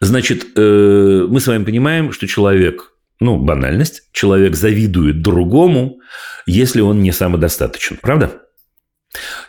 [0.00, 6.00] Значит, э, мы с вами понимаем, что человек, ну, банальность, человек завидует другому,
[6.46, 7.98] если он не самодостаточен.
[8.00, 8.42] Правда?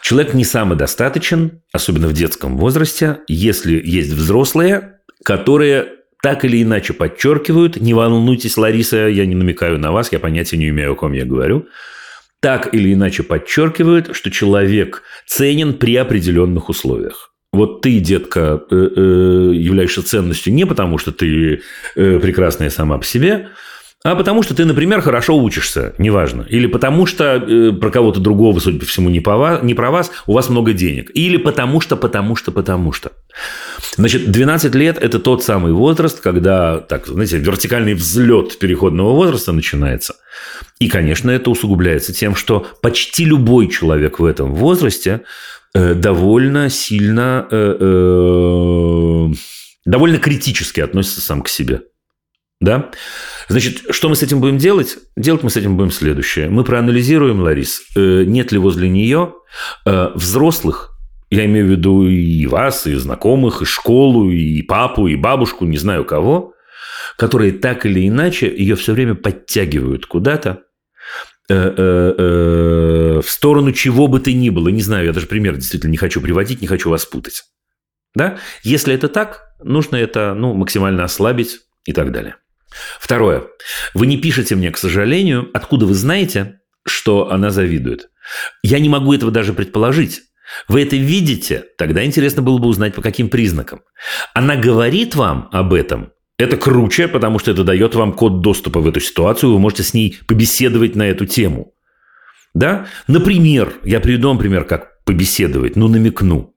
[0.01, 7.75] Человек не самодостаточен, особенно в детском возрасте, если есть взрослые, которые так или иначе подчеркивают,
[7.75, 11.25] не волнуйтесь, Лариса, я не намекаю на вас, я понятия не имею, о ком я
[11.25, 11.67] говорю,
[12.39, 17.33] так или иначе подчеркивают, что человек ценен при определенных условиях.
[17.51, 21.61] Вот ты, детка, э, э, являешься ценностью не потому, что ты
[21.95, 23.49] э, прекрасная сама по себе,
[24.05, 26.45] а потому что ты, например, хорошо учишься, неважно.
[26.49, 29.91] Или потому что э, про кого-то другого, судя по всему, не, по вас, не про
[29.91, 31.09] вас, у вас много денег.
[31.13, 33.13] Или потому что, потому что, потому что.
[33.95, 40.15] Значит, 12 лет– это тот самый возраст, когда, так, знаете, вертикальный взлет переходного возраста начинается.
[40.79, 45.21] И, конечно, это усугубляется тем, что почти любой человек в этом возрасте
[45.73, 49.33] э, довольно сильно, э, э,
[49.85, 51.83] довольно критически относится сам к себе.
[52.63, 52.91] Да?
[53.49, 54.97] Значит, что мы с этим будем делать?
[55.17, 56.49] Делать мы с этим будем следующее.
[56.49, 59.33] Мы проанализируем, Ларис, э, нет ли возле нее
[59.85, 60.97] э, взрослых,
[61.29, 65.77] я имею в виду и вас, и знакомых, и школу, и папу, и бабушку, не
[65.77, 66.53] знаю кого,
[67.17, 70.61] которые так или иначе ее все время подтягивают куда-то,
[71.49, 74.69] э, в сторону чего бы то ни было.
[74.69, 77.43] Не знаю, я даже пример действительно не хочу приводить, не хочу вас путать.
[78.15, 78.37] Да?
[78.63, 82.37] Если это так, нужно это ну, максимально ослабить и так далее.
[82.99, 83.43] Второе.
[83.93, 88.09] Вы не пишете мне, к сожалению, откуда вы знаете, что она завидует.
[88.61, 90.21] Я не могу этого даже предположить.
[90.67, 91.65] Вы это видите?
[91.77, 93.81] Тогда интересно было бы узнать, по каким признакам.
[94.33, 96.11] Она говорит вам об этом.
[96.37, 99.53] Это круче, потому что это дает вам код доступа в эту ситуацию.
[99.53, 101.73] Вы можете с ней побеседовать на эту тему.
[102.53, 102.87] Да?
[103.07, 106.55] Например, я приведу вам пример, как побеседовать, ну, намекну.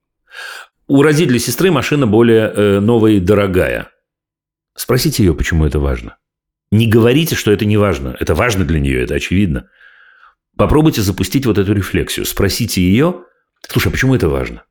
[0.86, 3.90] У родителей сестры машина более э, новая и дорогая.
[4.76, 6.18] Спросите ее, почему это важно.
[6.70, 8.16] Не говорите, что это не важно.
[8.20, 9.68] Это важно для нее, это очевидно.
[10.56, 12.26] Попробуйте запустить вот эту рефлексию.
[12.26, 13.24] Спросите ее,
[13.68, 14.64] слушай, а почему это важно?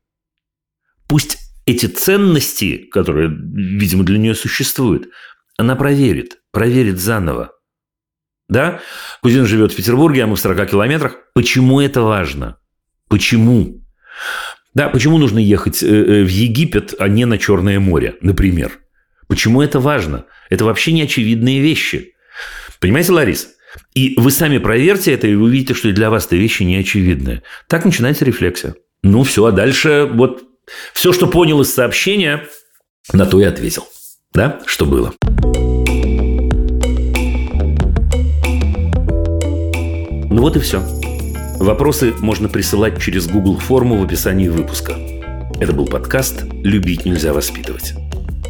[1.07, 5.09] Пусть эти ценности, которые, видимо, для нее существуют,
[5.57, 7.51] она проверит, проверит заново.
[8.47, 8.81] Да?
[9.21, 11.17] Кузина живет в Петербурге, а мы в 40 километрах.
[11.33, 12.57] Почему это важно?
[13.07, 13.83] Почему?
[14.73, 18.79] Да, почему нужно ехать э, э, в Египет, а не на Черное море, например?
[19.27, 20.25] Почему это важно?
[20.49, 22.13] Это вообще не очевидные вещи.
[22.79, 23.49] Понимаете, Ларис?
[23.93, 27.43] И вы сами проверьте это, и вы увидите, что для вас это вещи не очевидные.
[27.67, 28.75] Так начинается рефлексия.
[29.03, 30.43] Ну, все, а дальше вот
[30.93, 32.45] все, что понял из сообщения,
[33.13, 33.87] на то и ответил.
[34.33, 35.13] Да, что было.
[40.29, 40.81] Ну вот и все.
[41.59, 44.93] Вопросы можно присылать через Google форму в описании выпуска.
[45.59, 47.93] Это был подкаст «Любить нельзя воспитывать».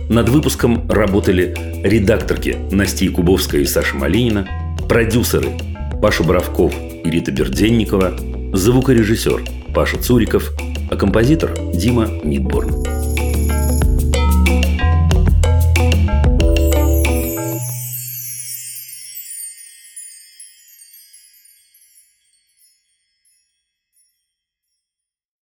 [0.10, 4.48] Над выпуском работали редакторки Настя Кубовская и Саша Малинина,
[4.88, 5.49] продюсеры
[6.02, 6.73] Паша Боровков
[7.03, 8.15] и Рита Берденникова,
[8.53, 10.52] звукорежиссер Паша Цуриков,
[10.91, 13.15] а композитор Дима Мидборн.